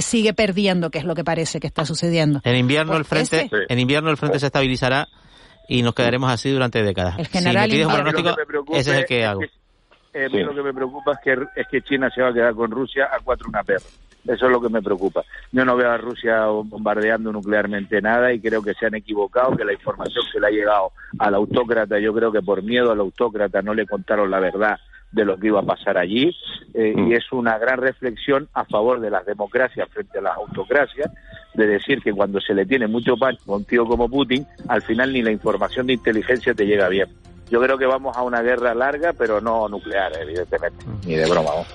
sigue 0.00 0.34
perdiendo, 0.34 0.90
que 0.90 0.98
es 0.98 1.04
lo 1.04 1.14
que 1.14 1.22
parece 1.24 1.60
que 1.60 1.66
está 1.66 1.84
sucediendo? 1.86 2.40
En 2.44 2.56
invierno 2.56 2.96
el 2.96 3.04
Pues 3.04 3.28
frente, 3.28 3.46
ese. 3.46 3.64
en 3.72 3.78
invierno 3.78 4.10
el 4.10 4.16
frente 4.16 4.38
se 4.38 4.46
estabilizará 4.46 5.08
y 5.68 5.82
nos 5.82 5.94
quedaremos 5.94 6.30
así 6.30 6.50
durante 6.50 6.82
décadas. 6.82 7.18
El 7.18 7.26
si 7.26 7.32
general 7.32 7.68
me 7.68 7.74
pides 7.74 7.86
un 7.86 7.92
invierno. 7.92 8.10
pronóstico, 8.12 8.28
Lo 8.30 8.34
que 8.36 8.42
me 8.42 8.46
preocupa 8.46 8.78
ese 8.78 8.90
es 8.92 8.98
el 8.98 9.04
que 9.06 9.20
es 9.22 9.26
hago. 9.28 9.40
Eh, 10.14 10.28
mí 10.30 10.42
lo 10.42 10.54
que 10.54 10.62
me 10.62 10.72
preocupa 10.72 11.12
es 11.12 11.18
que, 11.22 11.60
es 11.60 11.66
que 11.68 11.82
China 11.82 12.08
se 12.14 12.22
va 12.22 12.28
a 12.28 12.32
quedar 12.32 12.54
con 12.54 12.70
Rusia 12.70 13.08
a 13.12 13.18
cuatro 13.22 13.48
una 13.48 13.64
perra. 13.64 13.84
Eso 14.26 14.46
es 14.46 14.52
lo 14.52 14.60
que 14.60 14.70
me 14.70 14.80
preocupa. 14.80 15.22
Yo 15.52 15.64
no 15.64 15.76
veo 15.76 15.90
a 15.90 15.98
Rusia 15.98 16.46
bombardeando 16.46 17.30
nuclearmente 17.30 18.00
nada 18.00 18.32
y 18.32 18.40
creo 18.40 18.62
que 18.62 18.72
se 18.72 18.86
han 18.86 18.94
equivocado, 18.94 19.54
que 19.54 19.64
la 19.64 19.74
información 19.74 20.24
que 20.32 20.40
le 20.40 20.46
ha 20.46 20.50
llegado 20.50 20.92
al 21.18 21.34
autócrata, 21.34 21.98
yo 21.98 22.14
creo 22.14 22.32
que 22.32 22.40
por 22.40 22.62
miedo 22.62 22.90
al 22.90 23.00
autócrata 23.00 23.60
no 23.60 23.74
le 23.74 23.86
contaron 23.86 24.30
la 24.30 24.40
verdad 24.40 24.78
de 25.12 25.24
lo 25.24 25.36
que 25.38 25.48
iba 25.48 25.60
a 25.60 25.64
pasar 25.64 25.96
allí 25.96 26.34
eh, 26.74 26.92
Mm. 26.96 27.08
y 27.08 27.14
es 27.14 27.30
una 27.30 27.56
gran 27.58 27.78
reflexión 27.78 28.48
a 28.52 28.64
favor 28.64 29.00
de 29.00 29.10
las 29.10 29.24
democracias 29.24 29.88
frente 29.90 30.18
a 30.18 30.22
las 30.22 30.36
autocracias 30.36 31.10
de 31.54 31.66
decir 31.68 32.02
que 32.02 32.12
cuando 32.12 32.40
se 32.40 32.52
le 32.52 32.66
tiene 32.66 32.88
mucho 32.88 33.16
pan 33.16 33.36
a 33.46 33.52
un 33.52 33.64
tío 33.64 33.86
como 33.86 34.08
Putin 34.08 34.44
al 34.68 34.82
final 34.82 35.12
ni 35.12 35.22
la 35.22 35.30
información 35.30 35.86
de 35.86 35.92
inteligencia 35.92 36.52
te 36.52 36.66
llega 36.66 36.88
bien 36.88 37.06
yo 37.50 37.60
creo 37.60 37.78
que 37.78 37.86
vamos 37.86 38.16
a 38.16 38.22
una 38.22 38.40
guerra 38.42 38.74
larga 38.74 39.12
pero 39.12 39.40
no 39.40 39.68
nuclear 39.68 40.12
evidentemente 40.20 40.84
ni 41.06 41.14
de 41.14 41.26
broma 41.28 41.50
vamos. 41.50 41.66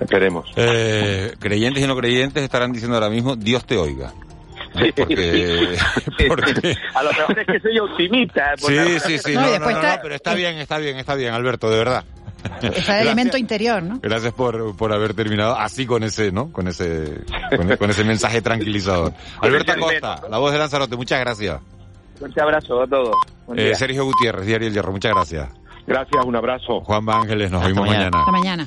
Esperemos. 0.00 0.48
Eh, 0.56 1.34
creyentes 1.38 1.82
y 1.82 1.86
no 1.86 1.96
creyentes 1.96 2.42
estarán 2.42 2.72
diciendo 2.72 2.96
ahora 2.96 3.10
mismo, 3.10 3.36
Dios 3.36 3.64
te 3.66 3.76
oiga. 3.76 4.12
Sí. 4.78 4.92
Porque, 4.94 5.76
porque- 6.28 6.74
a 6.94 7.02
lo 7.02 7.10
mejor 7.10 7.38
es 7.38 7.46
que 7.46 7.60
soy 7.60 7.78
optimista 7.78 8.54
Sí, 8.56 8.76
sí, 9.00 9.18
sí, 9.18 9.34
No, 9.34 9.40
no, 9.42 9.58
no, 9.58 9.70
no, 9.70 9.82
no, 9.82 9.94
pero 10.02 10.14
está 10.14 10.34
bien, 10.34 10.58
está 10.58 10.78
bien, 10.78 10.98
está 10.98 11.14
bien, 11.14 11.34
Alberto, 11.34 11.70
de 11.70 11.78
verdad. 11.78 12.04
Está 12.62 13.00
el 13.00 13.06
elemento 13.08 13.36
interior, 13.36 13.82
¿no? 13.82 13.98
Gracias 14.00 14.32
por, 14.32 14.76
por 14.76 14.92
haber 14.92 15.14
terminado 15.14 15.58
así 15.58 15.84
con 15.86 16.04
ese, 16.04 16.30
¿no? 16.30 16.52
Con 16.52 16.68
ese, 16.68 17.22
con, 17.56 17.76
con 17.76 17.90
ese 17.90 18.04
mensaje 18.04 18.40
tranquilizador. 18.40 19.12
Alberto 19.40 19.72
Acosta, 19.72 20.22
la 20.30 20.38
voz 20.38 20.52
de 20.52 20.58
Lanzarote, 20.58 20.96
muchas 20.96 21.20
gracias. 21.20 21.60
Fuerte 22.16 22.40
abrazo 22.42 22.82
a 22.82 22.86
todos 22.86 23.14
Eh. 23.56 23.74
Sergio 23.74 24.04
Gutiérrez, 24.04 24.46
Diario 24.46 24.68
El 24.68 24.74
Hierro, 24.74 24.92
muchas 24.92 25.12
gracias. 25.12 25.48
Gracias, 25.86 26.24
un 26.24 26.34
abrazo. 26.34 26.80
Juan 26.80 27.08
Ángeles, 27.08 27.48
nos 27.50 27.62
Hasta 27.62 27.74
mañana. 27.80 27.96
mañana. 27.98 28.18
Hasta 28.20 28.32
mañana. 28.32 28.64